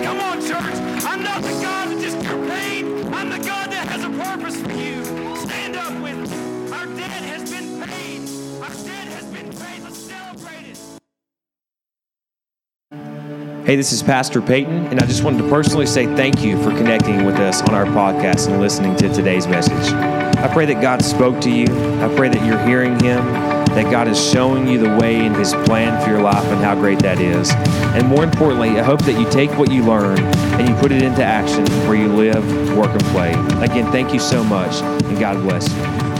Come 0.03 0.19
on, 0.19 0.41
church. 0.41 0.75
I'm 1.05 1.21
not 1.21 1.43
the 1.43 1.51
God 1.61 1.91
of 1.91 2.01
just 2.01 2.21
your 2.23 2.47
pain. 2.47 3.13
I'm 3.13 3.29
the 3.29 3.37
God 3.37 3.71
that 3.71 3.87
has 3.87 4.03
a 4.03 4.09
purpose 4.09 4.59
for 4.59 4.71
you. 4.71 5.05
Stand 5.35 5.75
up 5.75 5.93
with 6.01 6.17
me. 6.31 6.71
Our 6.71 6.85
debt 6.87 7.11
has 7.11 7.49
been 7.49 7.81
paid. 7.83 8.21
Our 8.61 8.69
debt 8.69 9.07
has 9.09 9.25
been 9.25 9.51
paid. 9.51 9.83
Let's 9.83 9.97
celebrate 9.97 10.65
it. 10.71 10.77
Hey, 13.65 13.75
this 13.75 13.91
is 13.91 14.01
Pastor 14.01 14.41
Peyton, 14.41 14.87
and 14.87 14.99
I 14.99 15.05
just 15.05 15.23
wanted 15.23 15.43
to 15.43 15.49
personally 15.49 15.85
say 15.85 16.05
thank 16.15 16.43
you 16.43 16.61
for 16.63 16.71
connecting 16.71 17.25
with 17.25 17.35
us 17.35 17.61
on 17.61 17.75
our 17.75 17.85
podcast 17.85 18.47
and 18.47 18.59
listening 18.59 18.95
to 18.97 19.13
today's 19.13 19.45
message. 19.45 20.26
I 20.37 20.47
pray 20.47 20.65
that 20.67 20.81
God 20.81 21.03
spoke 21.03 21.41
to 21.41 21.49
you. 21.49 21.65
I 21.99 22.13
pray 22.15 22.29
that 22.29 22.45
you're 22.45 22.63
hearing 22.65 22.93
Him, 22.99 23.25
that 23.73 23.89
God 23.89 24.07
is 24.07 24.17
showing 24.31 24.67
you 24.67 24.77
the 24.77 24.95
way 24.97 25.25
in 25.25 25.33
His 25.33 25.53
plan 25.53 26.01
for 26.03 26.09
your 26.11 26.21
life 26.21 26.43
and 26.45 26.63
how 26.63 26.75
great 26.75 26.99
that 26.99 27.19
is. 27.19 27.51
And 27.95 28.07
more 28.07 28.23
importantly, 28.23 28.79
I 28.79 28.83
hope 28.83 29.03
that 29.05 29.19
you 29.19 29.29
take 29.31 29.51
what 29.57 29.71
you 29.71 29.83
learn 29.83 30.19
and 30.19 30.69
you 30.69 30.75
put 30.75 30.91
it 30.91 31.01
into 31.01 31.23
action 31.23 31.65
where 31.87 31.95
you 31.95 32.07
live, 32.07 32.77
work, 32.77 32.91
and 32.91 33.03
play. 33.05 33.31
Again, 33.63 33.91
thank 33.91 34.13
you 34.13 34.19
so 34.19 34.43
much, 34.43 34.81
and 34.81 35.19
God 35.19 35.41
bless 35.41 35.67
you. 35.69 36.16